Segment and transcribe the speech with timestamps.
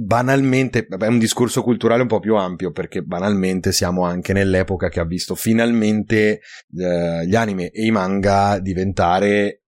[0.00, 5.00] banalmente, è un discorso culturale un po' più ampio perché banalmente siamo anche nell'epoca che
[5.00, 6.40] ha visto finalmente
[6.76, 9.62] eh, gli anime e i manga diventare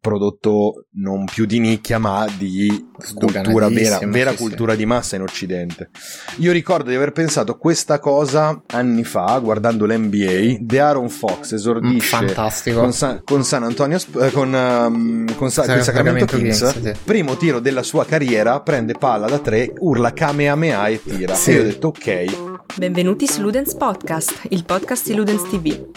[0.00, 4.78] prodotto non più di nicchia ma di cultura vera, vera sì, cultura sì.
[4.78, 5.90] di massa in occidente.
[6.38, 12.16] Io ricordo di aver pensato questa cosa anni fa guardando l'NBA The Aaron Fox esordisce
[12.16, 16.92] mm, con, San, con, San Antonio eh, con, um, con, Sa- con Sacramento Kings, sì.
[17.04, 21.36] primo tiro della sua carriera prende palla da tre urla Kamehameha e tira.
[21.36, 25.90] E io ho detto ok Benvenuti su Ludens Podcast, il podcast di Ludens TV.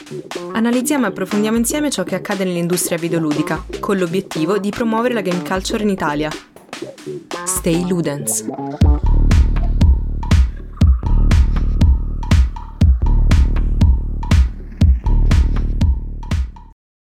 [0.52, 5.42] Analizziamo e approfondiamo insieme ciò che accade nell'industria videoludica, con l'obiettivo di promuovere la game
[5.42, 6.30] culture in Italia.
[7.46, 8.46] Stay Ludens.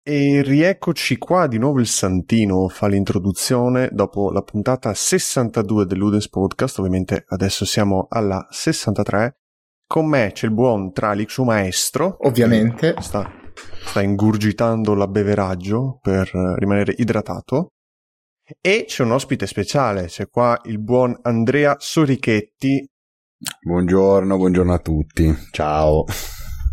[0.04, 6.78] E rieccoci qua, di nuovo il Santino fa l'introduzione dopo la puntata 62 dell'Udens Podcast,
[6.78, 9.38] ovviamente adesso siamo alla 63
[9.94, 12.18] con me c'è il buon Tralix, un maestro.
[12.22, 12.96] Ovviamente.
[12.98, 13.32] Sta,
[13.86, 17.74] sta ingurgitando l'abbeveraggio per rimanere idratato.
[18.60, 22.84] E c'è un ospite speciale, c'è qua il buon Andrea Sorichetti.
[23.62, 25.32] Buongiorno, buongiorno a tutti.
[25.52, 26.06] Ciao.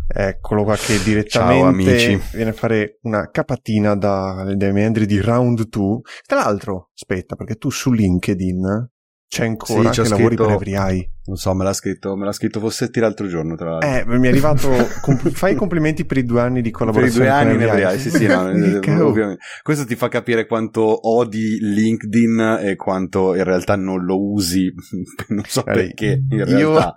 [0.07, 5.67] Eccolo qua che direttamente Ciao, viene a fare una capatina da, dai meandri di Round
[5.67, 5.99] 2.
[6.25, 8.89] Tra l'altro, aspetta, perché tu su LinkedIn
[9.31, 11.09] c'è ancora sì, che lavori scritto, per Every Eye.
[11.23, 13.89] Non so, me l'ha scritto, me l'ha scritto Fossetti l'altro giorno, tra l'altro.
[13.89, 14.69] Eh, mi è arrivato...
[14.99, 17.69] compl- fai i complimenti per i due anni di collaborazione Per i due anni in
[17.69, 19.41] Every Eye, sì, sì, no, eh, ovviamente.
[19.61, 24.69] Questo ti fa capire quanto odi LinkedIn e quanto in realtà non lo usi,
[25.29, 26.57] non so allora, perché, in realtà.
[26.57, 26.93] Io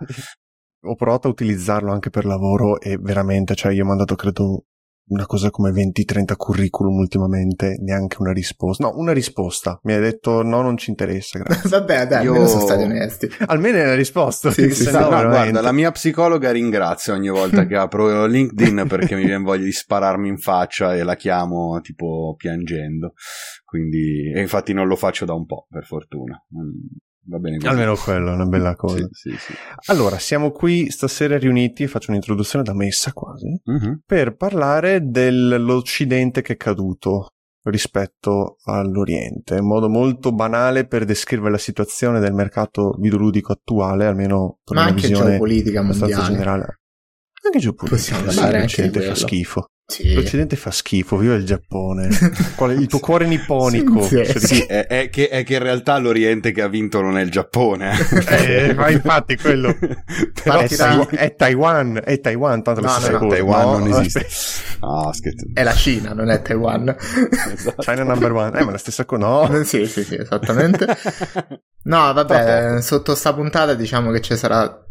[0.86, 4.64] ho provato a utilizzarlo anche per lavoro e veramente, cioè io ho mandato credo
[5.06, 8.84] una cosa come 20-30 curriculum ultimamente, neanche una risposta.
[8.84, 9.78] No, una risposta.
[9.82, 11.68] Mi ha detto no, non ci interessa, grazie.
[11.78, 12.30] Vabbè, dai, Io...
[12.30, 13.30] almeno sono stati onesti.
[13.46, 14.50] Almeno è una risposta.
[14.50, 18.86] Sì, sì, sì, no, no, guarda, la mia psicologa ringrazia ogni volta che apro LinkedIn
[18.88, 23.12] perché mi viene voglia di spararmi in faccia e la chiamo tipo piangendo.
[23.64, 26.42] Quindi, e infatti non lo faccio da un po', per fortuna.
[27.26, 27.68] Va bene così.
[27.68, 29.08] Almeno quello è una bella cosa.
[29.10, 29.52] sì, sì, sì.
[29.86, 34.00] Allora, siamo qui stasera riuniti, faccio un'introduzione da messa quasi, uh-huh.
[34.04, 37.28] per parlare dell'Occidente che è caduto
[37.64, 44.58] rispetto all'Oriente, in modo molto banale per descrivere la situazione del mercato videoludico attuale, almeno
[44.62, 46.34] per Ma una visione geopolitica abbastanza mondiale.
[46.36, 46.80] generale.
[47.44, 49.68] Anche geopolitica, Possiamo sì, l'Occidente fa schifo.
[49.86, 50.14] Sì.
[50.14, 52.08] L'Occidente fa schifo, viva il Giappone.
[52.56, 54.02] Qual è il tuo cuore nipponico?
[54.02, 57.22] Sì, sì, è, è, che, è, che, in realtà l'Oriente che ha vinto non è
[57.22, 57.92] il Giappone.
[58.28, 59.76] eh, ma infatti quello
[60.42, 64.26] Però è, ta- è, Taiwan, è Taiwan, tanto no, no, no, Taiwan no, non esiste.
[64.80, 65.10] Ah,
[65.52, 66.96] è la Cina, non è Taiwan.
[67.52, 67.82] Esatto.
[67.82, 68.58] China number one.
[68.58, 69.26] Eh, ma la stessa cosa.
[69.26, 69.64] No.
[69.64, 70.86] Sì, sì, sì, esattamente.
[71.84, 74.83] No, vabbè, sotto sta puntata diciamo che ci sarà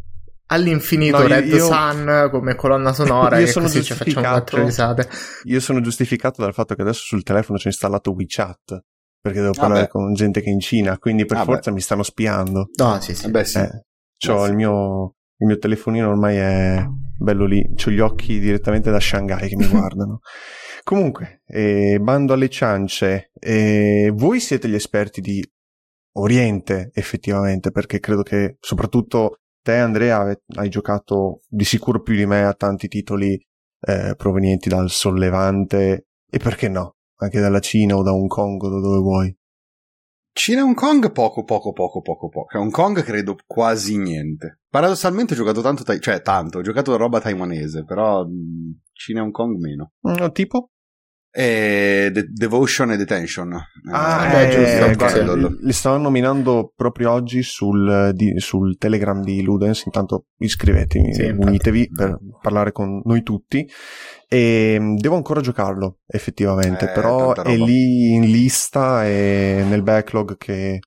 [0.46, 4.64] all'infinito no, Red io, Sun come colonna sonora io e sono così ci facciamo quattro
[4.64, 5.08] risate.
[5.44, 8.84] Io sono giustificato dal fatto che adesso sul telefono c'è installato WeChat
[9.20, 9.90] perché devo parlare Vabbè.
[9.90, 11.50] con gente che è in Cina, quindi per Vabbè.
[11.50, 12.68] forza mi stanno spiando.
[12.76, 13.30] No, sì, sì.
[13.30, 13.58] Beh, sì.
[13.58, 13.84] Eh,
[14.18, 16.86] c'ho il mio il mio telefonino ormai è
[17.18, 20.20] bello lì, ho gli occhi direttamente da Shanghai che mi guardano.
[20.82, 25.42] Comunque, eh, bando alle ciance, eh, voi siete gli esperti di
[26.16, 32.44] Oriente effettivamente, perché credo che soprattutto Te, Andrea, hai giocato di sicuro più di me
[32.44, 33.32] a tanti titoli
[33.80, 36.96] eh, provenienti dal sollevante e perché no?
[37.22, 39.34] Anche dalla Cina o da Hong Kong o da dove vuoi.
[40.34, 42.58] Cina e Hong Kong poco, poco, poco, poco, poco.
[42.58, 44.60] Hong Kong credo quasi niente.
[44.68, 49.22] Paradossalmente ho giocato tanto, tai- cioè tanto, ho giocato roba taiwanese, però mh, Cina e
[49.22, 49.92] Hong Kong meno.
[50.06, 50.72] Mm, tipo?
[51.36, 53.60] E De- Devotion e Detention.
[53.90, 55.34] Ah, eh, eh, giusto.
[55.34, 59.84] Li, li stavo nominando proprio oggi sul, di, sul, Telegram di Ludens.
[59.86, 63.68] Intanto iscrivetevi, sì, unitevi per parlare con noi tutti.
[64.28, 70.36] E mm, devo ancora giocarlo, effettivamente, eh, però è lì in lista e nel backlog
[70.36, 70.78] che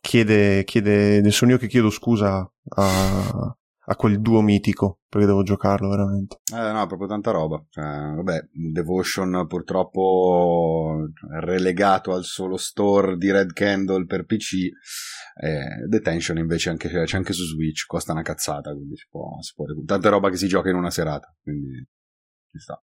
[0.00, 5.42] chiede, chiede, nel sono io che chiedo scusa a, a quel duo mitico perché devo
[5.42, 6.40] giocarlo veramente.
[6.52, 7.64] Eh, no, proprio tanta roba.
[7.68, 11.08] Cioè, vabbè, Devotion purtroppo
[11.40, 14.54] relegato al solo store di Red Candle per PC.
[15.36, 19.52] Eh, Detention invece anche, c'è anche su Switch, costa una cazzata, quindi si può, si
[19.54, 21.86] può tanta roba che si gioca in una serata, quindi
[22.50, 22.82] ci sta.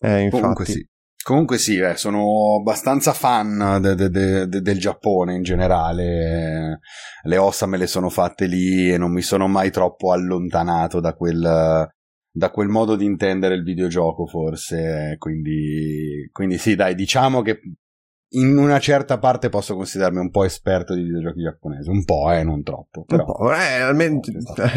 [0.00, 0.40] Eh, infatti.
[0.40, 0.88] Comunque sì.
[1.22, 6.80] Comunque sì, eh, sono abbastanza fan de, de, de, del Giappone in generale.
[7.22, 11.12] Le ossa me le sono fatte lì e non mi sono mai troppo allontanato da
[11.14, 11.88] quel,
[12.32, 15.16] da quel modo di intendere il videogioco, forse.
[15.18, 17.60] Quindi, quindi sì, dai, diciamo che
[18.32, 22.44] in una certa parte posso considerarmi un po' esperto di videogiochi giapponesi, un po', eh,
[22.44, 23.04] non troppo.
[23.04, 23.24] Però.
[23.26, 24.20] Un po', eh, almeno,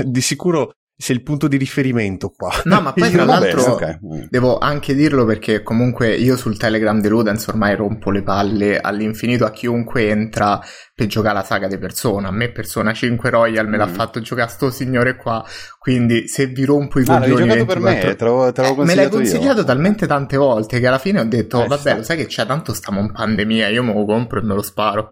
[0.03, 2.51] di sicuro sei il punto di riferimento qua.
[2.65, 4.27] No, ma poi tra l'altro bene, okay.
[4.29, 9.45] devo anche dirlo perché comunque io sul Telegram di Ludens ormai rompo le palle all'infinito
[9.45, 10.61] a chiunque entra
[10.95, 12.27] per giocare la saga di Persona.
[12.27, 13.79] A me Persona 5 Royal me mm.
[13.79, 15.43] l'ha fatto giocare sto signore qua,
[15.79, 17.47] quindi se vi rompo i ah, coglioni...
[17.47, 19.65] l'hai giocato per me, te l'avevo, te l'avevo eh, Me l'hai consigliato io.
[19.65, 21.95] talmente tante volte che alla fine ho detto, eh, vabbè, sta.
[21.95, 24.61] lo sai che c'è, tanto stiamo in pandemia, io me lo compro e me lo
[24.61, 25.09] sparo.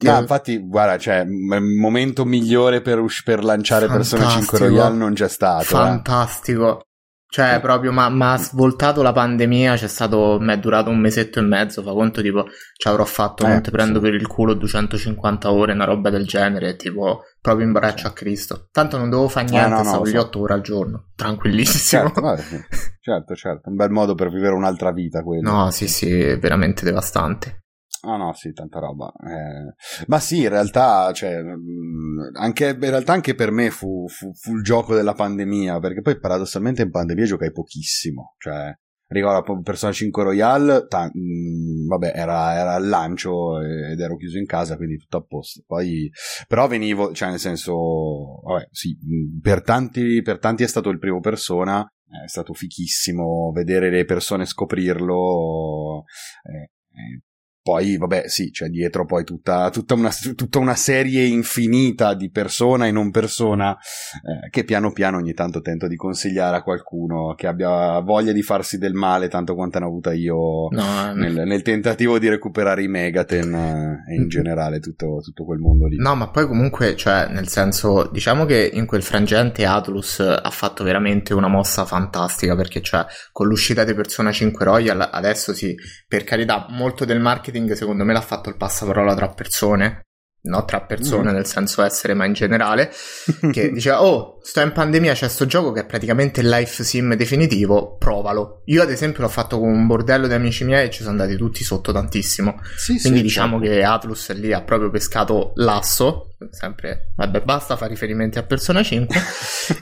[0.00, 4.20] No, infatti, guarda, cioè, il momento migliore per, us- per lanciare Fantastico.
[4.22, 5.62] Persona 5 Royale non c'è stato.
[5.62, 5.66] Eh.
[5.66, 6.80] Fantastico.
[6.80, 6.86] Eh.
[7.30, 7.60] Cioè, eh.
[7.60, 11.82] proprio, ma ha svoltato la pandemia, c'è stato, mi è durato un mesetto e mezzo,
[11.82, 14.04] fa conto, tipo, ci avrò fatto, eh, non ti prendo sì.
[14.04, 18.68] per il culo 250 ore, una roba del genere, tipo, proprio in braccio a Cristo.
[18.70, 20.20] Tanto non dovevo fare niente, no, no, stavo gli so.
[20.20, 22.04] 8 ore al giorno, tranquillissimo.
[22.04, 22.42] Certo, vabbè,
[22.98, 25.50] certo, certo, un bel modo per vivere un'altra vita quello.
[25.50, 27.64] No, sì, sì, è veramente devastante.
[28.02, 29.12] Ah no, sì, tanta roba.
[29.12, 29.74] Eh,
[30.06, 34.54] ma sì, in realtà, cioè, mm, anche, in realtà anche per me fu, fu, fu,
[34.54, 38.34] il gioco della pandemia, perché poi paradossalmente in pandemia giocai pochissimo.
[38.38, 38.72] Cioè,
[39.08, 44.38] ricordo Persona 5 Royale, ta- mh, mm, vabbè, era, era al lancio ed ero chiuso
[44.38, 45.62] in casa, quindi tutto a posto.
[45.66, 46.10] Poi,
[46.46, 50.98] però venivo, cioè nel senso, vabbè, sì, mm, per tanti, per tanti è stato il
[50.98, 51.84] primo Persona,
[52.24, 56.04] è stato fichissimo vedere le persone scoprirlo.
[56.44, 57.22] Eh, eh,
[57.68, 62.86] poi, vabbè, sì, c'è dietro poi tutta, tutta, una, tutta una, serie infinita di persona
[62.86, 67.46] e non persona eh, che piano piano ogni tanto tento di consigliare a qualcuno che
[67.46, 71.60] abbia voglia di farsi del male tanto quanto ne ho avuta io no, nel, nel,
[71.60, 74.28] tentativo di recuperare i Megaten eh, e in mm.
[74.28, 75.96] generale tutto, tutto, quel mondo lì.
[75.98, 80.84] No, ma poi comunque, cioè, nel senso, diciamo che in quel frangente Atlus ha fatto
[80.84, 85.74] veramente una mossa fantastica perché, cioè, con l'uscita di Persona 5 Royal adesso sì,
[86.06, 90.02] per carità, molto del marketing marketing secondo me l'ha fatto il passaparola tra persone
[90.40, 91.34] no tra persone mm.
[91.34, 92.92] nel senso essere ma in generale
[93.50, 97.14] che diceva oh sto in pandemia c'è sto gioco che è praticamente il life sim
[97.14, 101.00] definitivo provalo io ad esempio l'ho fatto con un bordello di amici miei e ci
[101.00, 103.74] sono andati tutti sotto tantissimo sì, quindi sì, diciamo certo.
[103.74, 109.20] che Atlus lì ha proprio pescato l'asso sempre vabbè basta fare riferimenti a Persona 5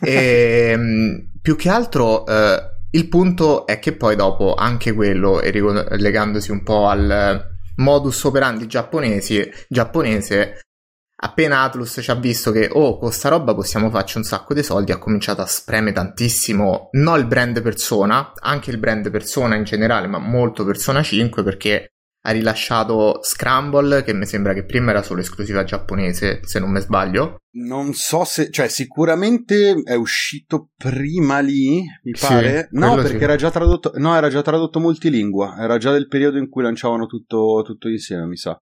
[0.00, 5.52] e ehm, più che altro eh, il punto è che poi dopo anche quello e
[5.52, 10.60] legandosi un po' al modus operandi giapponesi, giapponese,
[11.18, 14.62] appena Atlus ci ha visto che, oh, con sta roba possiamo farci un sacco di
[14.62, 19.64] soldi, ha cominciato a spremere tantissimo, non il brand persona, anche il brand persona in
[19.64, 21.90] generale, ma molto persona 5 perché
[22.26, 26.80] ha rilasciato Scramble, che mi sembra che prima era solo esclusiva giapponese, se non mi
[26.80, 27.36] sbaglio.
[27.52, 32.68] Non so se, cioè, sicuramente è uscito prima lì, mi pare.
[32.70, 33.22] Sì, no, perché sì.
[33.22, 37.06] era già tradotto, no, era già tradotto multilingua, era già del periodo in cui lanciavano
[37.06, 38.60] tutto, tutto insieme, mi sa.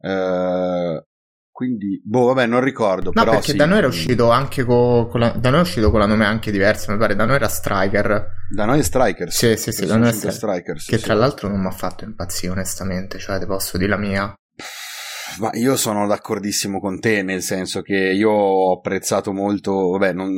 [0.00, 1.06] Eh,
[1.50, 3.10] quindi, boh, vabbè, non ricordo.
[3.12, 3.56] No, però perché sì.
[3.58, 6.24] da noi era uscito anche con, con la, da noi è uscito con la nome
[6.24, 7.14] anche diversa, mi pare.
[7.14, 8.40] Da noi era Striker.
[8.54, 9.32] Da noi è Striker.
[9.32, 10.32] Sì, sì, sì, da noi è Striker.
[10.32, 13.18] Strikers, che sì, tra l'altro non mi ha fatto impazzire, onestamente.
[13.18, 14.34] Cioè, ti posso dire la mia.
[15.38, 20.30] Ma io sono d'accordissimo con te, nel senso che io ho apprezzato molto, vabbè, non,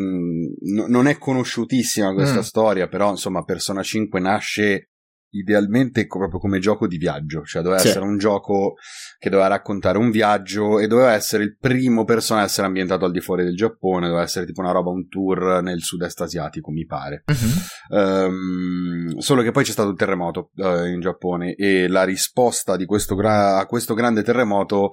[0.89, 2.43] non è conosciutissima questa mm.
[2.43, 4.91] storia, però insomma Persona 5 nasce
[5.35, 7.89] idealmente proprio come gioco di viaggio, cioè doveva sì.
[7.89, 8.77] essere un gioco
[9.19, 13.13] che doveva raccontare un viaggio e doveva essere il primo persona a essere ambientato al
[13.13, 16.87] di fuori del Giappone, doveva essere tipo una roba, un tour nel sud-est asiatico, mi
[16.87, 17.25] pare.
[17.27, 17.97] Uh-huh.
[17.99, 23.15] Um, solo che poi c'è stato il terremoto uh, in Giappone e la risposta questo
[23.17, 24.91] gra- a questo grande terremoto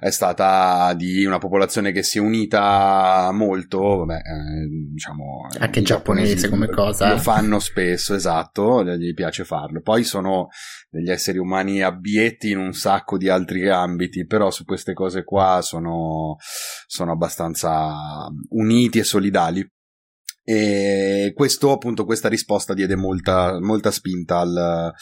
[0.00, 5.46] è stata di una popolazione che si è unita molto, vabbè, eh, diciamo...
[5.58, 7.10] Anche giapponese come cosa.
[7.10, 9.80] Lo fanno spesso, esatto, gli piace farlo farlo.
[9.82, 10.48] Poi sono
[10.88, 15.60] degli esseri umani abbietti in un sacco di altri ambiti, però su queste cose qua
[15.62, 16.36] sono,
[16.86, 19.66] sono abbastanza uniti e solidali.
[20.48, 24.92] E questo, appunto, questa risposta diede molta, molta spinta al,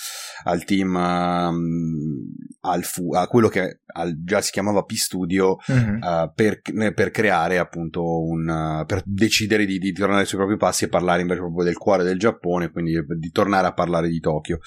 [0.44, 2.24] al team, um,
[2.64, 5.96] al fu, a quello che al, già si chiamava P-Studio, mm-hmm.
[5.96, 6.60] uh, per,
[6.94, 11.22] per, creare appunto un, uh, per decidere di, di, tornare sui propri passi e parlare
[11.22, 14.60] invece proprio del cuore del Giappone, quindi di tornare a parlare di Tokyo.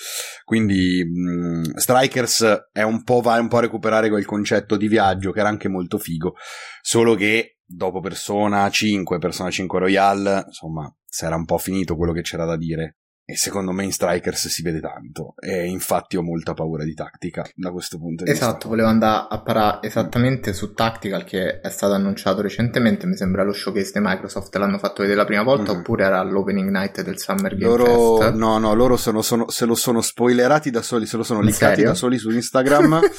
[0.44, 5.32] Quindi um, Strikers è un po', va un po' a recuperare quel concetto di viaggio
[5.32, 6.36] che era anche molto figo,
[6.82, 12.14] solo che dopo Persona 5, Persona 5 Royale, insomma, si era un po' finito quello
[12.14, 12.98] che c'era da dire.
[13.30, 17.46] E secondo me in Strikers si vede tanto e infatti ho molta paura di Tactica
[17.56, 18.46] da questo punto di esatto, vista.
[18.46, 23.44] Esatto, volevo andare a parare esattamente su Tactical che è stato annunciato recentemente, mi sembra
[23.44, 25.80] lo showcase di Microsoft l'hanno fatto vedere la prima volta mm.
[25.80, 28.34] oppure era l'opening night del Summer Game loro, Fest?
[28.36, 31.84] No, no, loro sono, sono, se lo sono spoilerati da soli, se lo sono linkati
[31.84, 33.02] da soli su Instagram.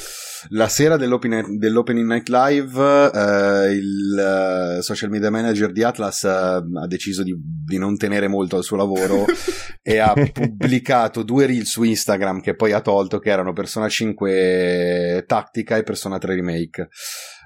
[0.49, 6.77] La sera dell'opening, dell'opening Night Live eh, il uh, social media manager di Atlas uh,
[6.77, 9.25] ha deciso di, di, non tenere molto al suo lavoro
[9.83, 15.25] e ha pubblicato due reel su Instagram che poi ha tolto che erano Persona 5
[15.27, 16.87] Tattica e Persona 3 Remake.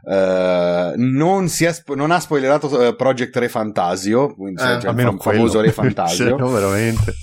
[0.03, 5.71] Uh, non, spo- non, ha spoilerato Project Re Fantasio, quindi eh, cioè, il famoso Re
[5.71, 6.35] Fantasio.
[6.35, 7.13] no, veramente.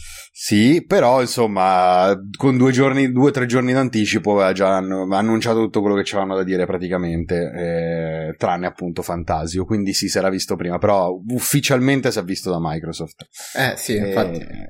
[0.42, 5.82] Sì, però insomma, con due giorni, due o tre giorni d'anticipo eh, già annunciato tutto
[5.82, 10.56] quello che c'erano da dire praticamente, eh, tranne appunto Fantasio, quindi sì, si era visto
[10.56, 13.26] prima, però ufficialmente si è visto da Microsoft.
[13.54, 14.38] Eh sì, infatti.
[14.38, 14.68] Eh,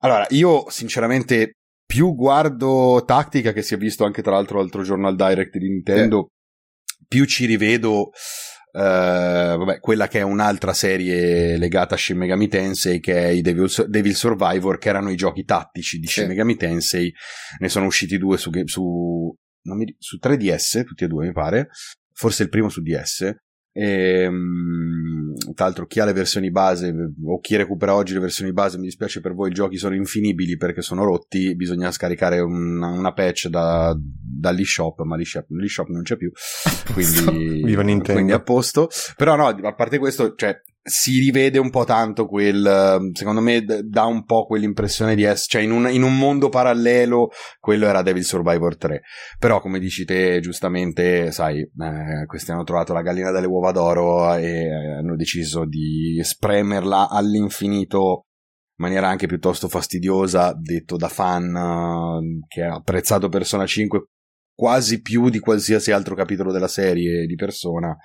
[0.00, 1.52] allora, io sinceramente
[1.86, 5.70] più guardo Tattica, che si è visto anche tra l'altro l'altro giorno al Direct di
[5.70, 7.04] Nintendo, eh.
[7.08, 8.10] più ci rivedo
[8.74, 13.42] Uh, vabbè, quella che è un'altra serie legata a Shin Megami Tensei che è i
[13.42, 17.12] Devil, Devil Survivor che erano i giochi tattici di Shin Megami Tensei.
[17.58, 21.68] Ne sono usciti due su, su, mi, su 3DS tutti e due mi pare.
[22.14, 23.34] Forse il primo su DS
[23.72, 25.01] e, um,
[25.54, 26.94] tra l'altro chi ha le versioni base
[27.24, 30.56] o chi recupera oggi le versioni base mi dispiace per voi i giochi sono infinibili
[30.56, 36.16] perché sono rotti bisogna scaricare una, una patch da, dall'eShop ma l'eShop, l'eShop non c'è
[36.16, 36.30] più
[36.92, 37.74] quindi,
[38.12, 38.88] quindi a posto.
[39.16, 44.04] Però no a parte questo cioè si rivede un po' tanto quel, secondo me dà
[44.04, 48.24] un po' quell'impressione di essere, cioè in un, in un, mondo parallelo quello era Devil
[48.24, 49.02] Survivor 3,
[49.38, 54.34] però come dici te giustamente, sai, eh, questi hanno trovato la gallina dalle uova d'oro
[54.34, 58.26] e hanno deciso di spremerla all'infinito
[58.76, 64.06] in maniera anche piuttosto fastidiosa, detto da fan uh, che ha apprezzato Persona 5
[64.54, 67.96] quasi più di qualsiasi altro capitolo della serie di Persona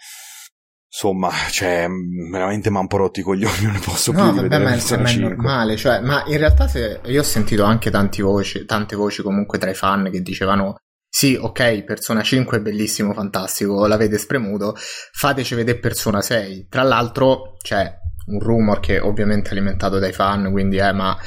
[0.89, 1.87] insomma, cioè,
[2.31, 4.69] veramente mi ha un po' rotti i coglioni, non ne posso no, più vabbè, ma,
[4.69, 8.95] ma è normale, cioè, ma in realtà se, io ho sentito anche tante voci, tante
[8.95, 10.75] voci comunque tra i fan che dicevano
[11.09, 14.75] sì, ok, Persona 5 è bellissimo, fantastico, l'avete spremuto,
[15.13, 16.67] fateci vedere Persona 6.
[16.69, 17.91] Tra l'altro c'è
[18.27, 21.17] un rumor che ovviamente è alimentato dai fan, quindi eh, ma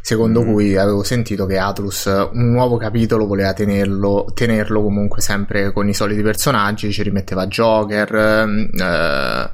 [0.00, 0.52] secondo mm.
[0.52, 5.94] cui avevo sentito che Atlus un nuovo capitolo voleva tenerlo, tenerlo comunque sempre con i
[5.94, 9.50] soliti personaggi, ci rimetteva Joker, eh,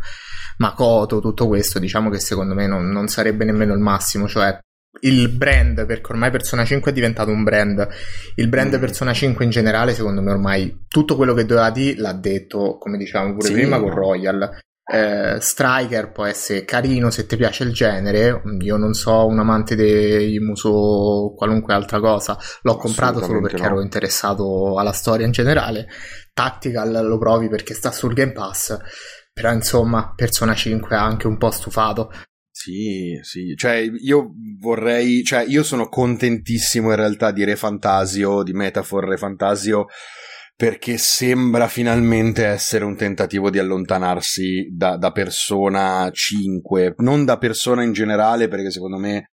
[0.58, 4.56] Makoto, tutto questo, diciamo che secondo me non, non sarebbe nemmeno il massimo, cioè
[5.00, 7.87] il brand, perché ormai Persona 5 è diventato un brand,
[8.37, 8.80] il brand mm.
[8.80, 12.96] Persona 5 in generale, secondo me ormai tutto quello che doveva dire l'ha detto, come
[12.96, 17.73] dicevamo pure sì, prima, con Royal eh, Striker può essere carino se ti piace il
[17.73, 18.43] genere.
[18.61, 23.62] Io non so un amante di Muso o qualunque altra cosa, l'ho comprato solo perché
[23.62, 23.69] no.
[23.69, 25.88] ero interessato alla storia in generale.
[26.33, 28.76] Tactical lo provi perché sta sul Game Pass.
[29.33, 32.12] Però insomma, Persona 5 ha anche un po' stufato.
[32.50, 38.53] Sì, sì, cioè io vorrei, cioè io sono contentissimo in realtà di Re Fantasio, di
[38.53, 39.87] Metafor Re Fantasio
[40.56, 47.82] perché sembra finalmente essere un tentativo di allontanarsi da, da Persona 5, non da Persona
[47.82, 49.30] in generale, perché secondo me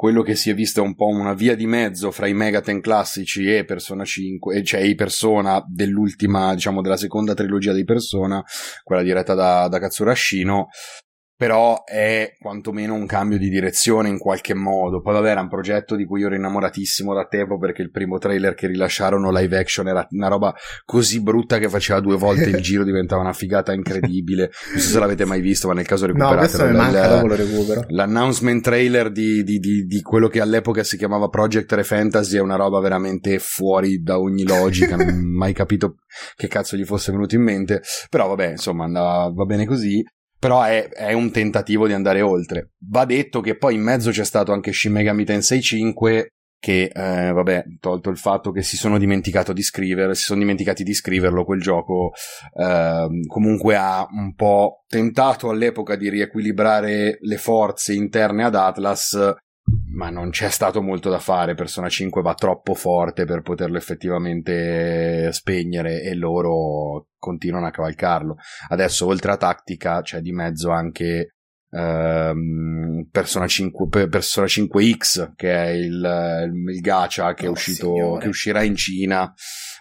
[0.00, 2.80] quello che si è visto è un po' una via di mezzo fra i Megaten
[2.80, 8.42] classici e Persona 5, cioè i Persona dell'ultima, diciamo, della seconda trilogia di Persona,
[8.82, 10.68] quella diretta da, da Katsura Shino,
[11.40, 15.00] però è quantomeno un cambio di direzione in qualche modo.
[15.00, 18.18] Poi vabbè era un progetto di cui io ero innamoratissimo da tempo perché il primo
[18.18, 20.54] trailer che rilasciarono live action era una roba
[20.84, 24.50] così brutta che faceva due volte il giro, diventava una figata incredibile.
[24.72, 26.72] Non so se l'avete mai visto, ma nel caso recuperatelo.
[26.72, 27.84] No, manca, dopo lo recupero.
[27.88, 32.40] L'announcement trailer di, di, di, di, quello che all'epoca si chiamava Project Re Fantasy è
[32.40, 36.00] una roba veramente fuori da ogni logica, non ho mai capito
[36.36, 37.80] che cazzo gli fosse venuto in mente.
[38.10, 40.04] Però vabbè, insomma, andava, va bene così
[40.40, 42.72] però è, è, un tentativo di andare oltre.
[42.88, 47.32] Va detto che poi in mezzo c'è stato anche Shin Megami Tensei 5 che, eh,
[47.32, 51.44] vabbè, tolto il fatto che si sono dimenticato di scrivere, si sono dimenticati di scriverlo,
[51.44, 52.12] quel gioco
[52.58, 59.16] eh, comunque ha un po' tentato all'epoca di riequilibrare le forze interne ad Atlas
[59.92, 61.54] ma non c'è stato molto da fare.
[61.54, 68.34] Persona 5 va troppo forte per poterlo effettivamente spegnere e loro continuano a cavalcarlo.
[68.70, 71.36] Adesso, oltre a tattica, c'è di mezzo anche
[71.70, 78.62] ehm, Persona, 5, Persona 5X, che è il, il gacha che, oh, uscito, che uscirà
[78.62, 79.32] in Cina.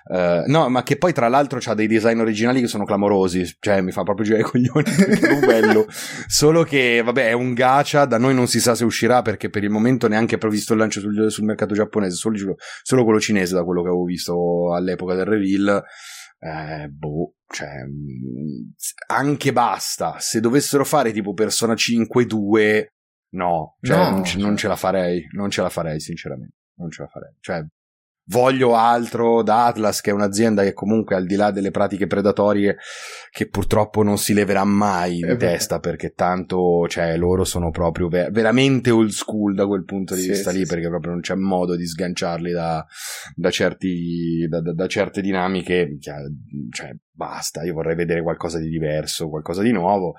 [0.01, 3.81] Uh, no, ma che poi tra l'altro ha dei design originali che sono clamorosi, cioè
[3.81, 5.85] mi fa proprio girare i coglioni è bello.
[6.25, 9.63] Solo che, vabbè, è un gacha, da noi non si sa se uscirà perché per
[9.63, 13.53] il momento neanche è previsto il lancio sul, sul mercato giapponese, solo, solo, quello cinese
[13.53, 15.83] da quello che avevo visto all'epoca del reveal.
[16.39, 18.69] Eh, boh, cioè, mm,
[19.07, 20.19] anche basta.
[20.19, 22.93] Se dovessero fare tipo Persona 5 2,
[23.31, 24.09] no, cioè, no.
[24.09, 26.55] Non, ce, non ce la farei, non ce la farei, sinceramente.
[26.75, 27.33] Non ce la farei.
[27.39, 27.65] Cioè,
[28.29, 32.77] voglio altro da Atlas, che è un'azienda che comunque al di là delle pratiche predatorie
[33.31, 38.31] che purtroppo non si leverà mai in testa perché tanto, cioè, loro sono proprio ver-
[38.31, 40.73] veramente old school da quel punto di sì, vista sì, lì sì.
[40.73, 42.85] perché proprio non c'è modo di sganciarli da,
[43.35, 49.29] da, certi, da, da, da certe dinamiche, cioè, basta, io vorrei vedere qualcosa di diverso,
[49.29, 50.15] qualcosa di nuovo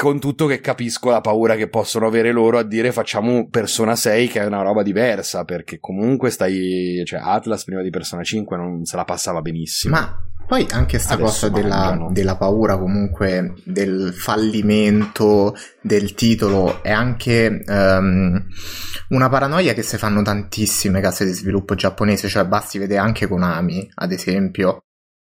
[0.00, 4.28] con tutto che capisco la paura che possono avere loro a dire facciamo Persona 6
[4.28, 8.84] che è una roba diversa perché comunque stai cioè Atlas prima di Persona 5 non
[8.84, 9.94] se la passava benissimo.
[9.94, 16.90] Ma poi anche sta Adesso cosa della, della, paura comunque del fallimento del titolo è
[16.90, 18.44] anche um,
[19.10, 23.88] una paranoia che si fanno tantissime case di sviluppo giapponese cioè basti vedere anche Konami
[23.94, 24.84] ad esempio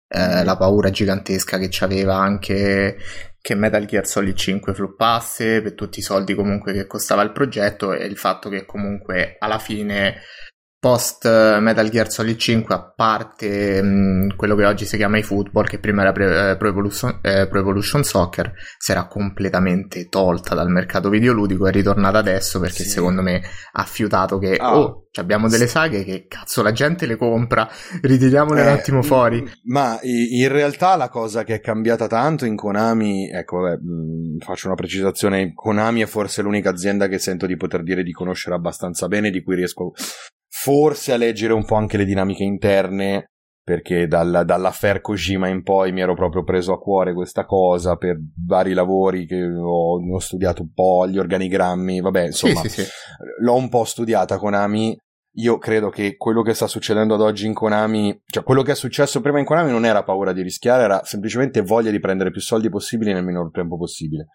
[0.09, 2.97] eh, la paura gigantesca che c'aveva anche
[3.47, 7.93] che Metal Gear Solid 5 floppasse per tutti i soldi comunque che costava il progetto
[7.93, 10.19] e il fatto che comunque alla fine
[10.79, 15.17] post eh, Metal Gear Solid 5 a parte mh, mm, quello che oggi si chiama
[15.17, 20.07] eFootball che prima era Pre, eh, Pro, Evolution, eh, Pro, Evolution, Soccer si era completamente
[20.07, 22.89] tolta dal mercato videoludico e è ritornata adesso perché sì.
[22.89, 23.41] secondo me
[23.71, 27.67] ha fiutato che oh, oh abbiamo delle saghe che cazzo la gente le compra
[28.01, 32.55] ritiriamole eh, un attimo fuori ma in realtà la cosa che è cambiata tanto in
[32.55, 37.47] Konami ecco vabbè, mh, mm, faccio una precisazione Konami è forse l'unica azienda che sento
[37.47, 39.93] di poter dire di conoscere abbastanza bene di cui riesco
[40.67, 43.27] forse a leggere un po' anche le dinamiche interne,
[43.63, 48.17] perché dal, dall'affair Kojima in poi mi ero proprio preso a cuore questa cosa per
[48.45, 52.89] vari lavori che ho, ho studiato un po', gli organigrammi, vabbè, insomma, sì, sì, sì.
[53.39, 54.93] l'ho un po' studiata Konami
[55.39, 58.75] io credo che quello che sta succedendo ad oggi in Konami, cioè quello che è
[58.75, 62.41] successo prima in Konami non era paura di rischiare, era semplicemente voglia di prendere più
[62.41, 64.27] soldi possibili nel minor tempo possibile.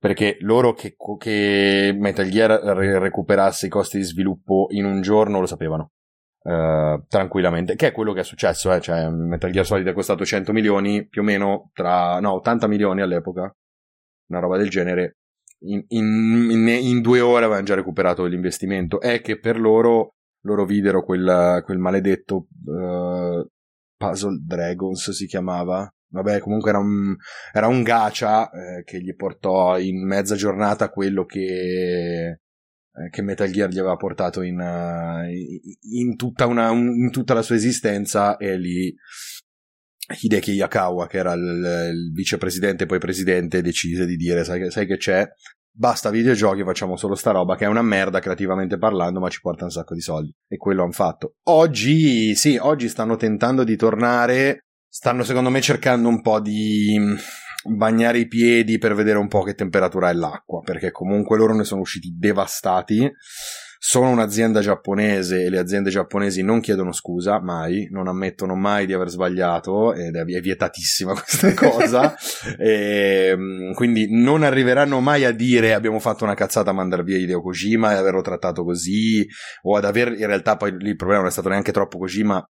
[0.00, 5.46] Perché loro che, che Metal Gear recuperasse i costi di sviluppo in un giorno lo
[5.46, 5.92] sapevano.
[6.40, 8.80] Uh, tranquillamente, che è quello che è successo, eh?
[8.80, 13.02] cioè Metal Gear Solid è costato 100 milioni, più o meno tra, no, 80 milioni
[13.02, 13.54] all'epoca,
[14.28, 15.18] una roba del genere,
[15.60, 20.64] in, in, in, in due ore avevano già recuperato l'investimento, è che per loro loro
[20.64, 23.46] videro quel, quel maledetto uh,
[23.96, 25.90] Puzzle Dragons si chiamava.
[26.10, 27.14] Vabbè, comunque era un,
[27.52, 33.50] era un gacha eh, che gli portò in mezza giornata quello che, eh, che Metal
[33.50, 35.28] Gear gli aveva portato in, uh,
[35.98, 38.94] in, tutta una, un, in, tutta la sua esistenza e lì
[40.22, 44.86] Hideki Yakawa, che era il, il vicepresidente e poi presidente, decise di dire sai, sai
[44.86, 45.28] che c'è?
[45.70, 49.64] Basta videogiochi, facciamo solo sta roba che è una merda creativamente parlando, ma ci porta
[49.64, 50.34] un sacco di soldi.
[50.46, 51.34] E quello hanno fatto.
[51.44, 57.14] Oggi, sì, oggi stanno tentando di tornare, stanno secondo me cercando un po' di mm,
[57.76, 61.64] bagnare i piedi per vedere un po' che temperatura è l'acqua, perché comunque loro ne
[61.64, 63.10] sono usciti devastati
[63.78, 68.92] sono un'azienda giapponese e le aziende giapponesi non chiedono scusa mai, non ammettono mai di
[68.92, 72.14] aver sbagliato ed è vietatissima questa cosa.
[72.58, 77.18] e, ehm, quindi non arriveranno mai a dire abbiamo fatto una cazzata a mandar via
[77.18, 79.26] Hideo Kojima e averlo trattato così
[79.62, 82.44] o ad aver in realtà poi lì il problema non è stato neanche troppo Kojima,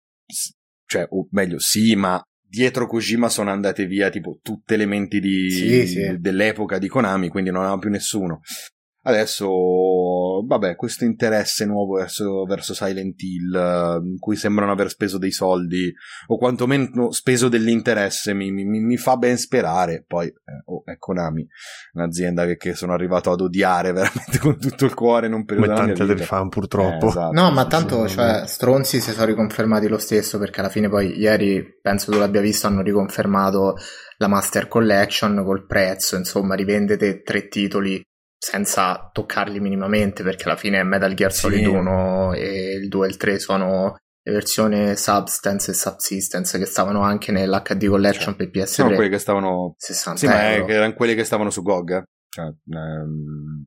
[0.85, 5.49] cioè o meglio sì, ma dietro Kojima sono andate via tipo tutte le menti di,
[5.51, 6.17] sì, sì.
[6.17, 8.39] dell'epoca di Konami, quindi non aveva più nessuno.
[9.07, 15.31] Adesso, vabbè, questo interesse nuovo verso, verso Silent Hill, in cui sembrano aver speso dei
[15.31, 15.93] soldi,
[16.27, 20.03] o quantomeno speso dell'interesse, mi, mi, mi fa ben sperare.
[20.05, 20.33] Poi, eh,
[20.65, 21.47] oh, è Konami,
[21.93, 25.73] un'azienda che, che, sono arrivato ad odiare veramente con tutto il cuore, non per Come
[25.73, 27.05] tante del fan, purtroppo.
[27.05, 30.89] Eh, esatto, no, ma tanto, cioè, stronzi si sono riconfermati lo stesso, perché alla fine
[30.89, 33.77] poi, ieri, penso tu l'abbia visto, hanno riconfermato
[34.17, 38.03] la Master Collection col prezzo, insomma, rivendete tre titoli
[38.37, 41.65] senza toccarli minimamente perché alla fine Metal Gear Solid sì.
[41.65, 47.01] 1 e il 2 e il 3 sono le versioni Substance e Subsistence che stavano
[47.01, 51.15] anche nell'HD Collection cioè, per PS3 sono quelli che stavano 60 sì, ma erano quelli
[51.15, 53.65] che stavano su GOG cioè, ehm,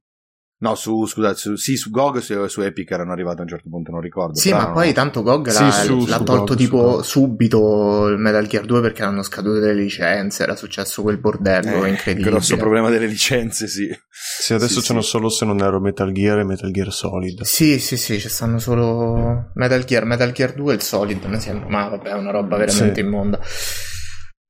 [0.63, 3.49] No, su, scusate, su, sì, su GOG e su, su, Epic erano arrivati a un
[3.49, 4.39] certo punto, non ricordo.
[4.39, 8.47] Sì, ma poi tanto GOG sì, l'ha, su, l'ha tolto GOG, tipo subito il Metal
[8.47, 12.33] Gear 2 perché hanno scadute delle licenze, era successo quel bordello eh, incredibile.
[12.33, 13.89] Grosso problema delle licenze, sì.
[14.11, 17.41] Sì, adesso sì, c'hanno solo se non ero Metal Gear e Metal Gear Solid.
[17.43, 21.41] Sì, sì, sì, ci stanno solo Metal Gear, Metal Gear 2 e il Solid, mi
[21.41, 23.41] sembra, ma vabbè, è una roba veramente immonda.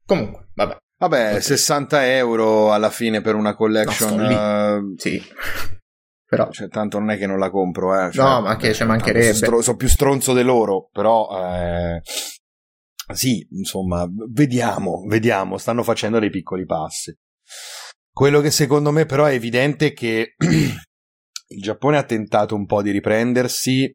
[0.04, 0.76] Comunque, vabbè.
[0.98, 1.40] Vabbè, okay.
[1.40, 4.16] 60 euro alla fine per una collection.
[4.16, 5.22] No, uh, sì.
[6.30, 6.48] Però...
[6.48, 8.12] Cioè, tanto non è che non la compro, eh.
[8.12, 9.34] Cioè, no, ma che ci mancherebbe.
[9.34, 11.28] Sono, stro- più stronzo di loro, però...
[11.44, 12.02] Eh...
[13.12, 17.12] Sì, insomma, vediamo, vediamo, stanno facendo dei piccoli passi.
[18.12, 22.80] Quello che secondo me però è evidente è che il Giappone ha tentato un po'
[22.80, 23.92] di riprendersi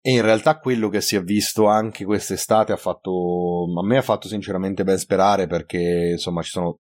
[0.00, 4.02] e in realtà quello che si è visto anche quest'estate ha fatto, a me ha
[4.02, 6.78] fatto sinceramente ben sperare perché insomma ci sono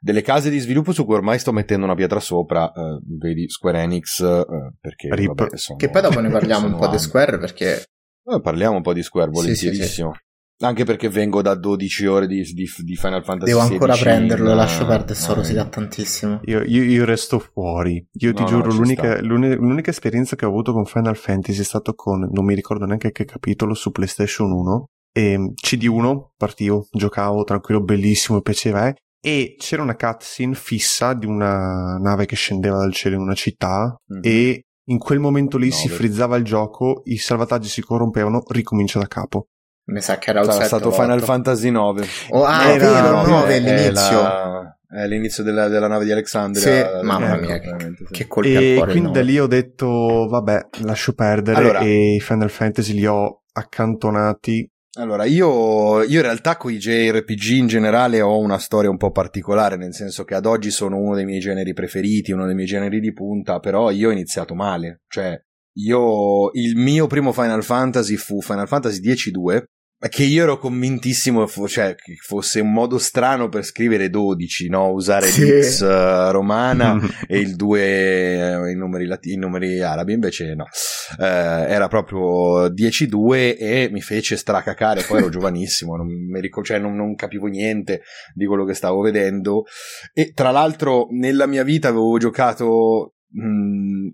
[0.00, 3.82] delle case di sviluppo su cui ormai sto mettendo una pietra sopra, eh, vedi Square
[3.82, 7.84] Enix, eh, perché vabbè, sono, che poi dopo ne parliamo un po' di Square perché
[8.24, 9.84] eh, parliamo un po' di Square volentierissimo.
[9.84, 10.26] Sì, sì, sì.
[10.60, 14.56] Anche perché vengo da 12 ore di, di, di Final Fantasy Devo ancora prenderlo, in,
[14.56, 16.40] lascio perdere, Soro si dà tantissimo.
[16.46, 18.04] Io, io, io, resto fuori.
[18.14, 21.94] Io ti no, giuro, l'unica, l'unica, esperienza che ho avuto con Final Fantasy è stato
[21.94, 24.88] con, non mi ricordo neanche che capitolo, su PlayStation 1.
[25.12, 31.96] E CD1, partivo, giocavo tranquillo, bellissimo, piaceva, eh e c'era una cutscene fissa di una
[32.00, 34.22] nave che scendeva dal cielo in una città mm-hmm.
[34.22, 38.98] e in quel momento lì no, si frizzava il gioco, i salvataggi si corrompevano, ricomincia
[38.98, 39.48] da capo.
[39.88, 42.06] Mi sa che era Sarà stato Final Fantasy 9.
[42.30, 44.18] Oh, ah, è vero, 9 all'inizio.
[44.18, 44.78] È, la...
[44.86, 46.62] è l'inizio della, della, nave di Alexandria.
[47.00, 51.12] Sì, mamma ecco, mia, che, che colpi E quindi da lì ho detto, vabbè, lascio
[51.12, 56.72] perdere allora, e i Final Fantasy li ho accantonati allora, io, io, in realtà con
[56.72, 60.72] i JRPG in generale ho una storia un po' particolare, nel senso che ad oggi
[60.72, 64.12] sono uno dei miei generi preferiti, uno dei miei generi di punta, però io ho
[64.12, 65.02] iniziato male.
[65.06, 65.40] Cioè,
[65.78, 69.62] io, il mio primo Final Fantasy fu Final Fantasy X-2,
[70.08, 74.92] che io ero convintissimo cioè, che fosse un modo strano per scrivere 12, no?
[74.92, 75.44] usare sì.
[75.44, 80.64] l'X uh, romana e il 2 uh, i, numeri latini, i numeri arabi, invece no,
[80.64, 86.08] uh, era proprio 10-2 e mi fece stracacare, poi ero giovanissimo, non,
[86.40, 88.02] ric- cioè, non, non, capivo niente
[88.34, 89.64] di quello che stavo vedendo
[90.12, 94.10] e tra l'altro nella mia vita avevo giocato mh,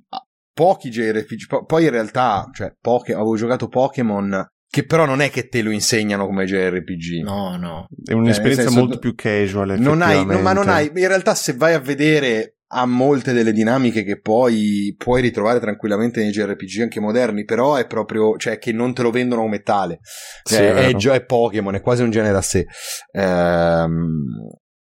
[0.54, 5.46] pochi JRPG, poi in realtà cioè, poche, avevo giocato Pokémon che però non è che
[5.46, 7.22] te lo insegnano come JRPG.
[7.22, 7.86] No, no.
[8.04, 9.78] È un'esperienza eh, senso, molto più casual.
[9.78, 13.52] Non hai, no, ma non hai, in realtà se vai a vedere ha molte delle
[13.52, 18.72] dinamiche che poi puoi ritrovare tranquillamente nei JRPG anche moderni, però è proprio, cioè che
[18.72, 20.00] non te lo vendono come tale.
[20.42, 20.58] Cioè,
[20.92, 22.66] sì, è, è, è Pokémon, è quasi un genere a sé.
[23.12, 24.24] Ehm,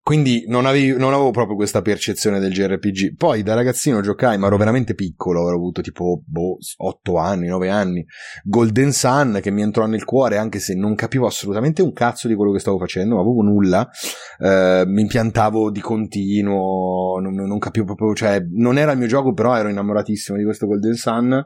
[0.06, 3.16] quindi non avevo, non avevo, proprio questa percezione del JRPG.
[3.16, 7.68] Poi da ragazzino giocai, ma ero veramente piccolo, avrò avuto tipo boh, 8 anni, 9
[7.70, 8.06] anni.
[8.44, 12.36] Golden Sun che mi entrò nel cuore, anche se non capivo assolutamente un cazzo di
[12.36, 13.90] quello che stavo facendo, ma avevo nulla.
[14.38, 19.32] Eh, mi impiantavo di continuo, non, non, capivo proprio, cioè non era il mio gioco,
[19.32, 21.44] però ero innamoratissimo di questo Golden Sun.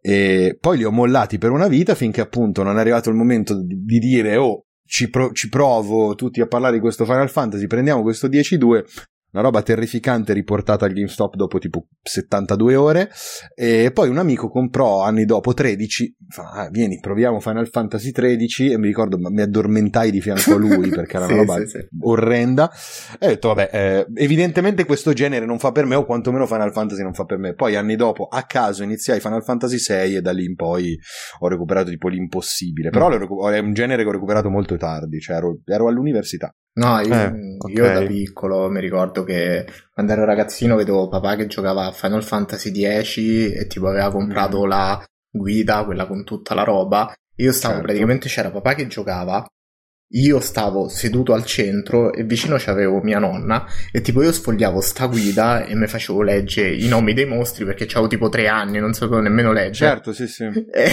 [0.00, 3.62] E poi li ho mollati per una vita finché appunto non è arrivato il momento
[3.62, 7.66] di, di dire oh ci, pro- ci, provo tutti a parlare di questo Final Fantasy,
[7.66, 8.84] prendiamo questo 10-2,
[9.34, 13.10] una roba terrificante riportata al GameStop dopo tipo 72 ore.
[13.54, 18.70] E poi un amico comprò anni dopo 13 fa ah, vieni proviamo Final Fantasy 13
[18.70, 21.88] e mi ricordo mi addormentai di fianco a lui perché era una roba sì, sì.
[22.02, 22.70] orrenda.
[23.18, 26.72] E ho detto vabbè eh, evidentemente questo genere non fa per me o quantomeno Final
[26.72, 30.20] Fantasy non fa per me poi anni dopo a caso iniziai Final Fantasy 6 e
[30.20, 30.96] da lì in poi
[31.40, 32.90] ho recuperato tipo l'impossibile.
[32.90, 33.52] Però mm.
[33.52, 37.56] è un genere che ho recuperato molto tardi cioè ero, ero all'università No, io, eh,
[37.58, 37.74] okay.
[37.74, 42.24] io, da piccolo mi ricordo che quando ero ragazzino vedevo papà che giocava a Final
[42.24, 44.68] Fantasy X e tipo aveva comprato mm.
[44.68, 47.12] la guida, quella con tutta la roba.
[47.36, 47.86] Io stavo certo.
[47.86, 49.46] praticamente c'era papà che giocava,
[50.14, 55.06] io stavo seduto al centro e vicino c'avevo mia nonna e tipo io sfogliavo sta
[55.06, 58.92] guida e mi facevo leggere i nomi dei mostri perché avevo tipo tre anni, non
[58.94, 59.90] sapevo nemmeno leggere.
[59.90, 60.44] Certo, sì, sì.
[60.70, 60.90] E,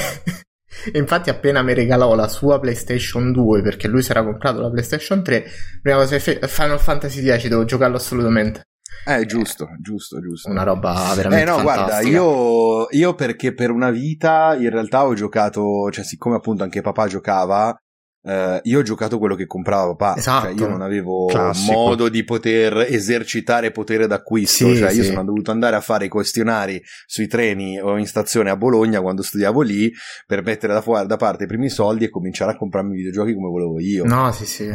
[0.91, 4.69] e infatti appena mi regalò la sua PlayStation 2 perché lui si era comprato la
[4.69, 5.45] PlayStation 3,
[5.81, 8.65] prima cosa Final Fantasy X devo giocarlo assolutamente.
[9.05, 10.49] Eh, giusto, giusto, giusto.
[10.49, 11.83] Una roba veramente Eh no, fantastica.
[11.83, 16.81] guarda, io, io perché per una vita in realtà ho giocato, cioè siccome appunto anche
[16.81, 17.75] papà giocava,
[18.23, 20.45] Uh, io ho giocato quello che comprava papà, esatto.
[20.45, 21.73] cioè io non avevo Classico.
[21.73, 26.07] modo di poter esercitare potere d'acquisto, sì, cioè io sono dovuto andare a fare i
[26.07, 29.91] questionari sui treni o in stazione a Bologna quando studiavo lì
[30.27, 33.33] per mettere da, fuori, da parte i primi soldi e cominciare a comprarmi i videogiochi
[33.33, 34.05] come volevo io.
[34.05, 34.69] No, sì, sì.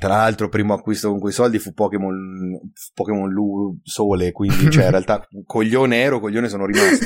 [0.00, 2.58] Tra l'altro, il primo acquisto con quei soldi fu Pokémon,
[2.94, 7.04] Pokémon Lu Sole, quindi cioè, in realtà coglione ero, coglione sono rimasto.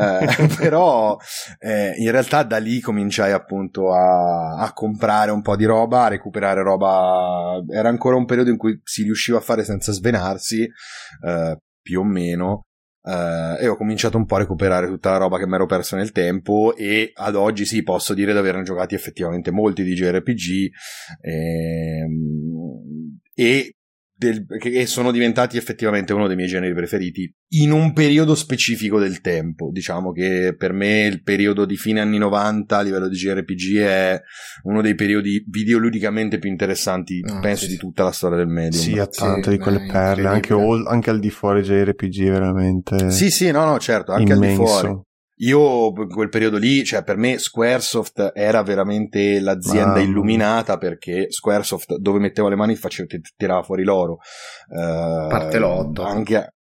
[0.00, 1.18] eh, però
[1.58, 6.08] eh, in realtà da lì cominciai appunto a, a, comprare un po' di roba, a
[6.08, 7.62] recuperare roba.
[7.68, 12.04] Era ancora un periodo in cui si riusciva a fare senza svenarsi, eh, più o
[12.04, 12.62] meno.
[13.02, 15.96] Uh, e ho cominciato un po' a recuperare tutta la roba che mi ero perso
[15.96, 20.68] nel tempo e ad oggi sì posso dire di averne giocati effettivamente molti di JRPG
[21.22, 23.76] ehm, e
[24.20, 29.22] del, che sono diventati effettivamente uno dei miei generi preferiti in un periodo specifico del
[29.22, 29.70] tempo.
[29.72, 34.20] Diciamo che per me il periodo di fine anni 90 a livello di JRPG è
[34.64, 37.70] uno dei periodi videoludicamente più interessanti, oh, penso, sì.
[37.70, 38.82] di tutta la storia del medium.
[38.82, 43.10] Sì, ha tante sì, di quelle perle, anche, anche, al di fuori JRPG veramente.
[43.10, 44.60] Sì, sì, no, no, certo, anche immenso.
[44.60, 45.08] al di fuori.
[45.42, 50.02] Io in quel periodo lì, cioè per me Squaresoft era veramente l'azienda wow.
[50.02, 54.18] illuminata perché Squaresoft dove mettevo le mani faceva, tirava fuori l'oro.
[54.68, 56.02] Uh, parte l'otto.
[56.02, 56.54] Anche,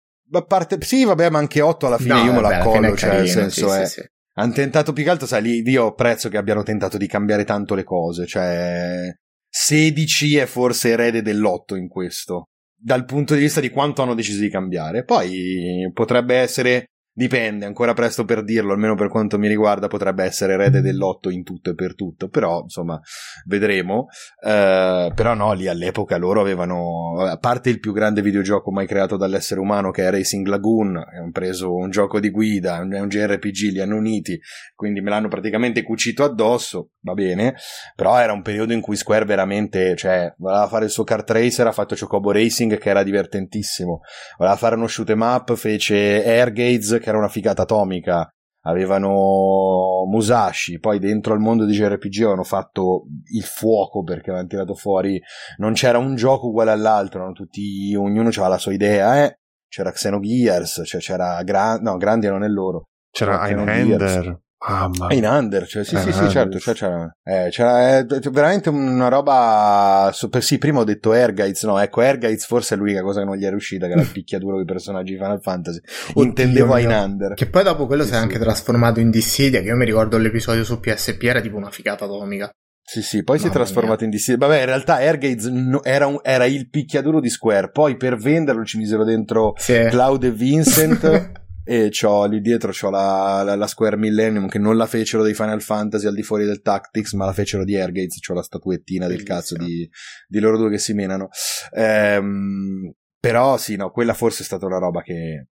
[0.47, 3.27] parte, sì, vabbè, ma anche 8 alla fine no, io me la collo, cioè nel
[3.27, 3.85] senso sì, è...
[3.85, 4.07] Sì, sì.
[4.35, 7.75] Hanno tentato più che altro, sai, lì io apprezzo che abbiano tentato di cambiare tanto
[7.75, 9.13] le cose, cioè
[9.49, 14.39] 16 è forse erede dell'8 in questo, dal punto di vista di quanto hanno deciso
[14.39, 15.03] di cambiare.
[15.03, 20.53] Poi potrebbe essere Dipende, ancora presto per dirlo, almeno per quanto mi riguarda potrebbe essere
[20.53, 22.97] erede dell'otto in tutto e per tutto, però insomma
[23.45, 24.07] vedremo.
[24.41, 29.17] Uh, però no, lì all'epoca loro avevano, a parte il più grande videogioco mai creato
[29.17, 33.71] dall'essere umano che è Racing Lagoon, hanno preso un gioco di guida, è un JRPG,
[33.71, 34.39] li hanno uniti,
[34.73, 37.55] quindi me l'hanno praticamente cucito addosso, va bene,
[37.95, 41.67] però era un periodo in cui Square veramente, cioè, voleva fare il suo kart racer,
[41.67, 43.99] ha fatto Chocobo Racing che era divertentissimo,
[44.37, 48.27] voleva fare uno shoot 'em up, fece Airgates che era una figata atomica,
[48.63, 54.73] avevano Musashi, poi dentro al mondo di JRPG avevano fatto il fuoco perché avevano tirato
[54.75, 55.21] fuori,
[55.57, 57.31] non c'era un gioco uguale all'altro?
[57.31, 59.39] Tutti, ognuno aveva la sua idea, eh?
[59.69, 62.89] c'era Xenogears, cioè c'era Gra- no, Grandi non è loro.
[63.11, 64.41] C'era Einhander.
[64.67, 65.13] Mamma.
[65.13, 69.07] in under, cioè, sì, eh, sì, sì, certo, cioè, c'era, eh, c'era eh, veramente una
[69.07, 73.25] roba, super, sì, prima ho detto Ergaiz, no, ecco, Ergaiz forse è l'unica cosa che
[73.25, 76.77] non gli è riuscita, che era il picchiaduro dei personaggi di Final Fantasy, Oddio intendevo
[76.77, 77.33] in under.
[77.35, 78.23] Che poi dopo quello sì, si è sì.
[78.23, 82.03] anche trasformato in Dissidia, che io mi ricordo l'episodio su PSP era tipo una figata
[82.03, 82.49] atomica.
[82.83, 84.05] Sì, sì, poi Mamma si è trasformato mia.
[84.05, 84.47] in Dissidia.
[84.47, 85.49] Vabbè, in realtà Airgates
[85.83, 89.85] era, un, era, il picchiaduro di Square, poi per venderlo ci misero dentro sì.
[89.89, 91.31] Cloud e Vincent.
[91.69, 95.35] e c'ho lì dietro c'ho la, la, la, Square Millennium che non la fecero dei
[95.35, 99.05] Final Fantasy al di fuori del Tactics ma la fecero di Airgates c'ho la statuettina
[99.05, 99.87] del cazzo di,
[100.27, 101.29] di, loro due che si menano.
[101.73, 105.49] Ehm, però sì no quella forse è stata una roba che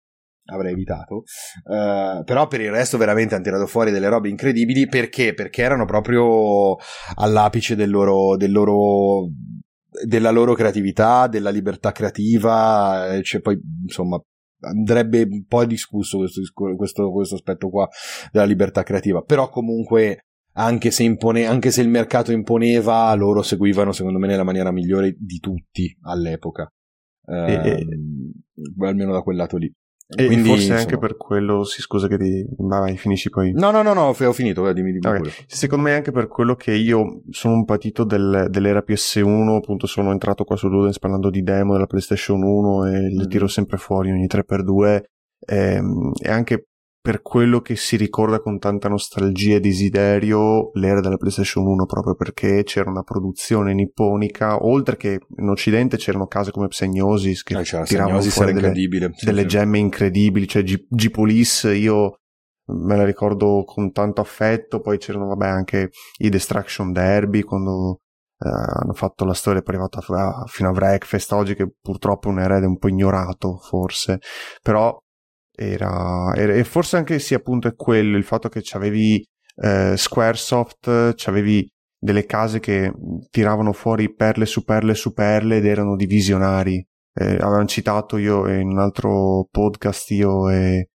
[0.51, 1.22] avrei evitato.
[1.64, 4.87] Uh, però per il resto veramente hanno tirato fuori delle robe incredibili.
[4.88, 5.33] Perché?
[5.33, 6.77] perché erano proprio
[7.14, 9.31] all'apice del loro, del loro
[10.05, 14.22] della loro creatività, della libertà creativa, cioè poi insomma
[14.62, 16.40] andrebbe un po' discusso questo,
[16.77, 17.88] questo, questo aspetto qua
[18.31, 23.92] della libertà creativa, però comunque anche se, impone, anche se il mercato imponeva, loro seguivano
[23.92, 26.70] secondo me nella maniera migliore di tutti all'epoca,
[27.27, 27.87] eh, e,
[28.81, 29.72] almeno da quel lato lì.
[30.14, 30.81] E Quindi, forse insomma...
[30.81, 32.44] anche per quello, si scusa che ti...
[32.59, 33.53] Vai, finisci poi.
[33.53, 35.33] No, no, no, no, ho finito, eh, dimmi, dimmi okay.
[35.46, 40.12] Secondo me anche per quello che io sono un patito del, dell'era PS1, appunto sono
[40.12, 43.18] entrato qua su Ludens parlando di demo della PlayStation 1 e mm-hmm.
[43.18, 45.03] le tiro sempre fuori ogni 3x2
[45.46, 46.66] ehm, e anche
[47.03, 52.15] per quello che si ricorda con tanta nostalgia e desiderio l'era della PlayStation 1 proprio
[52.15, 57.83] perché c'era una produzione nipponica oltre che in occidente c'erano case come Psegnosis che eh,
[57.85, 59.47] tiravano fuori delle, sì, delle sì.
[59.49, 62.19] gemme incredibili cioè G- G-Police io
[62.67, 68.03] me la ricordo con tanto affetto poi c'erano vabbè anche i Destruction Derby quando
[68.38, 70.01] eh, hanno fatto la storia per arrivata
[70.47, 74.21] fino a Wreckfest oggi che purtroppo è un erede un po' ignorato forse
[74.62, 74.97] però
[75.55, 79.25] era, era, e forse anche sì appunto è quello il fatto che c'avevi
[79.57, 82.93] eh, Squaresoft c'avevi delle case che
[83.31, 86.85] tiravano fuori perle su perle su perle ed erano di visionari.
[87.15, 90.88] Eh, avevamo citato io in un altro podcast io e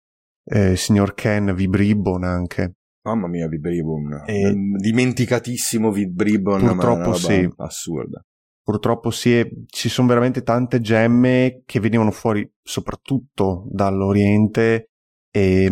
[0.45, 2.73] eh, signor Ken Vibribon anche.
[3.05, 4.53] Mamma mia Vibribon e...
[4.79, 7.49] dimenticatissimo Vibribon purtroppo sì.
[7.59, 8.21] assurda
[8.67, 14.89] purtroppo è, ci sono veramente tante gemme che venivano fuori soprattutto dall'Oriente
[15.31, 15.71] e,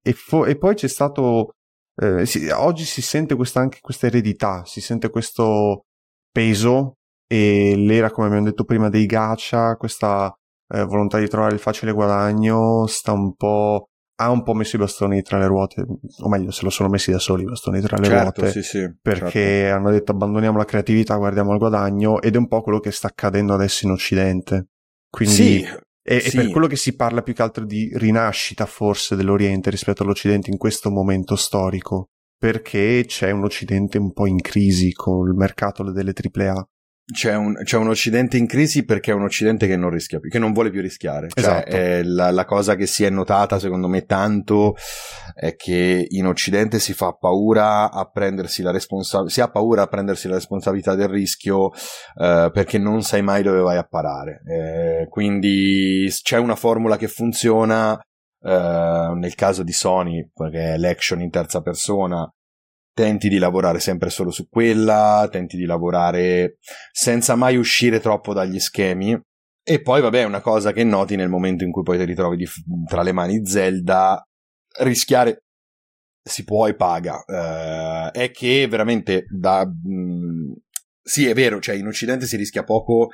[0.00, 1.54] e, fo- e poi c'è stato
[1.96, 5.86] eh, si, oggi si sente questa, anche questa eredità si sente questo
[6.30, 10.32] peso e l'era come abbiamo detto prima dei gacha questa
[10.72, 14.78] eh, volontà di trovare il facile guadagno sta un po' ha un po' messo i
[14.78, 17.98] bastoni tra le ruote, o meglio, se lo sono messi da soli i bastoni tra
[17.98, 19.76] le certo, ruote, sì, sì, perché certo.
[19.76, 23.08] hanno detto abbandoniamo la creatività, guardiamo al guadagno, ed è un po' quello che sta
[23.08, 24.68] accadendo adesso in Occidente.
[25.10, 25.62] Quindi Sì,
[26.02, 26.28] è, sì.
[26.28, 30.50] è per quello che si parla più che altro di rinascita forse dell'Oriente rispetto all'Occidente
[30.50, 35.90] in questo momento storico, perché c'è un Occidente un po' in crisi con il mercato
[35.92, 36.68] delle AAA.
[37.12, 40.28] C'è un, c'è un Occidente in crisi perché è un Occidente che non rischia più,
[40.28, 41.28] che non vuole più rischiare.
[41.28, 41.76] Cioè, Esatto.
[41.76, 44.74] è la, la cosa che si è notata, secondo me, tanto
[45.32, 49.86] è che in Occidente si fa paura a prendersi la responsabilità, si ha paura a
[49.86, 51.70] prendersi la responsabilità del rischio
[52.20, 54.42] eh, perché non sai mai dove vai a parare.
[54.44, 57.96] Eh, quindi c'è una formula che funziona.
[58.42, 62.28] eh, nel caso di Sony, perché è l'action in terza persona,
[62.96, 66.56] tenti di lavorare sempre solo su quella, tenti di lavorare
[66.90, 69.18] senza mai uscire troppo dagli schemi.
[69.62, 72.48] E poi, vabbè, una cosa che noti nel momento in cui poi ti ritrovi di-
[72.88, 74.26] tra le mani Zelda,
[74.80, 75.42] rischiare
[76.22, 77.22] si può e paga.
[77.26, 79.66] Eh, è che veramente da.
[79.66, 80.54] mh,
[81.02, 83.10] sì, è vero, cioè in Occidente si rischia poco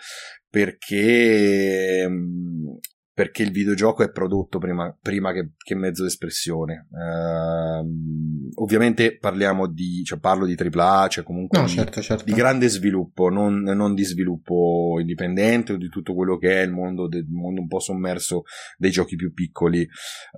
[0.49, 2.07] perché.
[2.09, 2.79] mh,
[3.15, 6.89] perché il videogioco è prodotto prima, prima che, che mezzo d'espressione.
[6.93, 12.25] Ehm, ovviamente parliamo di, cioè parlo di AAA, cioè comunque No, di, certo, certo.
[12.25, 16.73] di grande sviluppo, non, non di sviluppo indipendente o di tutto quello che è il
[16.73, 18.43] mondo, del mondo un po' sommerso
[18.79, 19.87] dei giochi più piccoli.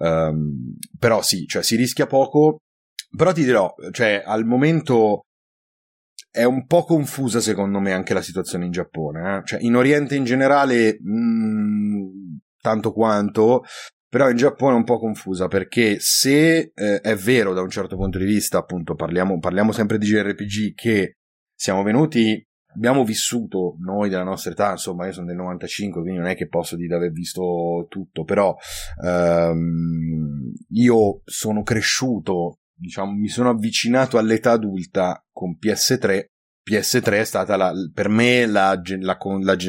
[0.02, 2.58] Ehm, però sì, cioè si rischia poco.
[3.16, 5.20] Però ti dirò, cioè al momento
[6.32, 9.37] è un po' confusa secondo me anche la situazione in Giappone.
[9.37, 9.42] eh.
[9.44, 13.62] Cioè in Oriente in generale mh, tanto quanto,
[14.09, 17.96] però in Giappone è un po' confusa perché se eh, è vero da un certo
[17.96, 21.16] punto di vista, appunto parliamo, parliamo sempre di JRPG che
[21.55, 22.42] siamo venuti
[22.74, 26.48] abbiamo vissuto noi della nostra età, insomma io sono del 95, quindi non è che
[26.48, 28.57] posso dire di aver visto tutto, però
[29.05, 36.24] ehm, io sono cresciuto, diciamo, mi sono avvicinato all'età adulta con PS3.
[36.68, 39.18] PS3 è stata la- per me la, la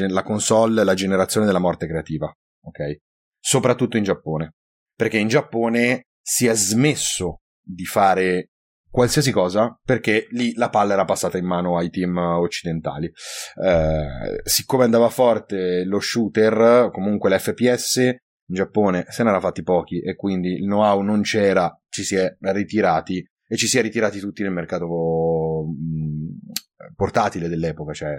[0.08, 2.32] la console, la generazione della morte creativa,
[2.66, 2.96] ok?
[3.38, 4.54] Soprattutto in Giappone,
[4.94, 8.50] perché in Giappone si è smesso di fare
[8.96, 13.06] qualsiasi cosa perché lì la palla era passata in mano ai team occidentali.
[13.06, 20.00] Eh, siccome andava forte lo shooter, comunque l'FPS, in Giappone se ne erano fatti pochi
[20.00, 24.18] e quindi il know-how non c'era, ci si è ritirati e ci si è ritirati
[24.18, 28.14] tutti nel mercato mh, portatile dell'epoca, cioè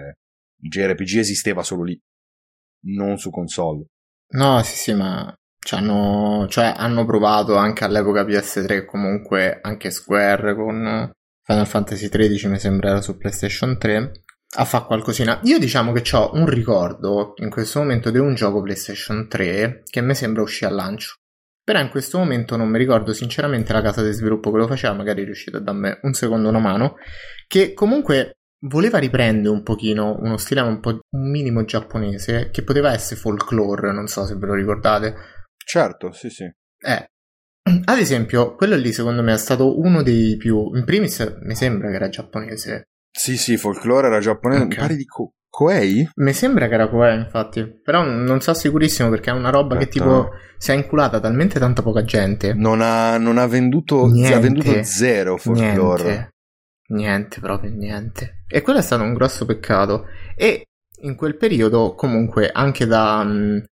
[0.60, 2.00] il JRPG esisteva solo lì,
[2.86, 3.86] non su console.
[4.30, 5.34] No, sì, sì, ma
[5.70, 11.10] hanno, cioè, hanno provato anche all'epoca PS3, comunque anche Square con
[11.42, 14.12] Final Fantasy XIII, mi sembra era su PlayStation 3,
[14.56, 15.40] a fare qualcosina.
[15.44, 20.00] Io diciamo che ho un ricordo in questo momento di un gioco PlayStation 3 che
[20.00, 21.16] mi sembra uscì al lancio.
[21.62, 24.94] Però in questo momento non mi ricordo sinceramente la casa di sviluppo che lo faceva,
[24.94, 26.96] magari riuscite a darmi un secondo una mano,
[27.46, 32.92] che comunque voleva riprendere un pochino uno stile un po' un minimo giapponese che poteva
[32.92, 35.14] essere folklore, non so se ve lo ricordate.
[35.64, 36.44] Certo, sì, sì.
[36.44, 37.10] Eh,
[37.84, 40.74] ad esempio, quello lì secondo me è stato uno dei più...
[40.74, 42.84] In primis mi sembra che era giapponese.
[43.10, 44.68] Sì, sì, folklore era giapponese, Ok.
[44.68, 46.08] mi pare di Ko- Koei?
[46.16, 47.80] Mi sembra che era Koei, infatti.
[47.82, 50.04] Però non so sicurissimo perché è una roba che Aspetta.
[50.04, 52.52] tipo si è inculata talmente tanta poca gente.
[52.54, 54.34] Non ha, non ha venduto, Niente.
[54.34, 56.02] ha venduto zero folklore.
[56.04, 56.28] Niente.
[56.90, 58.44] Niente, proprio niente.
[58.48, 60.06] E quello è stato un grosso peccato.
[60.34, 60.64] E
[61.02, 63.64] in quel periodo, comunque, anche da, mh,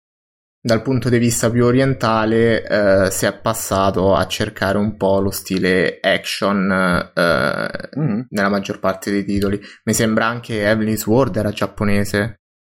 [0.62, 2.64] dal punto di vista più orientale,
[3.06, 6.70] eh, si è passato a cercare un po' lo stile action
[7.16, 8.22] eh, Mm.
[8.30, 9.60] nella maggior parte dei titoli.
[9.86, 12.20] Mi sembra anche Heavenly Sword era giapponese.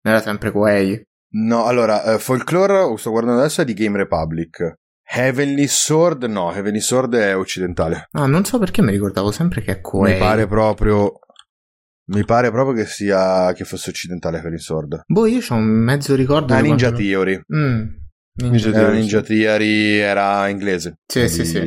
[0.01, 1.01] Non era sempre Koei.
[1.35, 4.73] No, allora, eh, folklore, sto guardando adesso, è di Game Republic.
[5.15, 8.07] Heavenly Sword, no, Heavenly Sword è occidentale.
[8.13, 10.13] Ah, non so perché mi ricordavo sempre che è Koei.
[10.13, 11.19] Mi pare proprio.
[12.11, 13.53] Mi pare proprio che sia.
[13.53, 15.03] che fosse occidentale Heavenly Sword.
[15.05, 17.41] Boh, io ho un mezzo ricordo Ah, di Ninja quando- Theory.
[17.55, 17.81] Mm,
[18.35, 19.25] Ninja Ninja Era Theory, Ninja sì.
[19.33, 20.93] Theory, era inglese.
[21.05, 21.59] Sì, sì, Di- sì.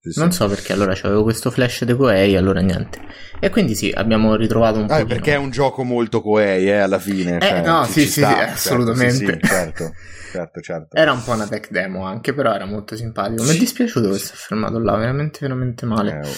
[0.00, 0.18] Sì, sì.
[0.18, 3.00] Non so perché allora avevo questo flash di Koei, allora niente.
[3.38, 4.94] E quindi sì, abbiamo ritrovato un po'.
[4.94, 7.36] Ah, perché è un gioco molto Koei, eh, alla fine.
[7.36, 9.40] Eh, cioè, no, sì, sì, sta, sì, certo, assolutamente.
[9.42, 9.92] certo,
[10.32, 10.96] certo, certo.
[10.96, 13.42] Era un po' una tech demo anche, però era molto simpatico.
[13.42, 16.12] Mi è dispiaciuto che si è fermato là, veramente, veramente male.
[16.12, 16.32] Eh, oh.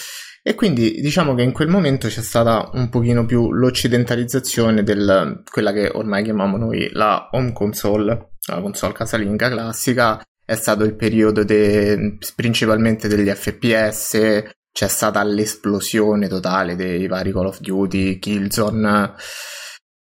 [0.45, 5.71] E quindi diciamo che in quel momento c'è stata un pochino più l'occidentalizzazione del quella
[5.71, 10.21] che ormai chiamiamo noi la home console, la console casalinga classica.
[10.45, 17.45] È stato il periodo de- principalmente degli FPS, c'è stata l'esplosione totale dei vari Call
[17.45, 19.13] of Duty, Killzone.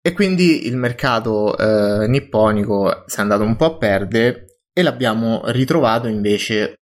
[0.02, 5.42] E quindi il mercato eh, nipponico si è andato un po' a perdere e l'abbiamo
[5.46, 6.76] ritrovato invece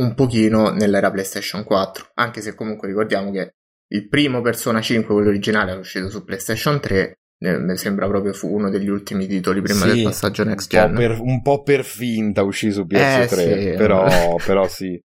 [0.00, 3.54] un pochino nell'era PlayStation 4, anche se comunque ricordiamo che
[3.92, 8.52] il primo Persona 5, quello originale, è uscito su PlayStation 3 mi sembra proprio fu
[8.54, 10.90] uno degli ultimi titoli prima sì, del passaggio next gen.
[10.90, 15.02] Un po' per, un po per finta uscì su PS3, eh, sì, però, però sì.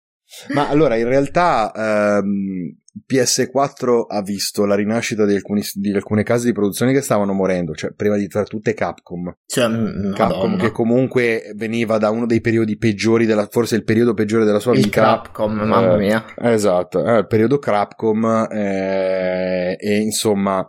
[0.49, 6.45] Ma allora, in realtà ehm, PS4 ha visto la rinascita di, alcuni, di, alcune case
[6.45, 9.35] di produzione che stavano morendo, cioè prima di tra tutte Capcom.
[9.47, 9.67] Cioè,
[10.13, 14.59] Capcom che comunque veniva da uno dei periodi peggiori, della, forse il periodo peggiore della
[14.59, 15.01] sua il vita.
[15.01, 16.23] Capcom, mamma mia.
[16.37, 20.63] Eh, esatto, eh, il periodo Capcom eh, e insomma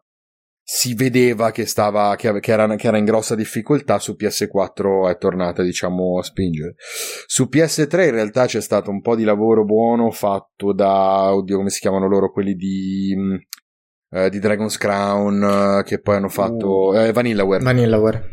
[0.73, 5.19] si vedeva che, stava, che, che, era, che, era, in grossa difficoltà, su PS4 è
[5.19, 6.77] tornata diciamo a spingere.
[7.27, 11.71] Su PS3 in realtà c'è stato un po' di lavoro buono fatto da, oddio come
[11.71, 13.35] si chiamano loro, quelli di, mm,
[14.11, 17.65] eh, di Dragon's Crown, eh, che poi hanno fatto uh, eh, Vanillaware.
[17.65, 18.31] Vanillaware.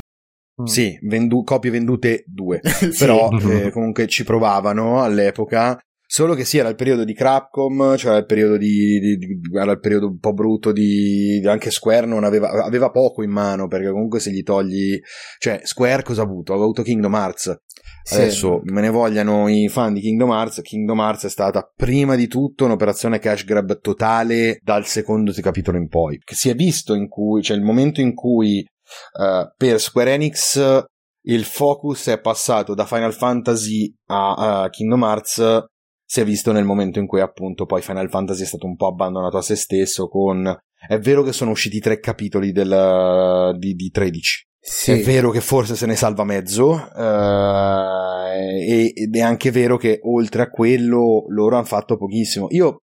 [0.61, 0.65] Mm.
[0.65, 2.95] Sì, vendu- copie vendute due, sì.
[2.99, 5.75] però eh, comunque ci provavano all'epoca
[6.09, 9.73] Solo che sì, era il periodo di Crapcom, cioè il periodo di, di, di, era
[9.73, 13.91] il periodo un po' brutto di, anche Square non aveva, aveva poco in mano, perché
[13.91, 14.97] comunque se gli togli,
[15.37, 16.53] cioè Square cosa ha avuto?
[16.53, 17.59] Ha avuto Kingdom Hearts.
[18.03, 18.13] Sì.
[18.13, 20.61] Adesso me ne vogliano i fan di Kingdom Hearts.
[20.61, 25.89] Kingdom Hearts è stata prima di tutto un'operazione cash grab totale dal secondo capitolo in
[25.89, 26.21] poi.
[26.23, 30.85] Che si è visto in cui, cioè il momento in cui uh, per Square Enix
[31.23, 35.65] il focus è passato da Final Fantasy a, a Kingdom Hearts
[36.09, 38.87] si è visto nel momento in cui appunto poi Final Fantasy è stato un po'
[38.87, 40.57] abbandonato a se stesso con...
[40.87, 44.47] È vero che sono usciti tre capitoli del, di, di 13.
[44.57, 44.91] Sì.
[44.91, 48.27] È vero che forse se ne salva mezzo uh,
[48.61, 52.47] ed è anche vero che oltre a quello loro hanno fatto pochissimo.
[52.51, 52.83] Io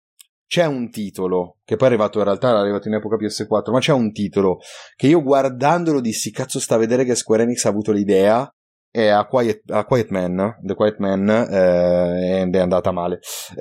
[0.46, 3.80] c'è un titolo che poi è arrivato in realtà è arrivato in epoca PS4 ma
[3.80, 4.60] c'è un titolo
[4.96, 8.50] che io guardandolo dissi cazzo sta a vedere che Square Enix ha avuto l'idea
[8.92, 13.20] è a Quiet, a Quiet Man, The Quiet Man, eh, è andata male.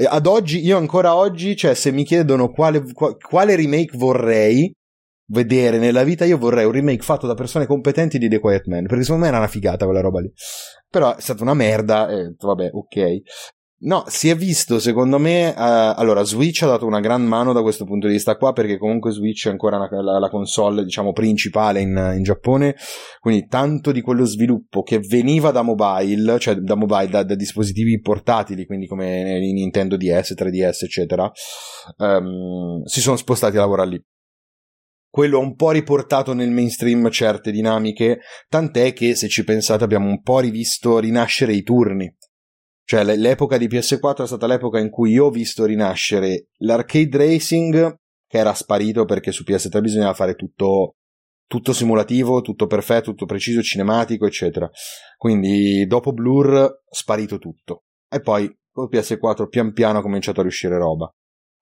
[0.08, 4.72] Ad oggi, io ancora oggi, cioè, se mi chiedono quale, quale remake vorrei
[5.28, 8.86] vedere nella vita, io vorrei un remake fatto da persone competenti di The Quiet Man,
[8.86, 10.32] perché secondo me era una figata quella roba lì.
[10.88, 13.20] Però è stata una merda, e vabbè, ok.
[13.78, 15.48] No, si è visto secondo me.
[15.48, 18.78] Uh, allora, Switch ha dato una gran mano da questo punto di vista qua, perché
[18.78, 22.74] comunque Switch è ancora una, la, la, console, diciamo, principale in, in, Giappone.
[23.20, 28.00] Quindi, tanto di quello sviluppo che veniva da mobile, cioè da mobile, da, da dispositivi
[28.00, 31.30] portatili, quindi come Nintendo DS, 3DS, eccetera,
[31.98, 34.02] um, si sono spostati a lavorare lì
[35.16, 38.18] quello ha un po' riportato nel mainstream certe dinamiche,
[38.50, 42.14] tant'è che se ci pensate abbiamo un po' rivisto rinascere i turni.
[42.86, 47.96] Cioè l'epoca di PS4 è stata l'epoca in cui io ho visto rinascere l'arcade racing,
[48.28, 50.94] che era sparito perché su PS3 bisognava fare tutto,
[51.48, 54.70] tutto simulativo, tutto perfetto, tutto preciso, cinematico, eccetera.
[55.16, 57.86] Quindi dopo Blur sparito tutto.
[58.08, 61.12] E poi con PS4 pian piano ha cominciato a riuscire roba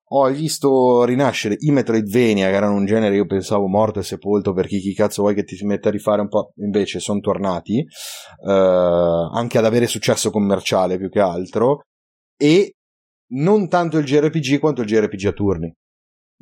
[0.07, 4.79] ho visto rinascere i Metroidvania, che erano un genere io pensavo morto e sepolto perché
[4.79, 8.51] chi cazzo vuoi che ti si metta a rifare un po', invece sono tornati, eh,
[8.51, 11.83] anche ad avere successo commerciale più che altro,
[12.37, 12.75] e
[13.33, 15.75] non tanto il JRPG quanto il JRPG a turni.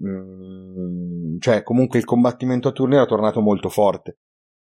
[0.04, 4.18] Mm, cioè, comunque il combattimento a turni era tornato molto forte.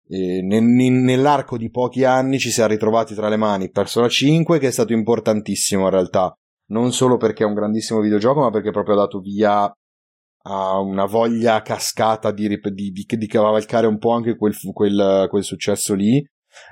[0.06, 4.66] E nell'arco di pochi anni ci si è ritrovati tra le mani Persona 5 che
[4.66, 6.36] è stato importantissimo in realtà
[6.66, 9.70] non solo perché è un grandissimo videogioco, ma perché proprio ha dato via
[10.46, 15.44] a una voglia cascata di, di, di, di cavalcare un po' anche quel, quel, quel,
[15.44, 16.24] successo lì.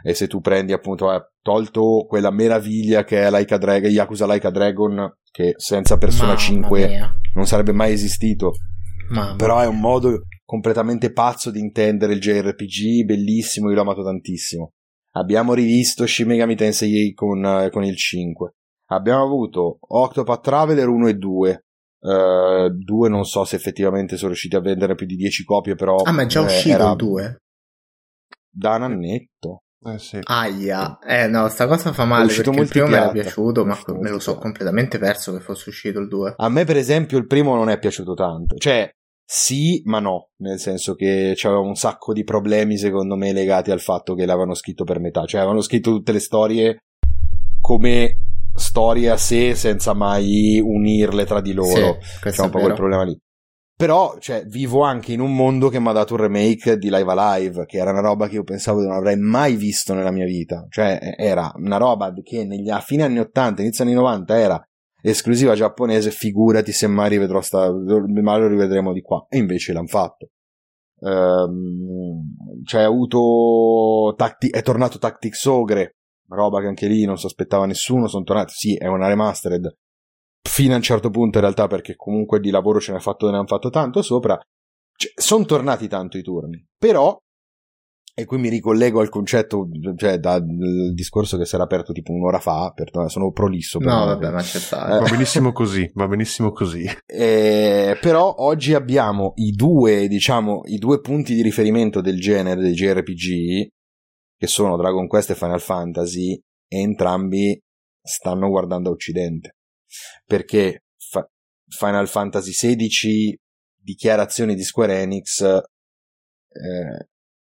[0.05, 4.51] E se tu prendi appunto, ha tolto quella meraviglia che è Laika Dragon, Yakuza Laika
[4.51, 7.14] Dragon, che senza Persona Mamma 5 mia.
[7.34, 8.53] non sarebbe mai esistito.
[9.11, 14.05] Mamma Però è un modo completamente pazzo di intendere il JRPG, bellissimo, io l'ho amato
[14.05, 14.72] tantissimo.
[15.14, 18.55] Abbiamo rivisto Shin Megami Tensei con, con il 5
[18.95, 21.64] abbiamo avuto Octopath Traveler 1 e 2.
[22.03, 25.97] Uh, 2 non so se effettivamente sono riusciti a vendere più di 10 copie, però.
[25.97, 27.36] Ah, ma è già eh, uscito il 2?
[28.51, 29.62] Da un annetto.
[29.84, 30.20] Eh sì.
[30.22, 34.11] Aia, eh no, sta cosa fa male perché il primo mi era piaciuto, ma me
[34.11, 36.34] lo so completamente perso che fosse uscito il 2.
[36.36, 38.57] A me, per esempio, il primo non è piaciuto tanto.
[38.57, 38.88] Cioè,
[39.24, 43.80] sì, ma no, nel senso che c'aveva un sacco di problemi, secondo me, legati al
[43.80, 45.24] fatto che l'avevano scritto per metà.
[45.24, 46.78] Cioè, avevano scritto tutte le storie
[47.61, 48.16] come
[48.55, 51.98] storie a sé senza mai unirle tra di loro.
[52.00, 53.18] Sì, C'è un po' quel problema lì.
[53.82, 57.11] Però, cioè, vivo anche in un mondo che mi ha dato un remake di Live
[57.11, 60.24] Alive, che era una roba che io pensavo di non avrei mai visto nella mia
[60.24, 60.66] vita.
[60.68, 64.68] Cioè, era una roba che negli, a fine anni 80, inizio anni 90 era
[65.03, 69.26] esclusiva giapponese, figurati se mai rivedrò sta, mai lo rivedremo di qua.
[69.28, 70.28] E invece l'hanno fatto.
[71.00, 72.22] Um,
[72.64, 75.96] cioè, ha avuto, tacti- è tornato Tactics Ogre,
[76.35, 79.74] roba che anche lì non si aspettava nessuno, sono tornati, sì, è una remastered,
[80.49, 83.37] fino a un certo punto in realtà perché comunque di lavoro ce ne, fatto, ne
[83.37, 84.39] hanno fatto tanto sopra,
[84.97, 87.16] cioè, sono tornati tanto i turni, però
[88.14, 89.66] e qui mi ricollego al concetto,
[89.97, 90.45] cioè dal
[90.93, 93.78] discorso che si era aperto tipo un'ora fa, per, sono prolisso.
[93.78, 94.99] Per no, vabbè, ma c'è eh.
[94.99, 96.85] Va benissimo così, va benissimo così.
[97.07, 102.74] Eh, però oggi abbiamo i due, diciamo, i due punti di riferimento del genere dei
[102.74, 103.68] JRPG,
[104.43, 106.34] che sono Dragon Quest e Final Fantasy,
[106.66, 107.57] e entrambi
[108.03, 109.59] stanno guardando a Occidente.
[110.26, 111.30] Perché fa-
[111.68, 113.38] Final Fantasy XVI,
[113.80, 117.09] dichiarazioni di Square Enix, eh,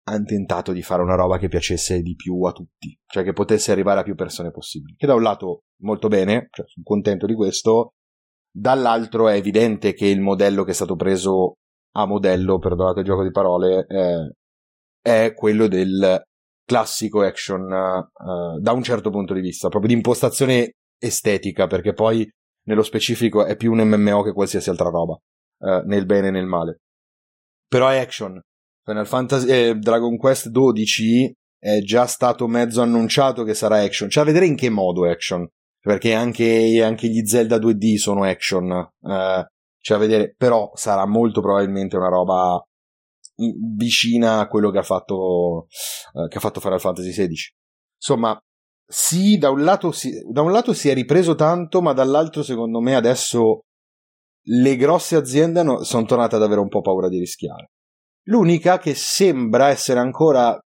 [0.09, 3.71] hanno tentato di fare una roba che piacesse di più a tutti, cioè che potesse
[3.71, 4.97] arrivare a più persone possibili.
[4.97, 7.93] Che da un lato molto bene, cioè sono contento di questo,
[8.51, 11.59] dall'altro è evidente che il modello che è stato preso
[11.93, 14.33] a modello, perdonate il gioco di parole, eh,
[15.01, 16.27] è quello del
[16.65, 22.29] classico action uh, da un certo punto di vista, proprio di impostazione estetica, perché poi
[22.65, 26.47] nello specifico è più un MMO che qualsiasi altra roba, uh, nel bene e nel
[26.47, 26.79] male.
[27.67, 28.41] Però è action,
[28.85, 34.11] Final Fantasy eh, Dragon Quest 12 è già stato mezzo annunciato che sarà action.
[34.11, 35.47] Cioè, a vedere in che modo action.
[35.81, 38.71] Perché anche, anche gli Zelda 2D sono action.
[38.71, 39.47] Eh,
[39.81, 42.61] cioè, a vedere, però sarà molto probabilmente una roba
[43.37, 45.67] vicina a quello che ha fatto,
[46.15, 47.35] eh, che ha fatto Final Fantasy XVI.
[47.97, 48.39] Insomma,
[48.87, 52.81] sì, da un, lato si, da un lato si è ripreso tanto, ma dall'altro, secondo
[52.81, 53.61] me, adesso
[54.45, 57.71] le grosse aziende no, sono tornate ad avere un po' paura di rischiare.
[58.27, 60.59] L'unica che sembra essere ancora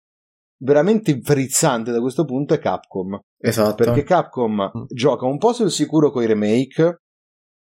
[0.58, 3.18] veramente frizzante da questo punto è Capcom.
[3.38, 3.84] Esatto.
[3.84, 4.84] Perché Capcom mm.
[4.88, 7.02] gioca un po' sul sicuro con i remake.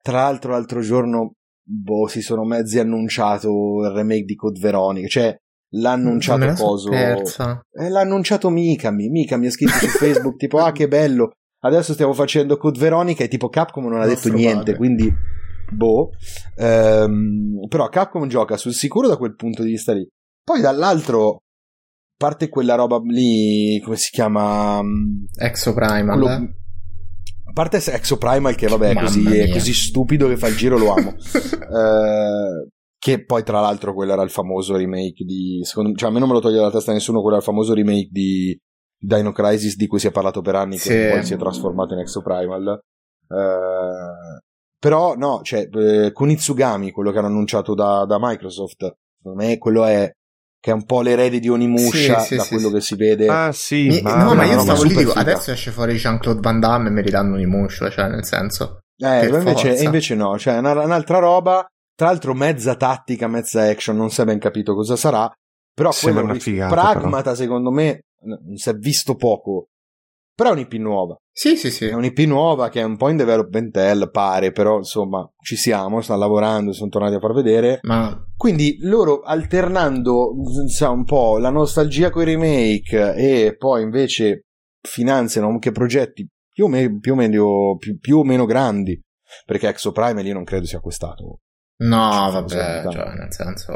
[0.01, 3.49] Tra l'altro, l'altro giorno boh, si sono mezzi annunciato
[3.85, 5.09] il remake di Code Veronica.
[5.09, 5.37] Cioè,
[5.75, 6.91] l'ha annunciato Coso.
[6.93, 9.09] Eh, l'ha annunciato Mikami.
[9.09, 11.31] Mikami ha scritto su Facebook tipo, ah, che bello.
[11.65, 14.75] Adesso stiamo facendo Code Veronica e tipo Capcom non ha detto niente.
[14.75, 15.13] Quindi
[15.71, 16.11] boh.
[16.57, 20.07] Ehm, però Capcom gioca sul sicuro da quel punto di vista lì.
[20.45, 21.43] Poi dall'altro
[22.17, 24.81] parte quella roba lì, come si chiama?
[25.37, 26.19] Exoprimal.
[26.21, 26.55] Quello,
[27.53, 30.95] a parte Exoprimal che vabbè è così, è così, stupido che fa il giro lo
[30.95, 31.11] amo.
[31.21, 36.19] eh, che poi tra l'altro quello era il famoso remake di secondo, cioè a me
[36.19, 38.59] non me lo toglie dalla testa nessuno quello era il famoso remake di
[38.97, 40.89] Dino Crisis di cui si è parlato per anni sì.
[40.89, 42.81] che poi si è trasformato in Exoprimal
[43.29, 44.41] eh,
[44.79, 49.85] però no, cioè, eh, Kunitsugami, quello che hanno annunciato da, da, Microsoft, secondo me quello
[49.85, 50.11] è
[50.63, 53.27] che è un po' l'erede di Onimusha sì, sì, da sì, quello che si vede.
[53.27, 56.61] Ah, sì, mi, ma, no, ma io stavo lì, dico, adesso esce fuori Jean-Claude Van
[56.61, 58.79] Damme e mi ridanno Onimusha, cioè nel senso.
[58.97, 64.11] Eh, invece, invece, no, cioè una, un'altra roba, tra l'altro mezza tattica, mezza action, non
[64.11, 65.29] si è ben capito cosa sarà,
[65.75, 67.35] però quello una figata, pragmata però.
[67.35, 68.03] secondo me
[68.55, 69.67] si è visto poco
[70.35, 71.17] però è un'IP nuova.
[71.31, 71.87] Sì, sì, sì.
[71.87, 76.01] È un'IP nuova che è un po' in development hell, pare, però insomma ci siamo,
[76.01, 77.79] stanno lavorando, sono tornati a far vedere.
[77.83, 78.27] Ma...
[78.37, 80.33] Quindi loro alternando
[80.69, 84.47] sa, un po' la nostalgia con i remake e poi invece
[84.81, 89.01] finanziano anche progetti più o, me- più o, meno, più, più o meno grandi,
[89.47, 91.41] perché Exoprime lì non credo sia acquistato.
[91.83, 93.73] No, vabbè, cioè, nel senso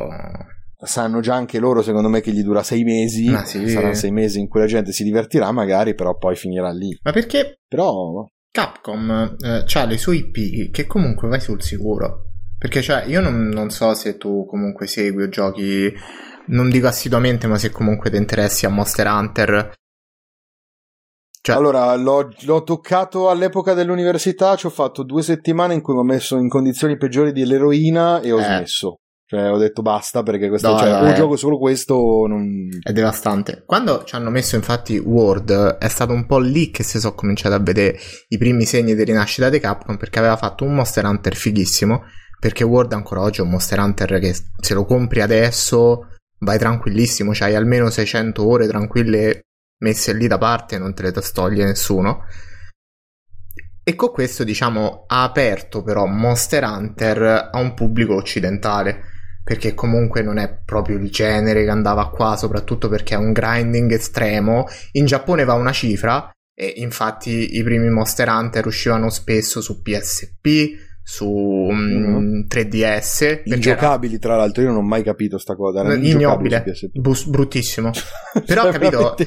[0.83, 3.29] sanno già anche loro, secondo me, che gli dura sei mesi.
[3.29, 3.69] Ma sì.
[3.69, 6.97] Saranno sei mesi in cui la gente si divertirà, magari, però poi finirà lì.
[7.03, 7.61] Ma perché?
[7.67, 8.27] Però.
[8.51, 12.31] Capcom eh, ha le sue IP che comunque vai sul sicuro.
[12.59, 15.93] Perché, cioè, io non, non, so se tu comunque segui o giochi,
[16.47, 19.73] non dico assiduamente, ma se comunque ti interessi a Monster Hunter.
[21.43, 21.55] Cioè...
[21.55, 26.05] Allora, l'ho, l'ho, toccato all'epoca dell'università, ci ho fatto due settimane in cui mi ho
[26.05, 28.43] messo in condizioni peggiori dell'eroina e ho eh.
[28.43, 28.97] smesso.
[29.29, 32.27] Cioè, ho detto basta perché questo, no, cioè, o gioco solo questo.
[32.29, 32.69] Non...
[32.81, 33.65] È devastante.
[33.67, 37.53] Quando ci hanno messo infatti Word, è stato un po' lì che si sono cominciati
[37.53, 37.99] a vedere
[38.29, 42.05] i primi segni di rinascita di Capcom perché aveva fatto un Monster Hunter fighissimo.
[42.39, 46.07] Perché Word ancora oggi è un Monster Hunter che se lo compri adesso
[46.39, 49.47] vai tranquillissimo, c'hai almeno 600 ore tranquille
[49.79, 52.27] messe lì da parte, non te le toglie nessuno.
[53.83, 59.15] E con questo, diciamo, ha aperto però Monster Hunter a un pubblico occidentale
[59.47, 63.93] perché comunque non è proprio il genere che andava qua, soprattutto perché è un grinding
[63.93, 64.67] estremo.
[64.95, 70.99] In Giappone va una cifra e infatti i primi Monster Hunter uscivano spesso su PSP,
[71.01, 71.31] su
[71.71, 72.41] mm.
[72.49, 73.43] 3DS.
[73.45, 74.23] Ingiocabili, era...
[74.23, 75.79] tra l'altro, io non ho mai capito sta cosa.
[75.79, 77.93] Era ignobile, bus- bruttissimo.
[78.45, 79.15] Però ho capito,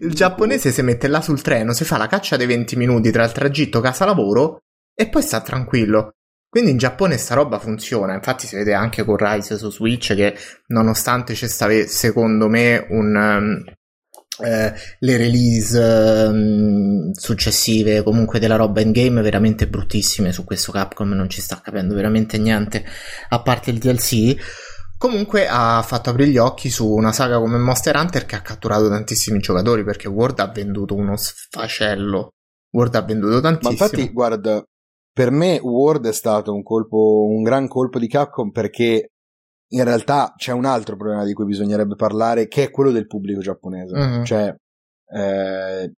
[0.00, 3.22] il giapponese si mette là sul treno, si fa la caccia dei 20 minuti tra
[3.22, 4.58] il tragitto casa-lavoro
[4.92, 6.10] e poi sta tranquillo.
[6.58, 10.36] Quindi in Giappone sta roba funziona, infatti si vede anche con Rise su Switch che
[10.66, 18.80] nonostante ci stava secondo me un, um, eh, le release eh, successive comunque della roba
[18.80, 22.84] in game veramente bruttissime su questo Capcom non ci sta capendo veramente niente
[23.28, 24.36] a parte il DLC
[24.96, 28.88] comunque ha fatto aprire gli occhi su una saga come Monster Hunter che ha catturato
[28.88, 32.32] tantissimi giocatori perché World ha venduto uno sfacello.
[32.72, 34.64] World ha venduto tantissimo ma infatti guarda
[35.18, 39.14] per me World è stato un colpo un gran colpo di Capcom perché
[39.70, 43.40] in realtà c'è un altro problema di cui bisognerebbe parlare, che è quello del pubblico
[43.40, 43.96] giapponese.
[43.96, 44.22] Mm-hmm.
[44.22, 44.54] Cioè,
[45.12, 45.92] eh,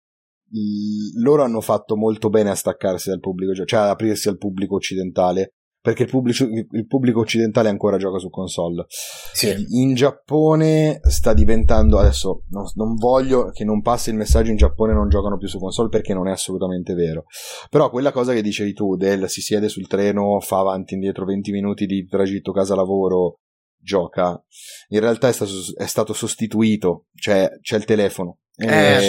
[1.21, 5.51] loro hanno fatto molto bene a staccarsi dal pubblico, cioè ad aprirsi al pubblico occidentale,
[5.81, 8.85] perché il pubblico, il pubblico occidentale ancora gioca su console.
[8.89, 9.65] Sì.
[9.71, 14.93] In Giappone sta diventando, adesso non, non, voglio che non passi il messaggio in Giappone
[14.93, 17.25] non giocano più su console perché non è assolutamente vero,
[17.71, 21.25] però quella cosa che dicevi tu del si siede sul treno, fa avanti e indietro
[21.25, 23.39] 20 minuti di tragitto casa lavoro
[23.83, 24.43] gioca,
[24.89, 28.41] in realtà è stato, è stato sostituito, cioè c'è il telefono.
[28.57, 29.01] Eh, eh,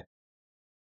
[0.00, 0.07] sì.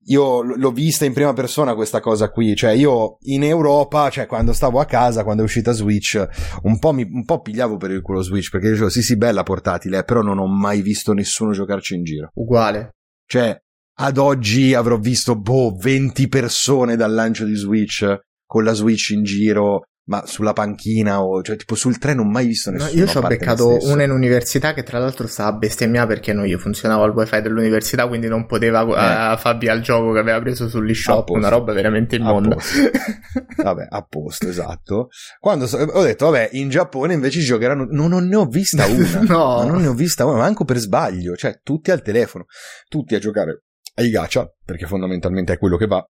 [0.10, 4.54] Io l'ho vista in prima persona questa cosa qui, cioè io in Europa, cioè quando
[4.54, 6.26] stavo a casa, quando è uscita Switch,
[6.64, 9.44] un po', mi, un po pigliavo per il culo Switch, perché dicevo sì sì bella
[9.44, 12.30] portatile, però non ho mai visto nessuno giocarci in giro.
[12.36, 12.96] Uguale.
[13.26, 13.58] Cioè,
[14.00, 18.06] ad oggi avrò visto, boh, 20 persone dal lancio di Switch
[18.46, 22.32] con la Switch in giro ma sulla panchina o cioè tipo sul treno non ho
[22.32, 22.92] mai visto nessuno.
[22.92, 26.34] No, io ci ho beccato una in università che tra l'altro stava a bestemmiare perché
[26.34, 29.34] non io funzionavo al wifi dell'università quindi non poteva eh.
[29.34, 32.56] uh, farvi al gioco che aveva preso sull'eShop, una roba veramente immonda.
[33.64, 35.10] vabbè, a posto, esatto.
[35.40, 39.22] Quando so, ho detto, vabbè, in Giappone invece giocheranno, non, non ne ho vista una.
[39.22, 39.64] no.
[39.64, 42.46] non ne ho vista una, manco per sbaglio, cioè tutti al telefono,
[42.88, 43.64] tutti a giocare
[43.96, 46.04] ai gacha, perché fondamentalmente è quello che va.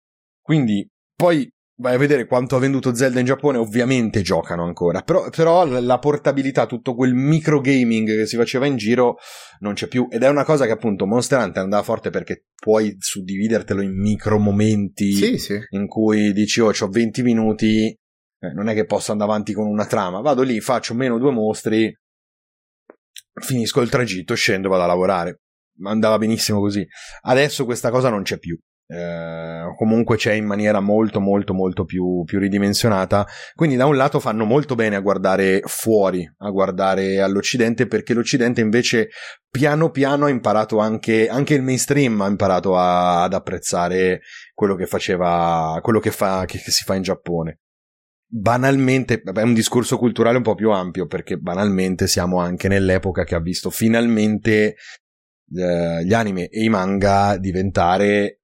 [0.43, 5.29] Quindi poi vai a vedere quanto ha venduto Zelda in Giappone, ovviamente giocano ancora, però,
[5.31, 9.17] però, la portabilità, tutto quel micro gaming che si faceva in giro
[9.61, 12.97] non c'è più ed è una cosa che appunto Monster Hunter andava forte perché puoi
[12.99, 15.59] suddividertelo in micro momenti sì, sì.
[15.71, 19.67] in cui dici oh ho 20 minuti, eh, non è che posso andare avanti con
[19.67, 21.93] una trama, vado lì, faccio meno due mostri,
[23.41, 25.41] finisco il tragitto, scendo, vado a lavorare.
[25.83, 26.87] Andava benissimo così.
[27.23, 28.57] Adesso questa cosa non c'è più
[28.87, 33.27] eh, comunque c'è in maniera molto molto molto più, più, ridimensionata.
[33.55, 38.61] Quindi da un lato fanno molto bene a guardare fuori a guardare all'occidente perché l'occidente
[38.61, 39.09] invece
[39.49, 44.21] piano piano ha imparato anche, anche il mainstream ha imparato a, ad apprezzare
[44.53, 47.61] quello che faceva quello che, fa, che, che si fa in Giappone.
[48.27, 53.37] Banalmente, è un discorso culturale un po' più ampio perché banalmente siamo anche nell'epoca che
[53.37, 54.75] ha visto finalmente
[55.55, 58.41] eh, gli anime e i manga diventare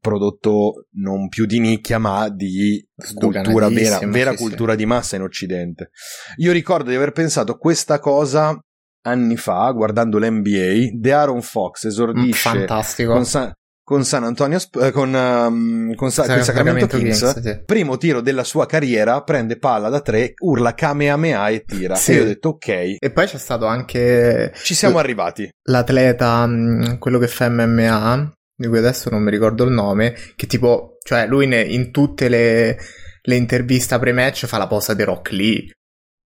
[0.00, 4.78] prodotto non più di nicchia ma di cultura vera, vera sì, cultura sì.
[4.78, 5.90] di massa in occidente
[6.36, 8.56] io ricordo di aver pensato questa cosa
[9.02, 13.12] anni fa guardando l'NBA The Aaron Fox esordisce Fantastico.
[13.12, 17.62] con, San, con San Antonio eh, con, um, con, Sa- con Sacramento Kings, Kings sì.
[17.64, 22.12] primo tiro della sua carriera prende palla da tre urla Kamehameha e tira sì.
[22.12, 26.46] e io ho detto ok e poi c'è stato anche ci siamo l- arrivati l'atleta
[26.46, 30.98] mm, quello che fa MMA di cui adesso non mi ricordo il nome, che tipo,
[31.02, 32.76] cioè lui ne, in tutte le,
[33.22, 35.70] le interviste pre-match fa la posa di Rock Lee.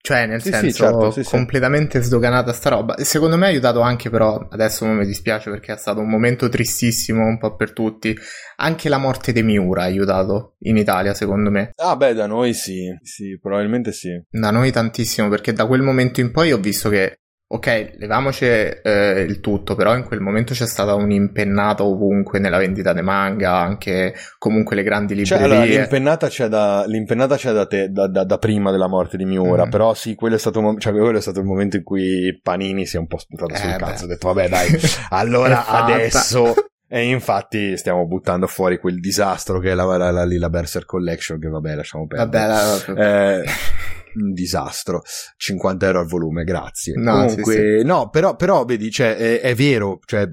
[0.05, 2.95] Cioè, nel sì, senso, sì, certo, sì, completamente sdoganata sta roba.
[2.95, 6.09] E secondo me ha aiutato anche, però, adesso non mi dispiace perché è stato un
[6.09, 8.13] momento tristissimo un po' per tutti.
[8.57, 11.71] Anche la morte di Miura ha aiutato in Italia, secondo me.
[11.75, 14.09] Ah, beh, da noi sì, sì, probabilmente sì.
[14.29, 19.25] Da noi tantissimo, perché da quel momento in poi ho visto che ok, leviamoci eh,
[19.27, 24.15] il tutto, però in quel momento c'è stata un'impennata ovunque nella vendita dei manga, anche
[24.39, 25.47] comunque le grandi librerie.
[25.47, 29.17] Cioè, allora, l'impennata c'è da, l'impennata c'è da, te, da, da, da prima della morte
[29.17, 29.69] di Miura, mm.
[29.69, 32.95] però sì, quello è, stato, cioè, quello è stato il momento in cui Panini si
[32.95, 33.77] è un po' sputato eh, sul beh.
[33.77, 34.67] cazzo, ha detto vabbè dai,
[35.09, 36.53] allora adesso...
[36.93, 41.39] E infatti stiamo buttando fuori quel disastro che è la, la, la, la Berser Collection,
[41.39, 42.47] che vabbè lasciamo perdere.
[42.47, 43.39] Vabbè, la...
[43.39, 43.43] eh,
[44.15, 45.01] un disastro.
[45.37, 46.93] 50 euro al volume grazie.
[46.95, 47.85] No, comunque sì, sì.
[47.85, 50.27] no però, però vedi cioè, è, è, vero cioè,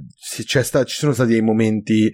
[0.62, 2.12] sta, ci sono stati dei momenti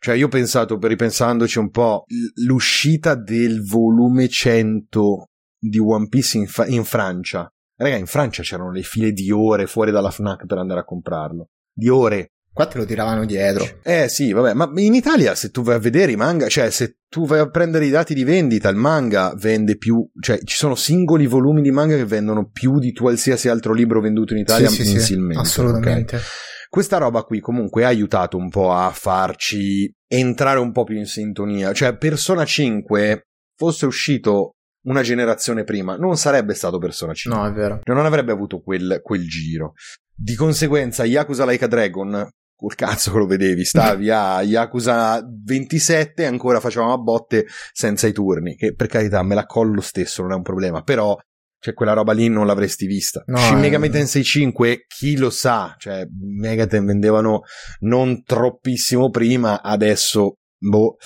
[0.00, 2.04] cioè io ho pensato ripensandoci un po'
[2.44, 7.50] l'uscita del volume 100 di One Piece in, in Francia.
[7.76, 11.50] Raga in Francia c'erano le file di ore fuori dalla FNAC per andare a comprarlo.
[11.72, 13.78] Di ore Qua te lo tiravano dietro.
[13.84, 16.98] Eh sì, vabbè, ma in Italia se tu vai a vedere i manga, cioè se
[17.08, 20.74] tu vai a prendere i dati di vendita, il manga vende più, cioè ci sono
[20.74, 24.82] singoli volumi di manga che vendono più di qualsiasi altro libro venduto in Italia sì,
[24.82, 25.44] mensilmente.
[25.44, 26.16] Sì, assolutamente.
[26.16, 26.28] Okay?
[26.68, 31.06] Questa roba qui comunque ha aiutato un po' a farci entrare un po' più in
[31.06, 31.72] sintonia.
[31.72, 33.22] Cioè, Persona 5
[33.56, 37.40] fosse uscito una generazione prima, non sarebbe stato Persona 5.
[37.40, 37.80] No, è vero.
[37.84, 39.72] Non avrebbe avuto quel, quel giro.
[40.14, 42.28] Di conseguenza, Yakuza Like a Dragon
[42.58, 48.08] col cazzo che lo vedevi, stavi a Yakuza 27 e ancora facevamo a botte senza
[48.08, 51.16] i turni, che per carità me la collo lo stesso, non è un problema, però
[51.60, 53.22] cioè quella roba lì non l'avresti vista.
[53.26, 53.60] No, Shin eh.
[53.60, 57.42] Megami Tensei 5, chi lo sa, cioè Megaten vendevano
[57.80, 60.96] non troppissimo prima, adesso boh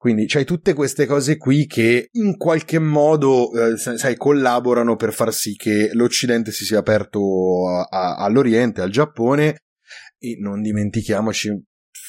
[0.00, 5.30] quindi c'hai tutte queste cose qui che in qualche modo, eh, sai, collaborano per far
[5.30, 9.58] sì che l'Occidente si sia aperto a- a- all'Oriente, al Giappone
[10.20, 11.50] e non dimentichiamoci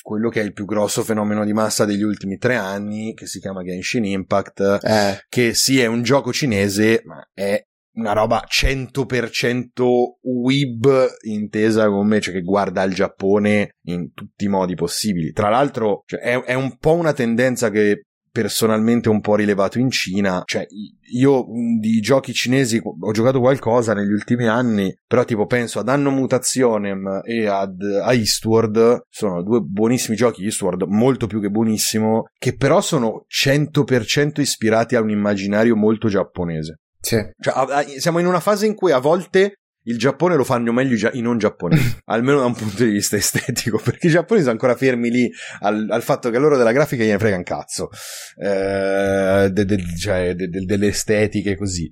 [0.01, 3.39] quello che è il più grosso fenomeno di massa degli ultimi tre anni, che si
[3.39, 9.81] chiama Genshin Impact, Eh, che sì è un gioco cinese, ma è una roba 100%
[10.21, 15.31] web intesa come cioè che guarda il Giappone in tutti i modi possibili.
[15.31, 19.89] Tra l'altro cioè, è, è un po' una tendenza che personalmente un po' rilevato in
[19.89, 20.65] Cina, cioè
[21.13, 25.89] io mh, di giochi cinesi ho giocato qualcosa negli ultimi anni, però tipo penso ad
[25.89, 32.27] Anno Mutationem e ad, a Eastward, sono due buonissimi giochi, Eastward molto più che buonissimo,
[32.37, 36.79] che però sono 100% ispirati a un immaginario molto giapponese.
[36.99, 37.17] sì.
[37.39, 41.21] Cioè, siamo in una fase in cui a volte il Giappone lo fanno meglio i
[41.21, 45.09] non giapponesi, almeno da un punto di vista estetico, perché i giapponesi sono ancora fermi
[45.09, 45.29] lì
[45.61, 47.89] al, al fatto che loro della grafica gliene frega un cazzo,
[48.37, 51.89] eh, de- de- cioè, de- delle estetiche così.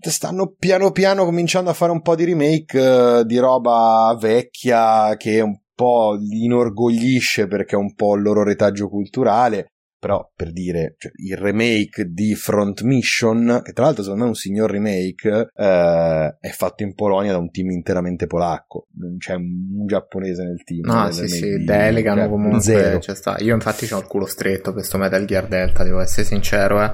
[0.00, 5.40] Stanno piano piano cominciando a fare un po' di remake eh, di roba vecchia che
[5.40, 9.74] un po' li inorgoglisce perché è un po' il loro retaggio culturale.
[10.00, 14.32] Però per dire, cioè, il remake di Front Mission, che tra l'altro secondo me è
[14.32, 18.86] un signor remake, eh, è fatto in Polonia da un team interamente polacco.
[18.98, 20.86] Non c'è un, giapponese nel team.
[20.86, 22.60] No, nel sì, sì, di- delegano cioè, comunque.
[22.60, 22.98] Zero.
[22.98, 23.36] C'è sta.
[23.40, 26.92] Io infatti ho il culo stretto per sto Metal Gear Delta, devo essere sincero, eh.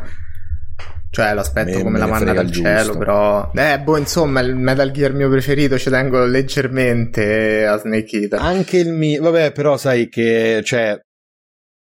[1.09, 2.99] Cioè, l'aspetto Me- come me la manna dal cielo, giusto.
[2.99, 3.51] però...
[3.55, 8.41] Eh, boh, insomma, il Metal Gear mio preferito ci tengo leggermente a Snake Eater.
[8.41, 11.01] Anche il mio, vabbè, però sai che, cioè,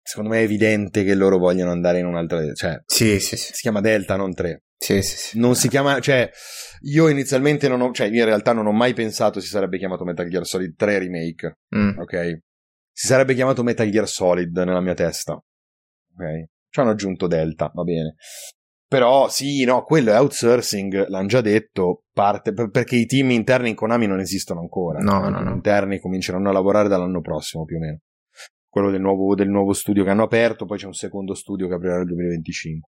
[0.10, 3.54] secondo me è evidente che loro vogliono andare in un'altra, cioè, Sì, sì, sì.
[3.54, 4.64] si chiama Delta, non 3.
[4.76, 5.40] Sì, sì, sì.
[5.40, 6.28] Non si chiama, cioè,
[6.82, 10.04] io inizialmente non ho, cioè, io in realtà non ho mai pensato si sarebbe chiamato
[10.06, 12.00] Metal Gear Solid 3 Remake, Mm.
[12.00, 12.40] ok?
[12.92, 16.44] Si sarebbe chiamato Metal Gear Solid nella mia testa, ok?
[16.72, 18.16] Ci hanno aggiunto Delta, va bene.
[18.88, 23.70] Però sì, no, quello è outsourcing, l'hanno già detto, parte, per- perché i team interni
[23.70, 24.98] in Konami non esistono ancora.
[25.00, 25.52] No, no, no.
[25.52, 28.00] interni cominceranno a lavorare dall'anno prossimo più o meno.
[28.70, 31.74] Quello del nuovo, del nuovo studio che hanno aperto, poi c'è un secondo studio che
[31.74, 32.90] aprirà nel 2025.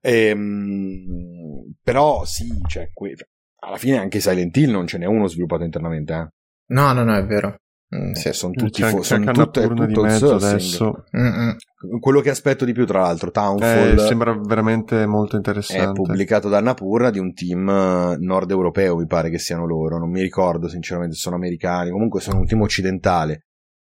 [0.00, 3.14] Ehm, però sì, cioè, que-
[3.60, 6.28] alla fine anche Silent Hill non ce n'è uno sviluppato internamente, eh.
[6.72, 7.56] No, no, no, è vero.
[7.94, 8.22] Mm, sì.
[8.22, 11.04] Cioè, sono tutti, c'è, fo- c'è sono tutto, è Annapurna di tutto mezzo adesso.
[11.14, 11.98] Mm, mm.
[12.00, 15.92] Quello che aspetto di più, tra l'altro, Townfall Eh, sembra veramente molto è interessante.
[15.92, 19.98] pubblicato da Annapurna di un team eh, nord europeo, mi pare che siano loro.
[19.98, 23.48] Non mi ricordo sinceramente se sono americani, comunque sono un team occidentale.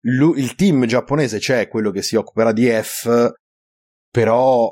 [0.02, 3.32] Lu- il team giapponese c'è, quello che si occuperà di F,
[4.10, 4.70] però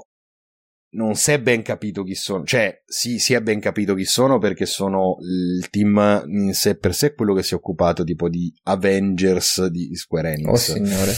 [0.94, 2.44] non si è ben capito chi sono.
[2.44, 6.94] Cioè, sì, si è ben capito chi sono perché sono il team in sé per
[6.94, 10.48] sé quello che si è occupato tipo di Avengers di Square Enix.
[10.48, 11.12] Oh, signore.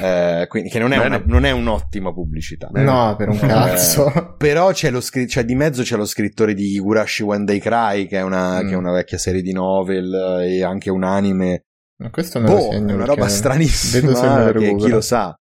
[0.00, 2.68] Eh, quindi, che non è, una- non è un'ottima pubblicità.
[2.72, 4.36] No, per un Eh, cazzo.
[4.38, 8.06] però c'è lo scri- cioè di mezzo c'è lo scrittore di Higurashi When They Cry,
[8.06, 8.68] che è una, Mm.
[8.68, 11.62] che è una vecchia serie di novel eh, e anche un anime.
[11.98, 14.52] Ma questo me lo Boh, segno è una roba stranissima.
[14.52, 15.34] che chi lo sa.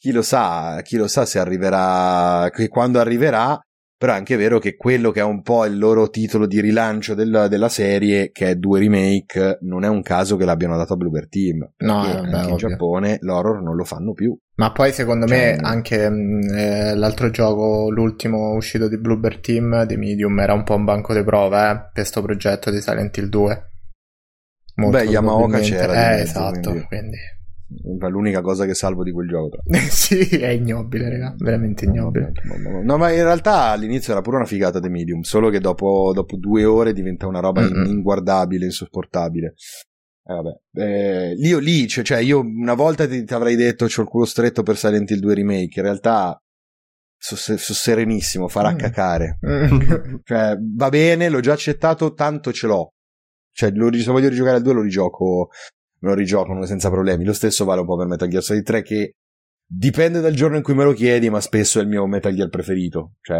[0.00, 3.60] Chi lo sa, chi lo sa se arriverà, che quando arriverà.
[4.00, 7.14] Però è anche vero che quello che è un po' il loro titolo di rilancio
[7.14, 10.96] del- della serie, che è due remake, non è un caso che l'abbiano dato a
[10.96, 11.68] Bluebird Team.
[11.78, 12.56] No, perché eh, vabbè, anche in.
[12.58, 14.38] Giappone l'horror non lo fanno più.
[14.54, 19.84] Ma poi secondo Cioè, me anche mh, eh, l'altro gioco, l'ultimo uscito di Bluebird Team
[19.84, 23.16] di Medium, era un po' un banco di prova eh, per sto progetto di Silent
[23.16, 23.70] Hill 2.
[24.88, 27.16] Beh, Yamaoka c'era Eh, mezzo, esatto, quindi- quindi...
[28.08, 29.58] L'unica cosa che salvo di quel gioco.
[29.90, 32.32] sì, è ignobile, raga, veramente ignobile.
[32.82, 36.36] No, ma in realtà all'inizio era pure una figata di Medium, solo che dopo, dopo
[36.38, 37.84] due ore diventa una roba Mm-mm.
[37.84, 39.54] inguardabile, insopportabile.
[40.24, 40.60] Eh, vabbè.
[40.82, 44.08] Eh, lì, io- lì, cioè, cioè, io una volta ti, ti avrei detto c'ho il
[44.08, 46.40] culo stretto per Silent Hill 2 Remake, in realtà
[47.20, 48.76] sono serenissimo, farà Mm.
[48.78, 49.38] cacare.
[50.24, 52.92] Cioè, va bene, l'ho già accettato, tanto ce l'ho.
[53.58, 55.48] Cioè, lo, se voglio rigiocare al 2 lo rigioco,
[56.02, 57.24] lo rigioco senza problemi.
[57.24, 59.14] Lo stesso vale un po' per Metal Gear Solid 3 che
[59.66, 62.50] dipende dal giorno in cui me lo chiedi, ma spesso è il mio Metal Gear
[62.50, 63.14] preferito.
[63.20, 63.36] Cioè,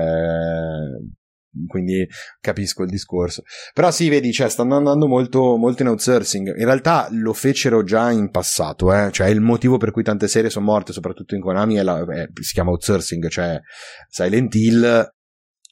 [1.68, 2.04] quindi
[2.40, 3.44] capisco il discorso.
[3.72, 6.48] Però sì, vedi, cioè, stanno andando molto, molto in outsourcing.
[6.56, 9.12] In realtà lo fecero già in passato, eh?
[9.12, 12.28] Cioè, il motivo per cui tante serie sono morte, soprattutto in Konami, è la- è-
[12.40, 13.60] si chiama outsourcing, cioè
[14.08, 15.12] Silent Hill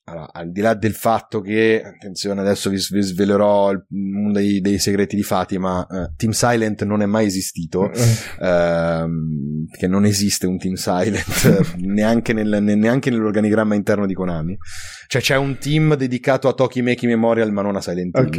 [0.08, 4.78] allora, al di là del fatto che, attenzione, adesso vi, vi svelerò uno dei, dei,
[4.78, 7.90] segreti di Fatima, uh, Team Silent non è mai esistito, uh,
[9.76, 14.56] che non esiste un Team Silent neanche, nel, neanche, nell'organigramma interno di Konami.
[15.08, 18.26] Cioè c'è un team dedicato a Tokimeki Memorial ma non a Silent Hill.
[18.26, 18.36] Ok.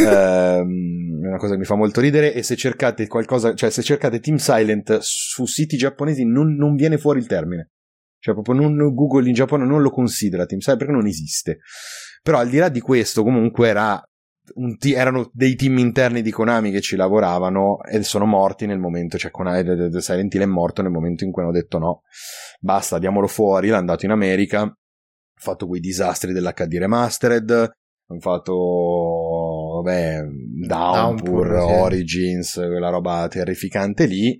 [0.00, 3.82] Uh, è una cosa che mi fa molto ridere e se cercate qualcosa, cioè se
[3.82, 7.70] cercate Team Silent su siti giapponesi non, non viene fuori il termine.
[8.28, 11.60] Cioè, proprio non, Google in Giappone non lo considera Team Silent perché non esiste.
[12.22, 14.02] Però al di là di questo, comunque era
[14.78, 19.16] t- erano dei team interni di Konami che ci lavoravano e sono morti nel momento,
[19.16, 22.02] cioè Konami, The, The Silent Hill è morto nel momento in cui hanno detto no,
[22.60, 24.76] basta, diamolo fuori, l'ha andato in America, ha
[25.34, 30.20] fatto quei disastri dell'HD Remastered, hanno fatto, vabbè,
[30.66, 31.74] Downpour, Downpour sì.
[31.82, 34.38] Origins, quella roba terrificante lì,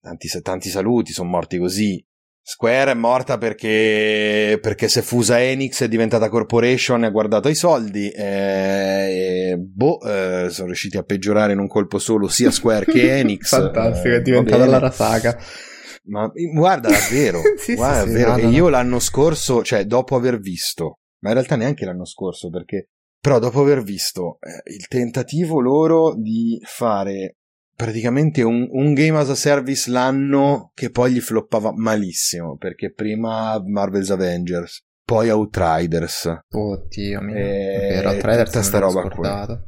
[0.00, 2.04] tanti, tanti saluti, sono morti così,
[2.50, 7.50] Square è morta perché, perché si è fusa Enix, è diventata corporation e ha guardato
[7.50, 8.08] i soldi.
[8.08, 13.50] E, boh, eh, sono riusciti a peggiorare in un colpo solo sia Square che Enix.
[13.50, 15.38] Fantastico, è diventata la rasaga.
[16.04, 18.34] Ma guarda, davvero, sì, guarda, sì, davvero.
[18.36, 22.06] Sì, no, no, io l'anno scorso, cioè dopo aver visto, ma in realtà neanche l'anno
[22.06, 22.88] scorso perché,
[23.20, 27.37] però dopo aver visto eh, il tentativo loro di fare
[27.78, 33.62] praticamente un, un, game as a service l'anno che poi gli floppava malissimo perché prima
[33.64, 36.40] Marvel's Avengers poi Outriders.
[36.50, 37.36] Oddio mio.
[37.36, 38.02] E...
[38.04, 39.62] Outriders tutta sta roba qua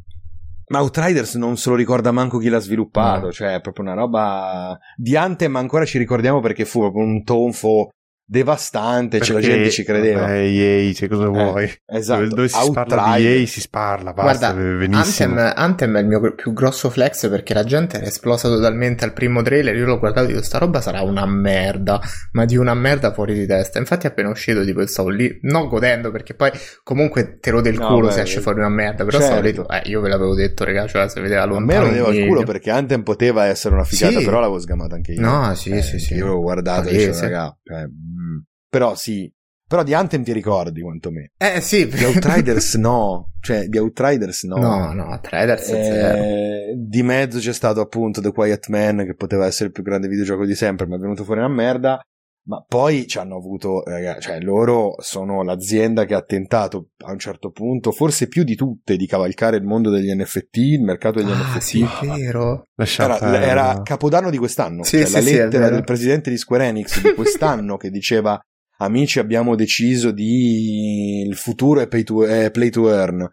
[0.71, 3.33] ma Outriders non se lo ricorda manco chi l'ha sviluppato no.
[3.33, 7.91] cioè è proprio una roba di Anthem ancora ci ricordiamo perché fu proprio un tonfo
[8.31, 10.21] devastante, Perché, cioè la gente ci credeva.
[10.21, 11.73] Vabbè, EA, cioè cosa eh, vuoi?
[11.85, 12.21] Esatto.
[12.21, 12.87] Dove, dove si Outrider.
[12.87, 15.41] parla di EA si parla, basta, Guarda, benissimo.
[15.41, 19.13] Anthem, Anthem, è il mio più grosso flex perché la gente è esplosa totalmente al
[19.15, 22.01] primo trailer, io l'ho guardato e dico sta roba sarà una merda,
[22.31, 23.81] ma di una merda fuori di testa.
[23.81, 26.53] Infatti appena uscito tipo stavo lì, non godendo perché poi
[26.85, 29.25] comunque te lo del no, culo beh, se esce fuori una merda, però certo.
[29.27, 31.81] stavo lì, eh, io ve l'avevo detto raga, cioè se vedeva lontano.
[31.81, 34.25] A me lo vedeva il culo perché Anthem poteva essere una figata, sì.
[34.25, 35.21] però l'avevo sgamata anche io.
[35.21, 36.15] No, sì, eh, sì, sì.
[36.15, 37.89] Io l'avevo guardato e dicevo, raga, cioè,
[38.21, 38.39] mm
[38.71, 39.31] però sì.
[39.67, 41.29] Però di Anthem ti ricordi quantomeno.
[41.37, 41.87] Eh sì.
[41.87, 43.31] Di Outriders no.
[43.41, 44.57] Cioè, di Outriders no.
[44.57, 49.67] No, no, Outriders eh, Di mezzo c'è stato appunto The Quiet Man, che poteva essere
[49.67, 52.01] il più grande videogioco di sempre, ma è venuto fuori una merda.
[52.43, 57.19] Ma poi ci hanno avuto, ragazzi, cioè loro sono l'azienda che ha tentato a un
[57.19, 61.31] certo punto, forse più di tutte, di cavalcare il mondo degli NFT, il mercato degli
[61.31, 61.59] ah, NFT.
[61.61, 62.65] Sì, è vero.
[62.75, 64.83] Era, era, capodanno di quest'anno.
[64.83, 68.41] Sì, cioè, sì, la sì, lettera del presidente di Square Enix di quest'anno che diceva
[68.79, 73.29] amici abbiamo deciso di il futuro è, to, è play to earn.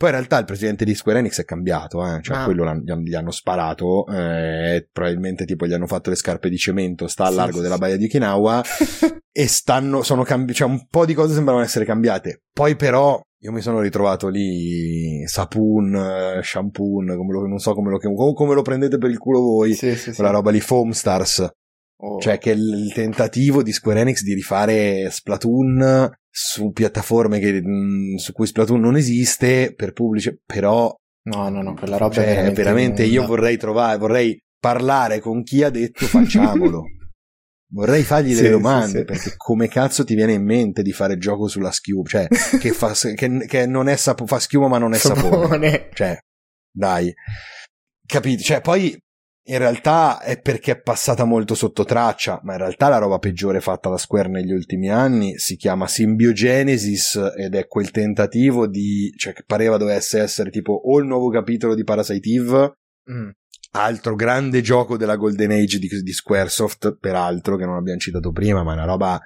[0.00, 2.22] Poi in realtà il presidente di Square Enix è cambiato, eh?
[2.22, 2.44] cioè ah.
[2.46, 2.64] quello
[3.04, 7.34] gli hanno sparato, eh, probabilmente tipo gli hanno fatto le scarpe di cemento, sta al
[7.34, 8.62] largo sì, della baia di Okinawa
[9.30, 12.44] e stanno, sono cambiati, cioè un po' di cose sembravano essere cambiate.
[12.50, 17.98] Poi però io mi sono ritrovato lì Sapoon, Shampoo, come lo, non so come lo,
[18.32, 21.46] come lo prendete per il culo voi, sì, sì, quella roba lì, Foam Stars.
[22.02, 22.18] Oh.
[22.20, 28.32] Cioè che il tentativo di Square Enix di rifare Splatoon su piattaforme che, mh, su
[28.32, 30.94] cui Splatoon non esiste per pubblici, però...
[31.22, 35.42] No, no, no, quella roba cioè, è veramente, veramente io vorrei trovare, vorrei parlare con
[35.42, 36.84] chi ha detto facciamolo.
[37.72, 39.04] vorrei fargli delle sì, domande sì, sì.
[39.04, 42.26] perché come cazzo ti viene in mente di fare gioco sulla schiuma cioè
[42.58, 45.88] che, fa, che, che non è sapo, fa schiuma ma non è sapone, sapone.
[45.92, 46.18] cioè
[46.72, 47.14] dai
[48.06, 48.98] capito cioè poi
[49.50, 53.60] in realtà è perché è passata molto sotto traccia, ma in realtà la roba peggiore
[53.60, 59.32] fatta da Square negli ultimi anni si chiama Symbiogenesis ed è quel tentativo di, cioè
[59.32, 62.76] che pareva dovesse essere tipo o il nuovo capitolo di Parasite Eve,
[63.10, 63.28] mm.
[63.72, 68.62] altro grande gioco della Golden Age di, di Squaresoft, peraltro, che non abbiamo citato prima,
[68.62, 69.20] ma è una roba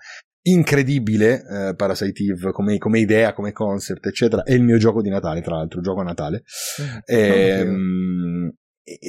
[0.47, 5.09] incredibile eh, Parasite Eve come, come, idea, come concept eccetera è il mio gioco di
[5.09, 6.43] Natale tra l'altro gioco a Natale
[6.83, 6.97] mm.
[7.07, 7.19] e,
[7.49, 8.53] ehm,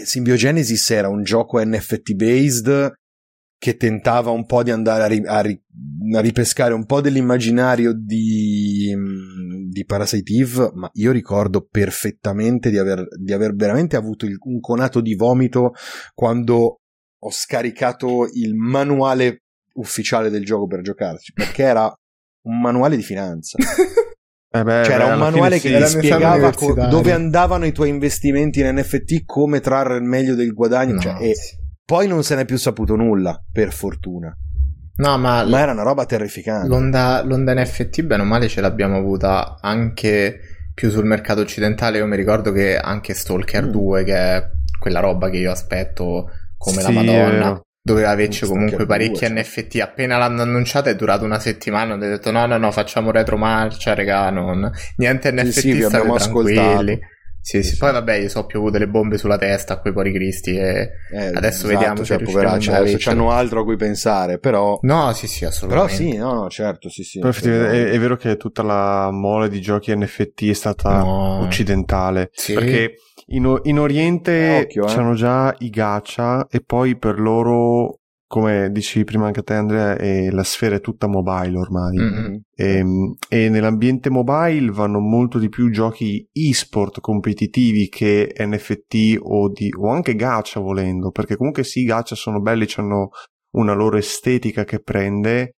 [0.03, 2.93] Symbiogenesis era un gioco NFT based
[3.57, 5.61] che tentava un po' di andare a, ri, a, ri,
[6.15, 8.93] a ripescare un po' dell'immaginario di,
[9.69, 14.59] di Parasite Eve, ma io ricordo perfettamente di aver, di aver veramente avuto il, un
[14.59, 15.73] conato di vomito
[16.13, 16.81] quando
[17.17, 19.43] ho scaricato il manuale
[19.75, 21.91] ufficiale del gioco per giocarci, perché era
[22.43, 23.57] un manuale di finanza.
[24.55, 28.61] Eh beh, C'era beh, un manuale che ti spiegava co- dove andavano i tuoi investimenti
[28.61, 30.93] in NFT, come trarre il meglio del guadagno.
[30.93, 31.57] No, cioè, sì.
[31.83, 34.33] poi non se n'è più saputo nulla, per fortuna.
[34.97, 36.69] No, ma, ma era una roba terrificante.
[36.69, 40.39] L'onda, l'onda NFT, bene o male, ce l'abbiamo avuta anche
[40.73, 41.97] più sul mercato occidentale.
[41.97, 43.71] Io mi ricordo che anche Stalker mm.
[43.71, 44.49] 2, che è
[44.79, 47.61] quella roba che io aspetto come sì, la Madonna.
[47.85, 49.73] Doveva averci comunque parecchi due, NFT.
[49.73, 49.81] Cioè.
[49.83, 51.93] Appena l'hanno annunciata è durato una settimana.
[51.93, 54.31] Hanno detto: no, no, no, facciamo retromarcia, regà.
[54.31, 54.71] Non...
[54.97, 55.49] Niente NFT.
[55.51, 56.57] Sì, sì, state tranquilli.
[56.57, 57.13] Ascoltato.
[57.45, 60.57] Sì, sì, poi vabbè, io so piovuto le bombe sulla testa a quei pori cristi
[60.57, 64.79] e eh, adesso esatto, vediamo cioè, se poveracci, se hanno altro a cui pensare, però...
[64.81, 65.95] No, sì, sì, assolutamente.
[65.95, 67.19] Però sì, no, no, certo, sì, sì.
[67.19, 71.41] Però effettivamente è, è, vero che tutta la mole di giochi NFT è stata no.
[71.41, 72.55] occidentale, sì.
[72.55, 72.95] perché
[73.31, 74.93] in, in Oriente Occhio, eh.
[74.93, 80.31] c'hanno già i gacha e poi per loro come dici prima anche te Andrea, eh,
[80.31, 82.35] la sfera è tutta mobile ormai mm-hmm.
[82.55, 89.51] e, ehm, e, nell'ambiente mobile vanno molto di più giochi e-sport competitivi che NFT o,
[89.51, 93.09] di, o anche gacha volendo, perché comunque sì, i gacha sono belli, hanno
[93.51, 95.53] una loro estetica che prende,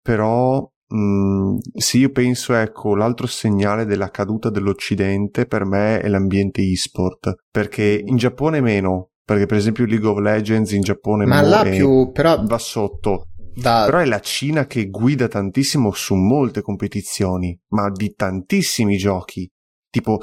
[0.00, 6.62] però mm, sì, io penso, ecco, l'altro segnale della caduta dell'Occidente per me è l'ambiente
[6.62, 11.62] e-sport, perché in Giappone meno, perché per esempio League of Legends in Giappone Ma là
[11.62, 12.42] più, però...
[12.44, 13.28] va sotto.
[13.54, 13.84] Da...
[13.84, 19.48] Però è la Cina che guida tantissimo su molte competizioni, ma di tantissimi giochi.
[19.90, 20.20] Tipo,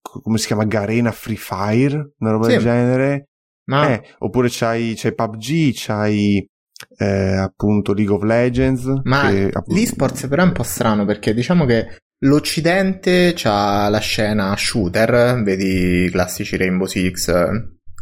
[0.00, 0.64] come si chiama?
[0.64, 2.14] Garena Free Fire?
[2.18, 2.50] Una roba sì.
[2.52, 3.24] del genere?
[3.64, 3.92] Ma...
[3.92, 6.48] Eh, oppure c'hai, c'hai PUBG, c'hai
[6.96, 9.00] eh, appunto League of Legends.
[9.04, 11.86] Ma che, l'esports però è un po' strano perché diciamo che
[12.22, 17.32] l'Occidente c'ha la scena shooter, vedi i classici Rainbow Six,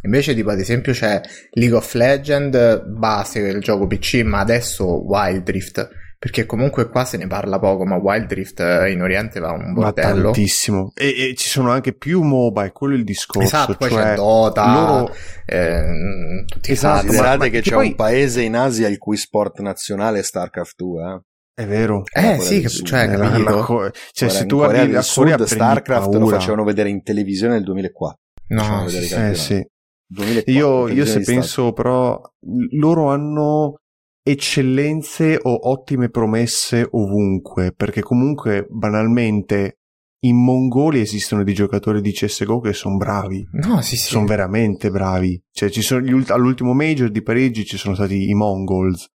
[0.03, 1.21] Invece, tipo, ad esempio, c'è
[1.53, 5.89] League of Legends base del gioco PC, ma adesso Wild Rift.
[6.21, 10.17] Perché comunque qua se ne parla poco, ma Wild Rift in Oriente va un bordello.
[10.17, 10.91] Ma tantissimo.
[10.97, 13.47] E, e ci sono anche più MOBA, è quello il discorso.
[13.47, 15.15] Esatto, poi cioè, c'è Dota, loro...
[15.47, 17.87] eh, tutti esatto, Considerate ma, che c'è poi...
[17.87, 21.21] un paese in Asia il cui sport nazionale è StarCraft 2, eh?
[21.55, 22.03] È vero.
[22.13, 23.63] Eh sì, che, cioè, eh, capito?
[23.63, 26.19] Co- cioè, se tu arrivi a Corea, StarCraft paura.
[26.19, 28.19] lo facevano vedere in televisione nel 2004.
[28.49, 29.65] No, eh sì.
[30.11, 32.21] 2004, io, io se penso però,
[32.73, 33.75] loro hanno
[34.31, 39.79] eccellenze o ottime promesse ovunque, perché comunque banalmente
[40.25, 43.49] in Mongolia esistono dei giocatori di CSGO che sono bravi.
[43.53, 44.09] No, sì, sì.
[44.09, 45.41] Sono veramente bravi.
[45.51, 49.07] Cioè, ci sono ult- all'ultimo major di Parigi ci sono stati i Mongols.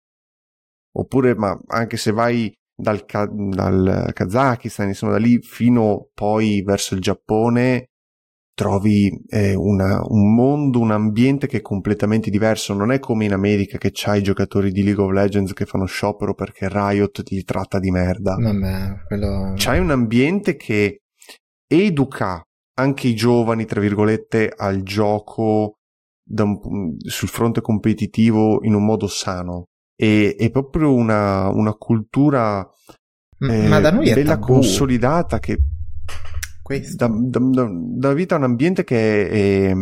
[0.95, 6.93] Oppure, ma anche se vai dal, Ka- dal Kazakistan, insomma, da lì fino poi verso
[6.95, 7.89] il Giappone,
[8.53, 12.73] trovi eh, una, un mondo, un ambiente che è completamente diverso.
[12.73, 15.85] Non è come in America che c'hai i giocatori di League of Legends che fanno
[15.85, 18.35] sciopero perché Riot ti tratta di merda.
[18.35, 19.53] Vabbè, quello...
[19.55, 21.01] C'hai un ambiente che
[21.67, 22.43] educa
[22.75, 25.77] anche i giovani, tra virgolette, al gioco
[26.29, 29.65] un, sul fronte competitivo in un modo sano.
[29.95, 32.67] E, è proprio una, una cultura
[33.39, 34.53] eh, Ma da noi è bella tabù.
[34.53, 35.57] consolidata che
[36.95, 39.73] da, da, da, da, vita a un ambiente che è,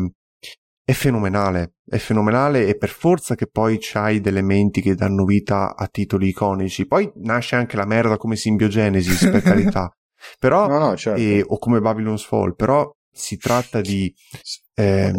[0.84, 5.76] è, fenomenale, è fenomenale e per forza che poi c'hai degli elementi che danno vita
[5.76, 6.88] a titoli iconici.
[6.88, 9.90] Poi nasce anche la merda come simbiogenesi, per carità.
[10.40, 11.20] Però, no, no, certo.
[11.20, 14.14] e, o come Babylon's Fall, però si tratta di...
[14.74, 15.12] Eh,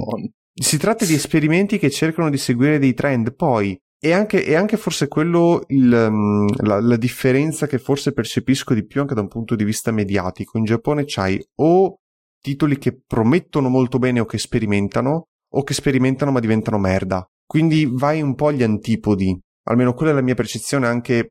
[0.54, 4.76] si tratta di esperimenti che cercano di seguire dei trend, poi e anche, e anche
[4.76, 9.28] forse quello il, mm, la, la, differenza che forse percepisco di più anche da un
[9.28, 10.58] punto di vista mediatico.
[10.58, 11.98] In Giappone c'hai o
[12.40, 17.24] titoli che promettono molto bene o che sperimentano, o che sperimentano ma diventano merda.
[17.46, 19.38] Quindi vai un po' agli antipodi.
[19.68, 21.28] Almeno quella è la mia percezione anche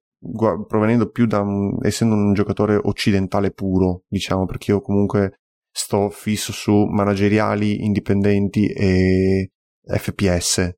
[0.65, 6.53] provenendo più da un, essendo un giocatore occidentale puro, diciamo, perché io comunque sto fisso
[6.53, 9.49] su manageriali indipendenti e
[9.83, 10.71] FPS.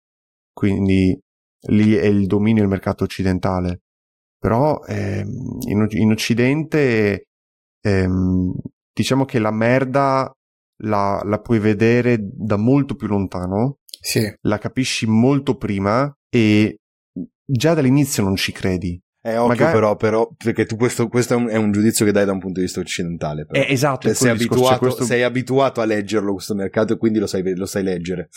[0.52, 1.20] Quindi
[1.68, 3.82] lì è il dominio del mercato occidentale.
[4.38, 7.28] Però ehm, in, in, Occidente
[7.82, 8.53] ehm,
[8.91, 10.32] diciamo che la merda
[10.84, 14.30] la, la, puoi vedere da molto più lontano, sì.
[14.41, 16.80] la capisci molto prima e
[17.45, 19.01] già dall'inizio non ci credi.
[19.26, 19.74] Eh, occhio Magari...
[19.74, 22.39] però, però, perché tu questo, questo è, un, è, un, giudizio che dai da un
[22.39, 23.45] punto di vista occidentale.
[23.45, 23.57] Però.
[23.57, 24.07] Eh, esatto.
[24.07, 25.05] Cioè, sei, abituato, questo...
[25.05, 28.28] sei, abituato, a leggerlo questo mercato e quindi lo sai, lo sai leggere.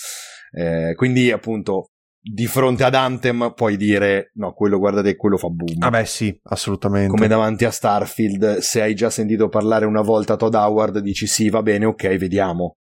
[0.52, 1.90] Eh, quindi appunto
[2.28, 5.76] di fronte ad Anthem puoi dire no, quello guardate, quello fa boom.
[5.78, 7.10] Ah beh sì, assolutamente.
[7.10, 11.48] Come davanti a Starfield, se hai già sentito parlare una volta Todd Howard, dici sì,
[11.50, 12.78] va bene, ok, vediamo.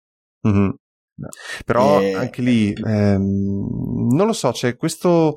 [0.45, 0.69] Mm-hmm.
[1.19, 1.27] No.
[1.65, 2.15] Però e...
[2.15, 5.35] anche lì, ehm, non lo so, c'è questo...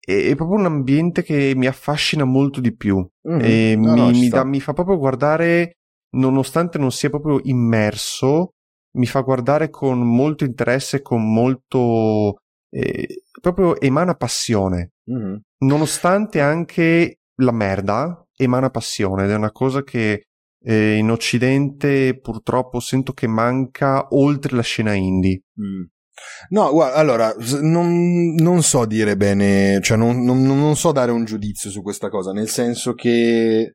[0.00, 2.96] È, è, proprio un ambiente che mi affascina molto di più
[3.28, 3.40] mm-hmm.
[3.40, 5.76] e no, mi, no, mi, da, mi fa proprio guardare,
[6.16, 8.54] nonostante non sia proprio immerso,
[8.96, 12.38] mi fa guardare con molto interesse, con molto
[12.70, 15.36] eh, proprio emana passione, mm-hmm.
[15.58, 20.22] nonostante anche la merda emana passione ed è una cosa che
[20.60, 25.42] eh, in Occidente purtroppo sento che manca oltre la scena indie.
[25.60, 25.84] Mm.
[26.50, 31.24] No, guarda, allora, non, non, so dire bene, cioè non, non, non so dare un
[31.24, 33.74] giudizio su questa cosa, nel senso che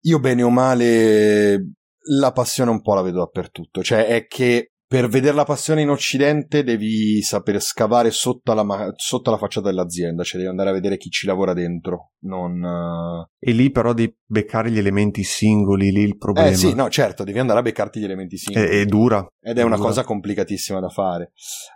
[0.00, 1.72] io bene o male
[2.10, 5.90] la passione un po' la vedo dappertutto, cioè è che per vedere la passione in
[5.90, 8.64] Occidente devi saper scavare sotto la,
[8.96, 12.12] sotto la facciata dell'azienda, cioè devi andare a vedere chi ci lavora dentro.
[12.20, 13.28] Non, uh...
[13.38, 16.48] E lì però devi beccare gli elementi singoli, lì il problema.
[16.48, 18.66] Eh sì, no, certo, devi andare a beccarti gli elementi singoli.
[18.66, 19.26] È, è dura.
[19.42, 19.88] Ed è, è una dura.
[19.88, 21.32] cosa complicatissima da fare.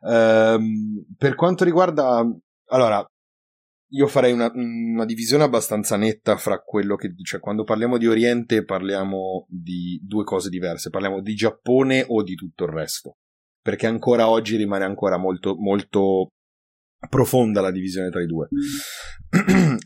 [0.08, 2.24] Ehm, per quanto riguarda...
[2.68, 3.06] Allora,
[3.92, 7.40] io farei una, una, divisione abbastanza netta fra quello che dice.
[7.40, 10.90] Quando parliamo di Oriente parliamo di due cose diverse.
[10.90, 13.16] Parliamo di Giappone o di tutto il resto.
[13.60, 16.28] Perché ancora oggi rimane ancora molto, molto
[17.08, 18.48] profonda la divisione tra i due.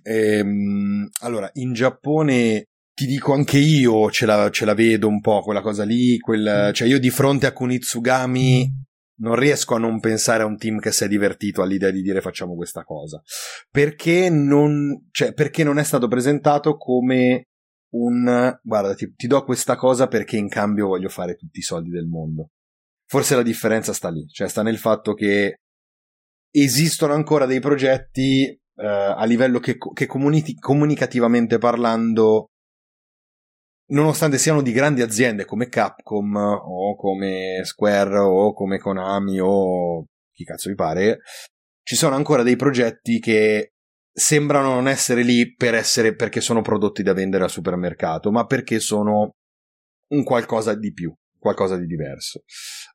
[0.02, 5.20] e, ehm, allora, in Giappone ti dico anche io ce la, ce la vedo un
[5.20, 6.18] po' quella cosa lì.
[6.18, 8.84] Quel, cioè io di fronte a Kunitsugami
[9.18, 12.20] non riesco a non pensare a un team che si è divertito all'idea di dire
[12.20, 13.22] facciamo questa cosa.
[13.70, 17.48] Perché non, cioè, perché non è stato presentato come
[17.94, 21.90] un guarda, ti, ti do questa cosa perché in cambio voglio fare tutti i soldi
[21.90, 22.50] del mondo.
[23.08, 25.60] Forse la differenza sta lì, cioè sta nel fatto che
[26.50, 32.48] esistono ancora dei progetti uh, a livello che, che comuni- comunicativamente parlando
[33.88, 40.44] nonostante siano di grandi aziende come Capcom o come Square o come Konami o chi
[40.44, 41.20] cazzo vi pare,
[41.82, 43.72] ci sono ancora dei progetti che
[44.12, 48.80] sembrano non essere lì per essere perché sono prodotti da vendere al supermercato, ma perché
[48.80, 49.32] sono
[50.08, 52.42] un qualcosa di più qualcosa di diverso.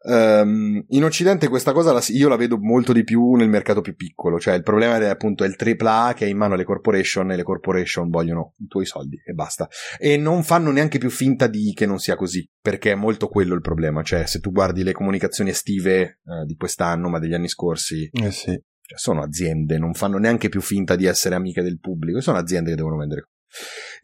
[0.03, 3.95] Um, in Occidente questa cosa la, io la vedo molto di più nel mercato più
[3.95, 7.35] piccolo, cioè il problema è appunto il AAA che è in mano alle corporation e
[7.35, 9.67] le corporation vogliono i tuoi soldi e basta.
[9.97, 13.53] E non fanno neanche più finta di che non sia così, perché è molto quello
[13.53, 17.47] il problema, cioè se tu guardi le comunicazioni estive eh, di quest'anno ma degli anni
[17.47, 18.59] scorsi, eh sì.
[18.81, 22.71] cioè, sono aziende, non fanno neanche più finta di essere amiche del pubblico, sono aziende
[22.71, 23.29] che devono vendere.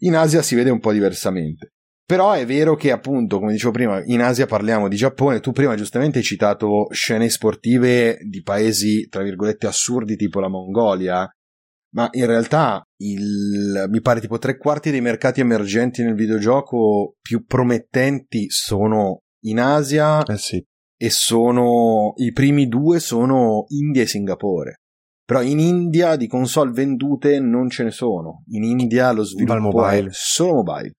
[0.00, 1.72] In Asia si vede un po' diversamente.
[2.08, 5.74] Però è vero che appunto, come dicevo prima, in Asia parliamo di Giappone, tu prima
[5.74, 11.30] giustamente hai citato scene sportive di paesi, tra virgolette, assurdi tipo la Mongolia,
[11.90, 17.44] ma in realtà il, mi pare tipo tre quarti dei mercati emergenti nel videogioco più
[17.44, 20.64] promettenti sono in Asia eh sì.
[20.96, 24.76] e sono i primi due sono India e Singapore.
[25.26, 28.44] Però in India di console vendute non ce ne sono.
[28.46, 30.92] In India lo sviluppo è solo mobile.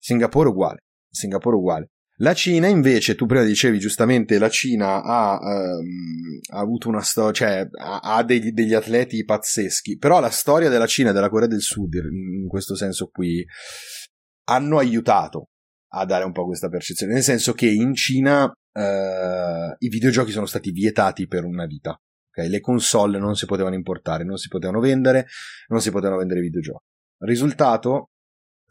[0.00, 0.78] Singapore uguale.
[1.08, 1.90] Singapore uguale.
[2.20, 7.32] La Cina invece, tu prima dicevi giustamente, la Cina ha, um, ha avuto una storia,
[7.32, 11.48] cioè ha, ha degli, degli, atleti pazzeschi, però la storia della Cina e della Corea
[11.48, 13.42] del Sud, in questo senso qui,
[14.48, 15.48] hanno aiutato
[15.92, 20.46] a dare un po' questa percezione, nel senso che in Cina uh, i videogiochi sono
[20.46, 21.98] stati vietati per una vita.
[22.28, 22.50] Okay?
[22.50, 25.26] Le console non si potevano importare, non si potevano vendere,
[25.68, 26.84] non si potevano vendere videogiochi.
[27.20, 28.09] Risultato,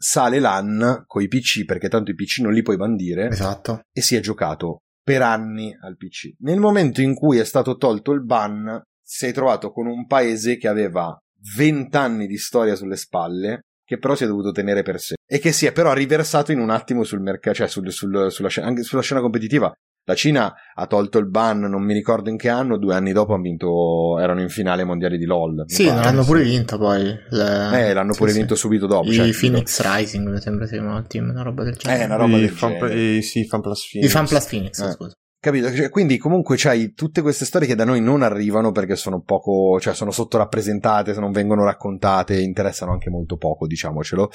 [0.02, 3.82] sale l'AN con i PC perché tanto i PC non li puoi bandire esatto.
[3.92, 6.36] e si è giocato per anni al PC.
[6.38, 10.56] Nel momento in cui è stato tolto il ban, si è trovato con un paese
[10.56, 11.14] che aveva
[11.56, 15.40] 20 anni di storia sulle spalle, che però si è dovuto tenere per sé e
[15.40, 18.68] che si è però riversato in un attimo sul mercato, cioè sul, sul, sulla, scena,
[18.68, 19.72] anche sulla scena competitiva.
[20.04, 23.34] La Cina ha tolto il ban, non mi ricordo in che anno, due anni dopo
[23.34, 25.64] hanno vinto, erano in finale mondiali di LOL.
[25.66, 27.02] Sì, pare, l'hanno pure vinto poi.
[27.30, 27.88] Le...
[27.88, 28.38] Eh, l'hanno sì, pure sì.
[28.38, 29.08] vinto subito dopo.
[29.08, 29.94] I cioè, Phoenix dico...
[29.94, 32.02] Rising, mi sembra si chiama il team, una roba del genere.
[32.02, 33.16] Eh, una roba I del fan, genere.
[33.16, 34.08] I, sì, Fan Plus Phoenix.
[34.08, 34.90] I Fan Plus Phoenix, eh.
[34.92, 35.14] scusa.
[35.42, 35.72] Capito?
[35.74, 39.80] Cioè, quindi comunque c'hai tutte queste storie che da noi non arrivano perché sono poco,
[39.80, 44.28] cioè sono sottorappresentate, se non vengono raccontate, interessano anche molto poco, diciamocelo.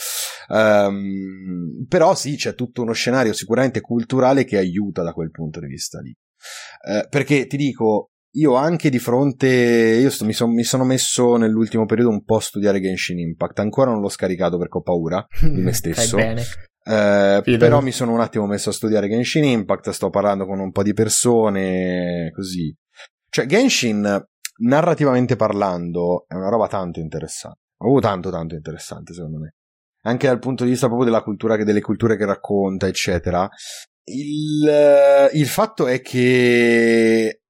[0.47, 5.68] Um, però sì, c'è tutto uno scenario sicuramente culturale che aiuta da quel punto di
[5.68, 6.10] vista lì.
[6.10, 11.36] Uh, perché ti dico, io anche di fronte, io sto, mi, son, mi, sono messo
[11.36, 15.24] nell'ultimo periodo un po' a studiare Genshin Impact, ancora non l'ho scaricato perché ho paura
[15.39, 16.16] di me stesso.
[16.16, 16.43] bene.
[16.88, 20.72] Eh, però mi sono un attimo messo a studiare Genshin Impact, sto parlando con un
[20.72, 22.74] po' di persone, così.
[23.28, 24.24] Cioè, Genshin,
[24.58, 27.60] narrativamente parlando, è una roba tanto interessante.
[27.78, 29.56] Oh, tanto, tanto interessante, secondo me.
[30.04, 33.50] Anche dal punto di vista proprio della cultura, delle culture che racconta, eccetera.
[34.04, 37.42] Il, il fatto è che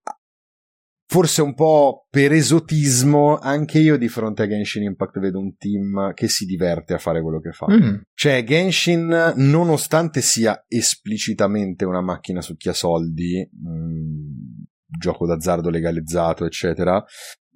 [1.08, 6.14] forse un po' per esotismo, anche io di fronte a Genshin Impact vedo un team
[6.14, 7.68] che si diverte a fare quello che fa.
[7.70, 8.02] Mm.
[8.14, 14.64] Cioè, Genshin, nonostante sia esplicitamente una macchina succhiasoldi, mh, mm,
[14.98, 17.04] gioco d'azzardo legalizzato, eccetera,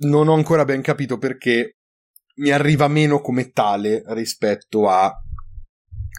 [0.02, 1.78] non ho ancora ben capito perché
[2.36, 5.12] mi arriva meno come tale rispetto a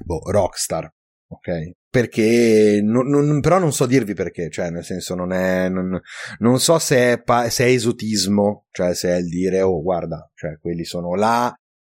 [0.04, 0.92] boh, Rockstar
[1.30, 1.72] ok?
[1.88, 6.00] Perché, non, non, però non so dirvi perché, cioè nel senso non è, non,
[6.38, 10.30] non so se è, pa- se è esotismo, cioè se è il dire, oh guarda,
[10.34, 11.52] cioè quelli sono là,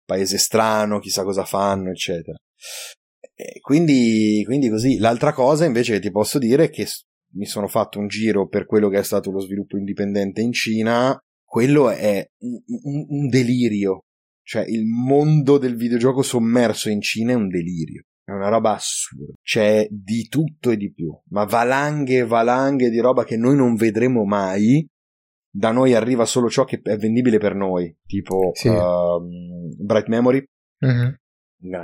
[0.05, 2.37] paese strano, chissà cosa fanno, eccetera.
[3.33, 4.97] E quindi, quindi così.
[4.97, 6.87] L'altra cosa invece che ti posso dire è che
[7.33, 11.17] mi sono fatto un giro per quello che è stato lo sviluppo indipendente in Cina,
[11.43, 14.01] quello è un, un, un delirio.
[14.43, 18.03] Cioè il mondo del videogioco sommerso in Cina è un delirio.
[18.31, 19.33] È una roba assurda.
[19.43, 21.13] C'è di tutto e di più.
[21.31, 24.87] Ma valanghe e valanghe di roba che noi non vedremo mai.
[25.53, 27.93] Da noi arriva solo ciò che è vendibile per noi.
[28.05, 28.69] Tipo sì.
[28.69, 29.19] uh,
[29.83, 30.41] Bright Memory.
[30.85, 31.13] Mm-hmm.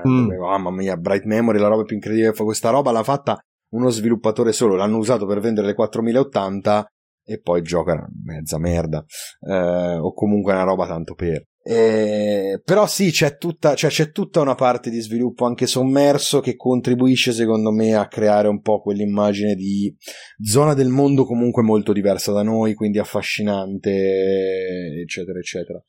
[0.08, 0.40] Mm.
[0.40, 2.32] Mamma mia, Bright Memory, la roba più incredibile.
[2.32, 3.38] Questa roba l'ha fatta
[3.74, 4.76] uno sviluppatore solo.
[4.76, 6.88] L'hanno usato per vendere le 4080
[7.28, 9.04] e poi gioca mezza merda.
[9.42, 11.44] Eh, o comunque una roba tanto per.
[11.62, 16.56] Eh, però sì, c'è tutta, cioè c'è tutta una parte di sviluppo anche sommerso che
[16.56, 19.94] contribuisce secondo me a creare un po' quell'immagine di
[20.42, 23.92] zona del mondo comunque molto diversa da noi, quindi affascinante,
[25.02, 25.84] eccetera, eccetera.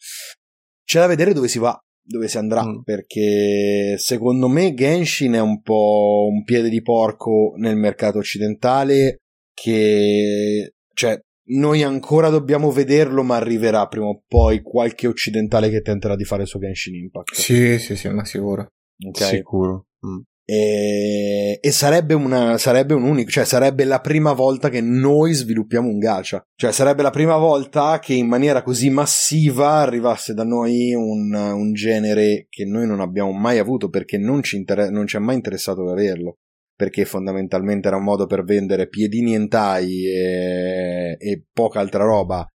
[0.85, 2.81] C'è da vedere dove si va, dove si andrà, mm.
[2.83, 9.19] perché secondo me Genshin è un po' un piede di porco nel mercato occidentale
[9.55, 16.17] che, cioè, noi ancora dobbiamo vederlo, ma arriverà prima o poi qualche occidentale che tenterà
[16.17, 17.35] di fare il suo Genshin Impact.
[17.35, 18.69] Sì, sì, sì, ma sicuro.
[19.07, 19.37] Okay.
[19.37, 19.87] Sicuro.
[20.07, 20.21] Mm.
[20.51, 25.89] E, e, sarebbe, una, sarebbe un unico, cioè sarebbe la prima volta che noi sviluppiamo
[25.89, 26.43] un gacha.
[26.55, 31.73] Cioè sarebbe la prima volta che in maniera così massiva arrivasse da noi un, un
[31.75, 35.35] genere che noi non abbiamo mai avuto perché non ci, inter- non ci è mai
[35.35, 36.39] interessato di averlo
[36.79, 42.47] perché fondamentalmente era un modo per vendere piedini entai e, e poca altra roba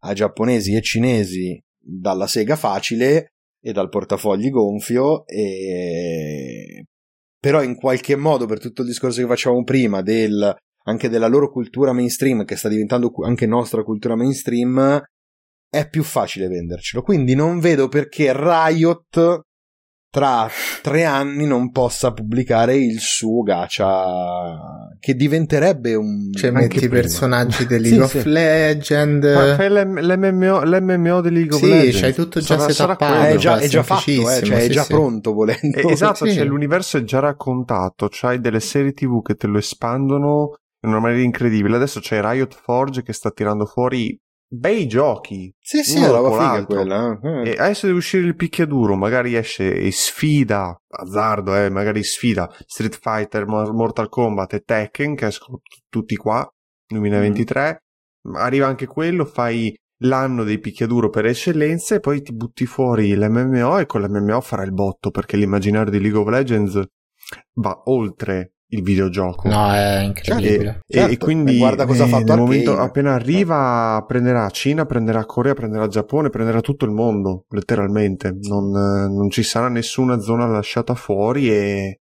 [0.00, 6.86] a giapponesi e cinesi dalla sega facile e dal portafogli gonfio e
[7.38, 10.52] però in qualche modo per tutto il discorso che facevamo prima del,
[10.86, 15.00] anche della loro cultura mainstream che sta diventando anche nostra cultura mainstream
[15.70, 17.02] è più facile vendercelo.
[17.04, 19.42] Quindi non vedo perché Riot
[20.10, 20.48] tra
[20.82, 27.66] tre anni non possa pubblicare il suo gacha che diventerebbe un cioè metti i personaggi
[27.68, 28.28] di League sì, of sì.
[28.28, 29.34] Legends.
[29.34, 31.94] Ma fai l'MMO, l'MMO di League of sì, Legends.
[31.94, 34.84] sì c'hai tutto già sarà, sarà è già, è già fatto eh, cioè è già
[34.84, 35.76] pronto volendo.
[35.76, 40.54] Eh, esatto cioè l'universo è già raccontato c'hai delle serie tv che te lo espandono
[40.82, 41.76] in una maniera incredibile.
[41.76, 44.18] Adesso c'è Riot Forge che sta tirando fuori
[44.48, 45.54] bei giochi.
[45.60, 47.18] Sì, sì, è roba figa quella.
[47.22, 47.50] Eh.
[47.50, 52.98] E adesso deve uscire il picchiaduro, magari esce e sfida, azzardo, eh, magari sfida Street
[52.98, 56.48] Fighter, Mortal Kombat e Tekken, che escono t- tutti qua,
[56.86, 57.82] 2023.
[58.28, 58.34] Mm.
[58.36, 63.78] Arriva anche quello, fai l'anno dei picchiaduro per eccellenza e poi ti butti fuori l'MMO
[63.78, 66.82] e con l'MMO farà il botto, perché l'immaginario di League of Legends
[67.54, 69.48] va oltre il videogioco.
[69.48, 70.82] No, è incredibile.
[70.86, 71.12] E, certo.
[71.12, 75.54] e quindi e guarda cosa ha fatto nel momento appena arriva prenderà Cina, prenderà Corea,
[75.54, 78.36] prenderà Giappone, prenderà tutto il mondo, letteralmente.
[78.40, 82.00] Non, non ci sarà nessuna zona lasciata fuori e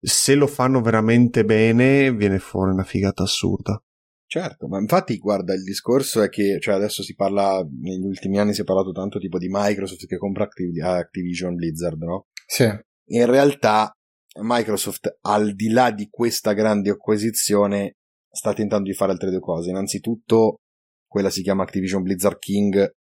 [0.00, 3.80] se lo fanno veramente bene viene fuori una figata assurda.
[4.26, 8.54] Certo, ma infatti guarda, il discorso è che cioè adesso si parla, negli ultimi anni
[8.54, 12.28] si è parlato tanto tipo di Microsoft che compra Activision Blizzard, no?
[12.46, 12.64] Sì.
[13.08, 13.94] In realtà
[14.40, 17.96] Microsoft, al di là di questa grande acquisizione,
[18.30, 19.70] sta tentando di fare altre due cose.
[19.70, 20.60] Innanzitutto,
[21.06, 22.94] quella si chiama Activision Blizzard King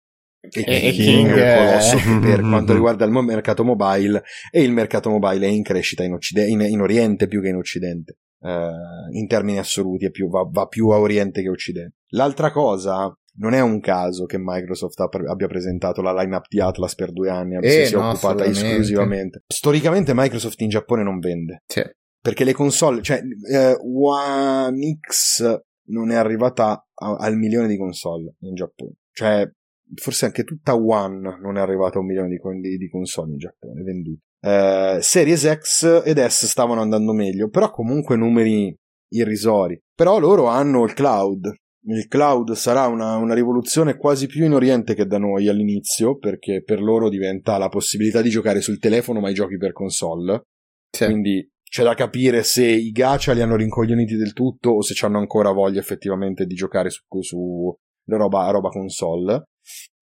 [0.42, 2.20] e, e King, è colosso eh.
[2.22, 6.48] per quanto riguarda il mercato mobile e il mercato mobile è in crescita in, Occide-
[6.48, 8.18] in, in Oriente più che in Occidente.
[8.42, 11.98] Uh, in termini assoluti più, va, va, più a Oriente che a Occidente.
[12.12, 17.12] L'altra cosa non è un caso che Microsoft abbia presentato la lineup di Atlas per
[17.12, 19.44] due anni, eh, si è no, occupata esclusivamente.
[19.48, 21.64] Storicamente Microsoft in Giappone non vende.
[21.66, 21.82] Sì.
[22.22, 23.22] Perché le console, cioè
[23.52, 28.96] eh, One X non è arrivata a, al milione di console in Giappone.
[29.12, 29.50] Cioè,
[29.96, 33.38] forse anche tutta One non è arrivata a un milione di, di, di console in
[33.38, 34.22] Giappone vendute.
[34.42, 38.76] Eh, Series X ed S stavano andando meglio, però comunque numeri
[39.14, 39.82] irrisori.
[39.96, 41.54] Però loro hanno il cloud,
[41.84, 46.62] il cloud sarà una, una, rivoluzione quasi più in Oriente che da noi all'inizio, perché
[46.64, 50.44] per loro diventa la possibilità di giocare sul telefono ma i giochi per console.
[50.92, 51.06] Sì.
[51.06, 55.20] Quindi c'è da capire se i gacha li hanno rincoglioniti del tutto o se hanno
[55.20, 57.74] ancora voglia effettivamente di giocare su, su
[58.06, 59.44] roba, roba console.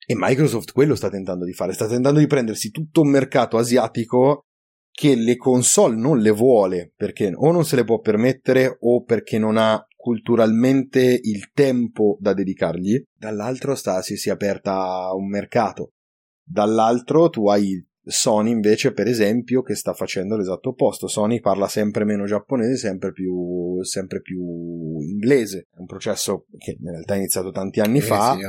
[0.10, 4.44] E Microsoft quello sta tentando di fare, sta tentando di prendersi tutto un mercato asiatico
[4.90, 9.38] che le console non le vuole perché o non se le può permettere o perché
[9.38, 15.92] non ha culturalmente il tempo da dedicargli, dall'altro sta, si, si è aperta un mercato,
[16.42, 21.10] dall'altro tu hai Sony invece, per esempio, che sta facendo l'esatto opposto.
[21.10, 24.40] Sony parla sempre meno giapponese, sempre più, sempre più
[25.02, 25.68] inglese.
[25.70, 28.46] È un processo che in realtà è iniziato tanti anni Eh, fa, sì,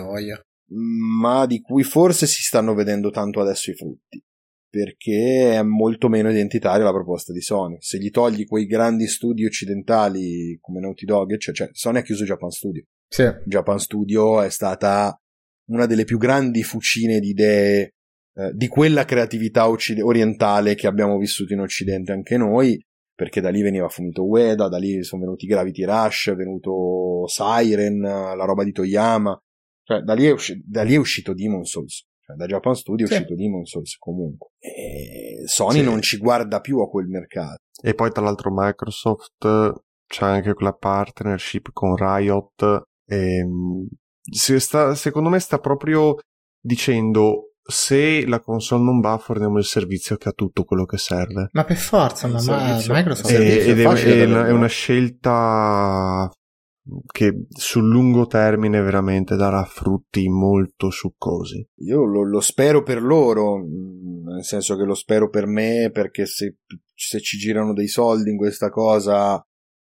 [0.70, 4.22] ma di cui forse si stanno vedendo tanto adesso i frutti.
[4.70, 7.76] Perché è molto meno identitaria la proposta di Sony.
[7.80, 12.24] Se gli togli quei grandi studi occidentali come Naughty Dog, cioè, cioè Sony ha chiuso
[12.24, 12.84] Japan Studio.
[13.08, 13.24] Sì.
[13.46, 15.18] Japan Studio è stata
[15.70, 17.94] una delle più grandi fucine di idee
[18.38, 22.80] eh, di quella creatività occid- orientale che abbiamo vissuto in Occidente anche noi,
[23.12, 27.98] perché da lì veniva finito Ueda, da lì sono venuti Gravity Rush, è venuto Siren,
[28.00, 29.36] la roba di Toyama,
[29.82, 32.06] cioè da lì è, usci- da lì è uscito Demon Souls.
[32.28, 33.14] Cioè, da Japan Studio è Sì.
[33.14, 34.48] uscito Demon Souls comunque.
[34.59, 35.82] E Sony Sì.
[35.84, 37.56] non ci guarda più a quel mercato.
[37.82, 39.46] E poi tra l'altro Microsoft
[40.06, 43.84] c'ha anche quella partnership con Riot e mm,
[44.30, 46.16] si sta- secondo me sta proprio
[46.60, 51.48] dicendo se la console non va forniamo il servizio che ha tutto quello che serve.
[51.52, 53.30] Ma per forza, ma, ma Microsoft...
[53.30, 56.30] E- servizio ed è, è è una scelta
[57.06, 61.66] che sul lungo termine veramente darà frutti molto succosi.
[61.85, 66.27] Io lo, lo spero per loro, mh, nel senso che lo spero per me, perché
[66.27, 66.56] se,
[66.94, 69.43] se ci girano dei soldi in questa cosa,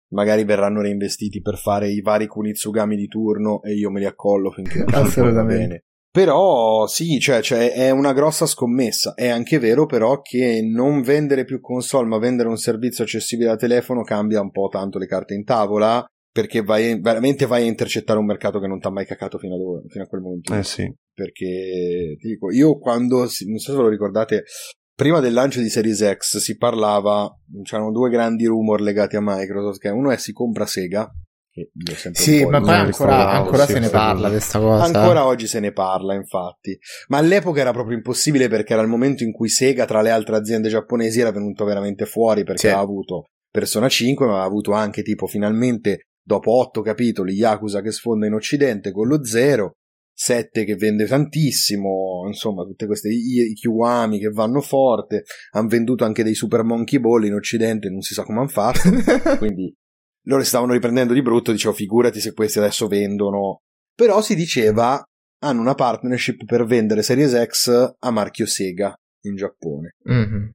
[0.09, 4.51] magari verranno reinvestiti per fare i vari Kunitsugami di turno e io me li accollo
[4.51, 5.83] finché va bene.
[6.15, 9.15] Però sì, cioè, cioè, è una grossa scommessa.
[9.15, 13.57] È anche vero però che non vendere più console ma vendere un servizio accessibile da
[13.57, 16.05] telefono cambia un po' tanto le carte in tavola
[16.35, 19.55] perché vai, veramente vai a intercettare un mercato che non ti ha mai cacato fino
[19.55, 20.53] ad ora, fino a quel momento.
[20.53, 20.93] Eh sì.
[21.13, 24.43] perché ti dico, io quando, non so se ve lo ricordate,
[24.93, 27.33] prima del lancio di Series X si parlava,
[27.63, 31.09] c'erano due grandi rumor legati a Microsoft, che uno è si compra Sega,
[31.49, 34.83] che io ho sempre Sì, ma poi ancora, ancora sì, se ne parla questa cosa.
[34.83, 36.77] Ancora oggi se ne parla, infatti.
[37.07, 40.35] Ma all'epoca era proprio impossibile perché era il momento in cui Sega, tra le altre
[40.35, 42.67] aziende giapponesi, era venuto veramente fuori perché Sì.
[42.67, 47.91] aveva avuto Persona 5, ma aveva avuto anche tipo finalmente, dopo otto capitoli, Yakuza che
[47.91, 49.73] sfonda in Occidente con lo zero,
[50.13, 56.03] 7 che vende tantissimo, insomma, tutte queste i, i Kiwami che vanno forte, hanno venduto
[56.05, 58.89] anche dei Super Monkey Ball in Occidente, non si sa come hanno fatto,
[59.37, 59.73] quindi
[60.27, 63.61] loro stavano riprendendo di brutto, dicevo figurati se questi adesso vendono.
[63.93, 65.03] Però si diceva
[65.43, 68.95] hanno una partnership per vendere Series X a marchio Sega
[69.25, 69.95] in Giappone.
[70.03, 70.51] Mhm.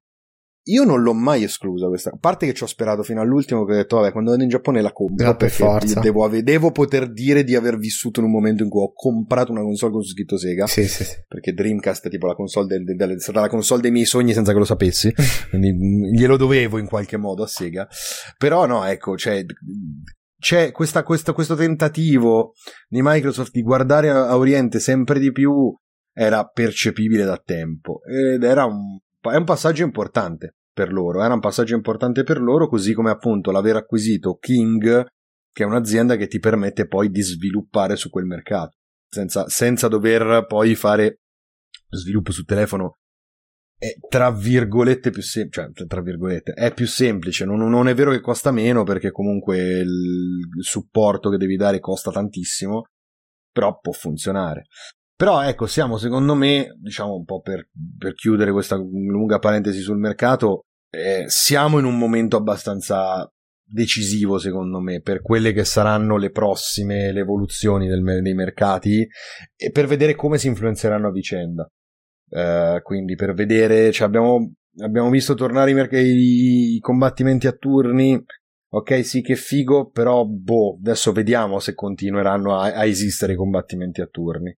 [0.71, 3.73] Io non l'ho mai esclusa questa, a parte che ci ho sperato fino all'ultimo che
[3.73, 6.01] ho detto vabbè quando vado in Giappone la compro No, per forza.
[6.01, 9.51] devo, ave- devo poter dire di aver vissuto in un momento in cui ho comprato
[9.53, 10.67] una console con su scritto Sega.
[10.67, 11.17] Sì, sì, sì.
[11.27, 14.05] perché Dreamcast è tipo la console del, del- del- è stata la console dei miei
[14.07, 15.13] sogni senza che lo sapessi.
[15.51, 17.89] Quindi mh, glielo dovevo in qualche modo a Sega.
[18.39, 19.45] Però no ecco c'è,
[20.39, 22.53] c'è questa- questo, questo tentativo
[22.89, 25.75] di Microsoft di guardare a, a Oriente sempre di più
[26.13, 28.01] era percepibile da tempo.
[28.05, 32.67] Ed era un, è un passaggio importante per loro era un passaggio importante per loro
[32.67, 35.05] così come appunto l'aver acquisito King
[35.53, 40.47] che è un'azienda che ti permette poi di sviluppare su quel mercato senza, senza dover
[40.47, 41.21] poi fare
[41.91, 42.95] sviluppo sul telefono
[43.77, 48.11] è tra virgolette più semplice, cioè tra virgolette, è più semplice, non, non è vero
[48.11, 52.85] che costa meno perché comunque il supporto che devi dare costa tantissimo,
[53.51, 54.67] però può funzionare.
[55.17, 59.99] Però ecco, siamo secondo me, diciamo un po' per, per chiudere questa lunga parentesi sul
[59.99, 63.31] mercato, eh, siamo in un momento abbastanza
[63.71, 69.07] decisivo secondo me per quelle che saranno le prossime le evoluzioni del dei mercati
[69.55, 71.71] e per vedere come si influenzeranno a vicenda.
[72.33, 78.23] Eh, quindi per vedere, cioè abbiamo, abbiamo visto tornare i, merc- i combattimenti a turni.
[78.73, 84.01] Ok, sì, che figo, però boh, adesso vediamo se continueranno a, a esistere i combattimenti
[84.01, 84.57] a turni.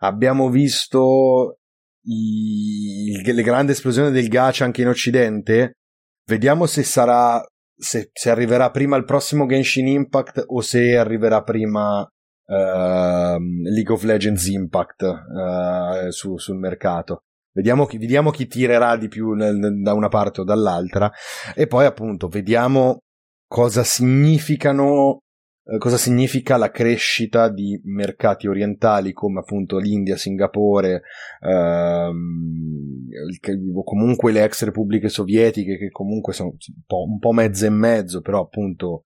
[0.00, 1.60] Abbiamo visto
[2.02, 5.72] i- le grandi esplosioni del gacha anche in Occidente.
[6.26, 7.42] Vediamo se sarà,
[7.76, 12.06] se, se arriverà prima il prossimo Genshin Impact o se arriverà prima
[12.46, 17.22] ehm, League of Legends Impact eh, su- sul mercato.
[17.52, 21.10] Vediamo chi, vediamo chi tirerà di più nel- da una parte o dall'altra
[21.54, 22.98] e poi appunto vediamo
[23.46, 25.20] cosa significano
[25.76, 31.02] cosa significa la crescita di mercati orientali come appunto l'India, Singapore
[31.40, 33.08] ehm,
[33.74, 37.70] o comunque le ex repubbliche sovietiche che comunque sono un po', un po' mezzo e
[37.70, 39.04] mezzo però appunto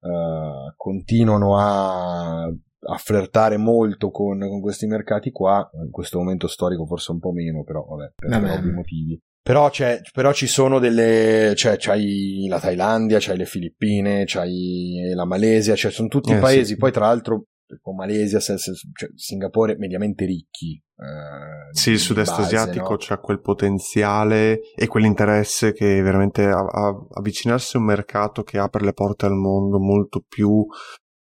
[0.00, 2.48] eh, continuano a
[2.86, 7.32] a flirtare molto con, con questi mercati qua, in questo momento storico forse un po'
[7.32, 9.20] meno, però vabbè, per ovvi motivi.
[9.44, 15.26] Però, c'è, però ci sono delle, cioè c'hai la Thailandia, c'hai le Filippine, c'hai la
[15.26, 16.76] Malesia, cioè sono tutti Eh, paesi, sì.
[16.78, 17.44] poi tra l'altro
[17.82, 22.96] con Malesia, se- se- cioè, Singapore mediamente ricchi, Eh, sì, il sud-est asiatico no?
[22.98, 28.82] c'ha quel potenziale e quell'interesse che veramente a, a, avvicinarsi a un mercato che apre
[28.82, 30.64] le porte al mondo molto più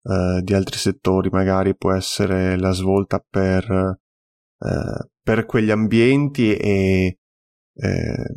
[0.05, 7.18] eh, di altri settori, magari può essere la svolta per, eh, per quegli ambienti e
[7.81, 8.35] eh,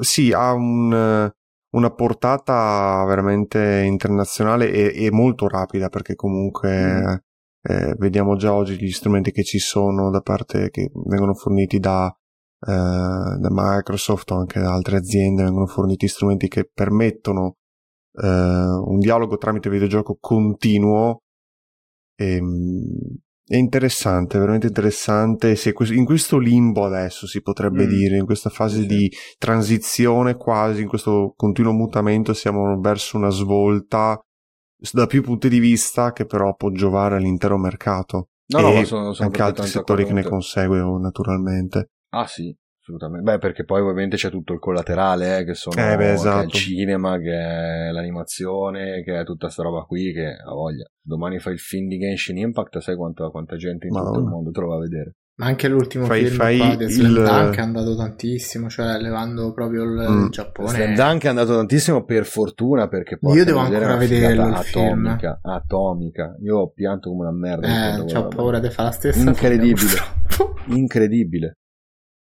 [0.00, 1.30] sì, ha un,
[1.70, 7.14] una portata veramente internazionale e, e molto rapida perché comunque mm.
[7.64, 12.08] Eh, vediamo già oggi gli strumenti che ci sono da parte che vengono forniti da,
[12.08, 17.58] eh, da Microsoft o anche da altre aziende, vengono forniti strumenti che permettono
[18.14, 21.22] eh, un dialogo tramite videogioco continuo.
[22.16, 23.18] E, ehm,
[23.52, 25.54] è interessante, veramente interessante.
[25.90, 27.88] in questo limbo adesso si potrebbe mm.
[27.88, 28.86] dire, in questa fase sì.
[28.86, 34.18] di transizione quasi, in questo continuo mutamento, siamo verso una svolta
[34.92, 38.28] da più punti di vista che però può giovare all'intero mercato.
[38.54, 41.90] No, e no, sono, sono anche altri settori che ne conseguono naturalmente.
[42.14, 43.30] Ah sì, assolutamente.
[43.30, 46.36] Beh, perché poi ovviamente c'è tutto il collaterale, eh, che sono eh beh, esatto.
[46.36, 50.52] che è il cinema, che è l'animazione, che è tutta sta roba qui, che ha
[50.52, 50.84] voglia.
[51.00, 54.10] Domani fai il film di Genshin Impact, sai quanta, quanta gente in Madonna.
[54.10, 55.14] tutto il mondo trova a vedere.
[55.34, 56.90] Ma anche l'ultimo fai, film fai qua, il...
[56.90, 60.28] Slam Dunk è andato tantissimo, cioè levando proprio il, mm.
[60.28, 60.68] Giappone.
[60.68, 65.40] Slam Dunk è andato tantissimo per fortuna perché poi Io devo ancora vederlo il atomica,
[65.40, 65.54] film.
[65.54, 66.36] atomica.
[66.42, 67.96] Io ho pianto come una merda.
[67.96, 69.20] Eh, ho paura di fare la stessa.
[69.20, 69.96] Incredibile.
[70.66, 71.56] Incredibile.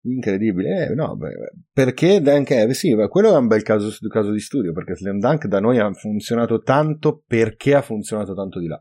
[0.05, 1.33] Incredibile, eh, no, beh,
[1.73, 5.17] perché Dunk è, sì, beh, quello è un bel caso, caso di studio perché Slam
[5.17, 8.79] Dunk da noi ha funzionato tanto perché ha funzionato tanto di là,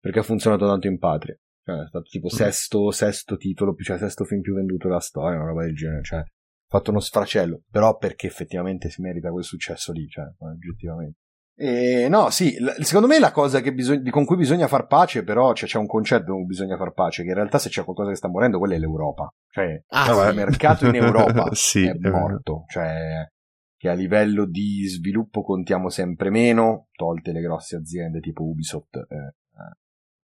[0.00, 1.38] perché ha funzionato tanto in patria.
[1.62, 2.36] Cioè, è stato tipo mm.
[2.36, 6.02] sesto, sesto titolo, cioè sesto film più venduto della storia, una roba del genere.
[6.02, 6.22] Cioè,
[6.66, 11.18] fatto uno sfracello, però perché effettivamente si merita quel successo lì, cioè, oggettivamente.
[11.62, 15.68] E no, sì, secondo me la cosa bisog- con cui bisogna far pace, però cioè,
[15.68, 18.16] c'è un concetto con cui bisogna far pace, che in realtà se c'è qualcosa che
[18.16, 19.30] sta morendo, quella è l'Europa.
[19.50, 22.64] Cioè, ah, il mercato in Europa sì, è, morto.
[22.66, 23.28] Cioè,
[23.76, 29.34] che a livello di sviluppo contiamo sempre meno, tolte le grosse aziende tipo Ubisoft, eh,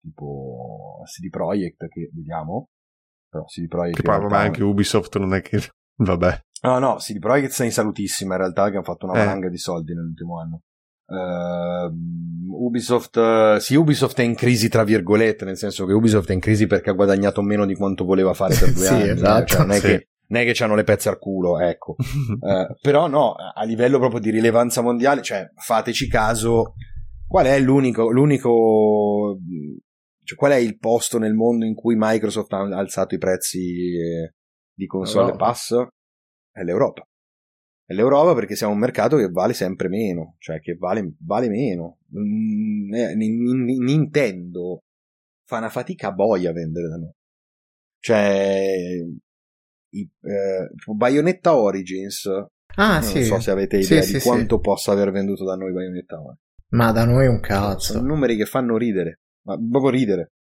[0.01, 2.69] tipo CD Projekt che vediamo
[3.28, 5.59] però CD Projekt che poi vabbè anche Ubisoft non è che
[5.97, 9.47] vabbè no no CD Projekt sta in salutissima in realtà che hanno fatto una valanga
[9.47, 9.51] eh.
[9.51, 10.61] di soldi nell'ultimo anno
[11.07, 16.41] Uh, Ubisoft, sì, Ubisoft è in crisi tra virgolette, nel senso che Ubisoft è in
[16.41, 19.09] crisi perché ha guadagnato meno di quanto voleva fare per due sì, anni.
[19.09, 19.13] Eh.
[19.13, 19.87] Esatto, cioè, non, è sì.
[19.87, 21.97] che, non è che hanno le pezze al culo, ecco.
[21.99, 26.75] uh, però no, a livello proprio di rilevanza mondiale, cioè fateci caso,
[27.27, 29.39] qual è l'unico, l'unico
[30.25, 34.35] cioè, qual è il posto nel mondo in cui Microsoft ha alzato i prezzi eh,
[34.73, 35.45] di console Europa.
[35.45, 35.87] pass?
[36.51, 37.07] È l'Europa.
[37.86, 41.98] L'Europa perché siamo un mercato che vale sempre meno, cioè che vale, vale meno.
[42.16, 44.81] Mm, eh, Nintendo
[45.47, 47.12] fa una fatica boia a vendere da noi.
[47.98, 48.77] Cioè,
[49.90, 52.27] i, eh, Bayonetta Origins.
[52.77, 53.24] Ah, non sì.
[53.24, 56.43] so se avete idea sì, di sì, quanto possa aver venduto da noi Bayonetta Origins.
[56.70, 57.93] Ma da noi è un cazzo.
[57.93, 60.32] Sono numeri che fanno ridere ma proprio ridere.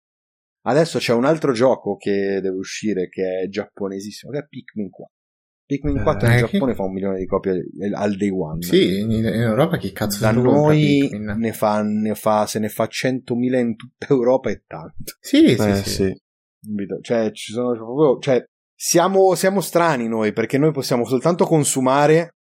[0.64, 5.14] Adesso c'è un altro gioco che deve uscire che è giapponesissimo, che è Pikmin 4.
[5.77, 6.77] Pikmin 4 eh, in Giappone che...
[6.77, 8.62] fa un milione di copie al day one.
[8.62, 13.59] Sì, in, Europa chi cazzo da noi ne fa, ne fa, se ne fa 100.000
[13.59, 15.16] in tutta Europa è tanto.
[15.20, 16.20] Sì, eh, sì, sì.
[17.01, 18.44] Cioè, ci sono proprio, cioè,
[18.74, 22.35] siamo, siamo strani noi perché noi possiamo soltanto consumare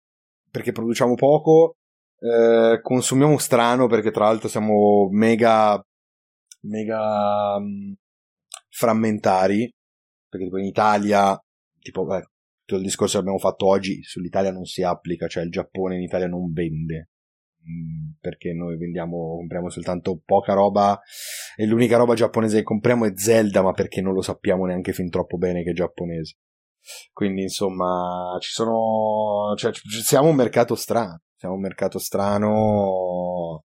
[0.51, 1.77] perché produciamo poco,
[2.19, 5.83] eh, consumiamo strano perché tra l'altro siamo mega
[6.63, 7.95] mega um,
[8.69, 9.71] frammentari,
[10.29, 11.39] perché tipo in Italia,
[11.79, 12.25] tipo, beh,
[12.71, 16.03] tutto il discorso che abbiamo fatto oggi sull'Italia non si applica, cioè il Giappone in
[16.03, 17.11] Italia non vende,
[17.69, 21.01] mm, perché noi vendiamo, compriamo soltanto poca roba
[21.57, 25.11] e l'unica roba giapponese che compriamo è Zelda, ma perché non lo sappiamo neanche fin
[25.11, 26.37] troppo bene che è giapponese.
[27.13, 33.65] Quindi insomma, ci sono, cioè, siamo un mercato strano, siamo un mercato strano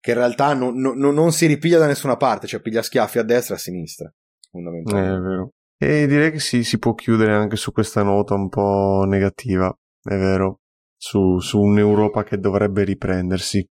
[0.00, 3.22] che in realtà non, non, non si ripiglia da nessuna parte, cioè piglia schiaffi a
[3.22, 4.12] destra e a sinistra,
[4.50, 5.10] fondamentalmente.
[5.10, 5.50] Eh, è vero.
[5.78, 9.68] E direi che si, si può chiudere anche su questa nota un po' negativa,
[10.02, 10.60] è vero,
[10.96, 13.66] su, su un'Europa che dovrebbe riprendersi.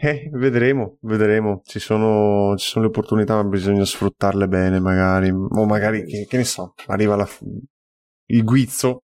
[0.00, 1.60] Eh, vedremo, vedremo.
[1.64, 5.30] Ci sono, ci sono le opportunità, ma bisogna sfruttarle bene, magari.
[5.30, 7.28] O magari, che, che ne so, arriva la,
[8.26, 9.02] il guizzo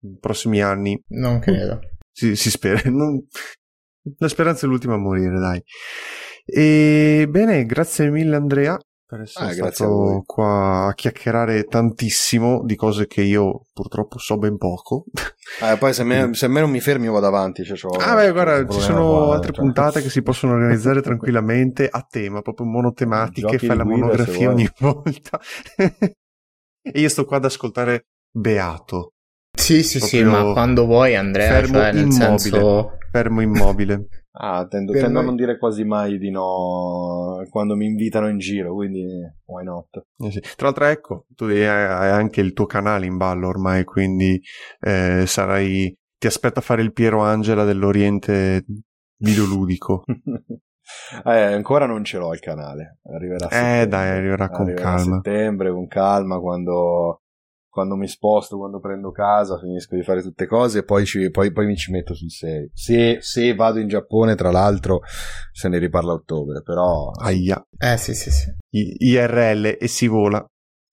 [0.00, 1.00] nei prossimi anni.
[1.08, 1.80] Non credo.
[2.10, 2.80] Si, si spera.
[2.90, 3.24] Non,
[4.18, 5.62] la speranza è l'ultima a morire, dai.
[6.44, 8.78] E bene, grazie mille Andrea
[9.08, 14.58] per essere ah, stato qua a chiacchierare tantissimo di cose che io purtroppo so ben
[14.58, 15.06] poco.
[15.62, 17.64] Eh, poi se me, se me non mi fermi io vado avanti.
[17.64, 19.64] Cioè, ah beh, guarda, ci sono qua, altre cioè.
[19.64, 25.40] puntate che si possono organizzare tranquillamente a tema, proprio monotematiche, fai la monografia ogni volta.
[25.74, 29.14] e io sto qua ad ascoltare Beato.
[29.58, 32.90] Sì, sì, sì, ma quando vuoi Andrea, fermo cioè, nel immobile, senso...
[33.10, 34.06] fermo immobile.
[34.40, 38.72] Ah, tendo, tendo a non dire quasi mai di no quando mi invitano in giro,
[38.72, 39.04] quindi
[39.46, 40.04] why not?
[40.16, 40.40] Eh sì.
[40.40, 44.40] Tra l'altro, ecco, tu hai anche il tuo canale in ballo ormai, quindi
[44.80, 45.92] eh, sarai.
[46.18, 48.64] Ti aspetta a fare il Piero Angela dell'Oriente
[49.16, 50.04] videoludico.
[51.24, 52.98] eh, ancora non ce l'ho il canale.
[53.12, 55.14] Arriverà a Eh, dai, arriverà con Arriverà a calma.
[55.16, 57.22] settembre, con calma, quando,
[57.68, 61.52] quando mi sposto, quando prendo casa, finisco di fare tutte cose e poi, ci, poi,
[61.52, 62.70] poi mi ci metto sul serio.
[62.72, 65.00] Se, se vado in Giappone, tra l'altro,
[65.52, 67.10] se ne riparla a ottobre, però...
[67.10, 67.62] Aia.
[67.76, 68.48] Eh, sì, sì, sì.
[68.70, 70.44] I- IRL e si vola.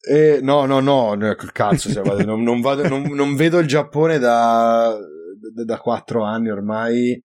[0.08, 3.68] Eh, no, no, no, no, cazzo, cioè, vado- non, non vado- non- non vedo il
[3.68, 4.96] Giappone da,
[5.54, 7.20] da, da quattro anni ormai,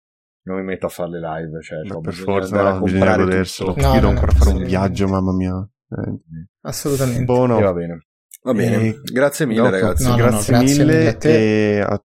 [0.44, 2.98] non mi metto a fare le live, cioè, Ma ho per forza, no, a bisogna
[2.98, 3.74] comprare goderselo.
[3.76, 4.64] No, Io devo no, ancora no, fare un sì.
[4.64, 5.68] viaggio, mamma mia.
[5.90, 7.24] Eh, Assolutamente.
[7.24, 7.58] buono.
[7.58, 8.06] E va bene.
[8.42, 10.02] Va bene, Eh, grazie mille Dopo, ragazzi.
[10.04, 11.76] No, no, no, grazie, grazie mille, mille a te.
[11.76, 12.04] E, a,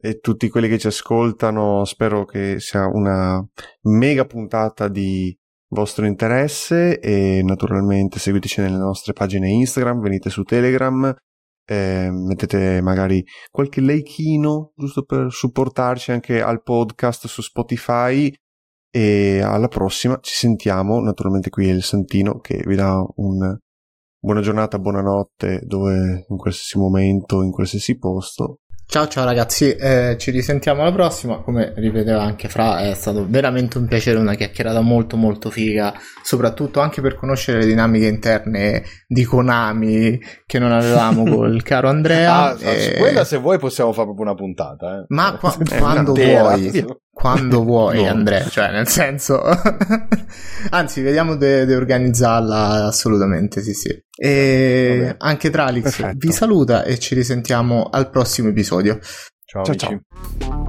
[0.00, 1.84] e tutti quelli che ci ascoltano.
[1.84, 3.44] Spero che sia una
[3.82, 5.36] mega puntata di
[5.68, 11.14] vostro interesse e naturalmente seguiteci nelle nostre pagine Instagram, venite su Telegram,
[11.66, 18.32] eh, mettete magari qualche likeino giusto per supportarci anche al podcast su Spotify
[18.90, 23.58] e alla prossima ci sentiamo naturalmente qui è il Santino che vi dà un
[24.20, 28.60] buona giornata, buonanotte dove in qualsiasi momento, in qualsiasi posto.
[28.90, 31.40] Ciao ciao ragazzi, eh, ci risentiamo alla prossima.
[31.42, 35.92] Come ripeteva anche Fra, è stato veramente un piacere, una chiacchierata molto molto figa,
[36.22, 42.52] soprattutto anche per conoscere le dinamiche interne di Konami che non avevamo col caro Andrea.
[42.54, 45.00] Ah, e- su quella se vuoi possiamo fare proprio una puntata.
[45.00, 45.04] Eh.
[45.08, 46.70] Ma qua- Eh, quando vuoi,
[47.18, 48.10] quando vuoi No.
[48.10, 49.42] Andrea, cioè nel senso...
[50.70, 53.88] Anzi, vediamo di organizzarla assolutamente, sì sì.
[54.16, 55.14] E Vabbè.
[55.18, 56.16] anche Tralix Perfetto.
[56.18, 59.00] vi saluta e ci risentiamo al prossimo episodio.
[59.44, 60.00] Ciao, Ciao, amici.
[60.38, 60.67] ciao.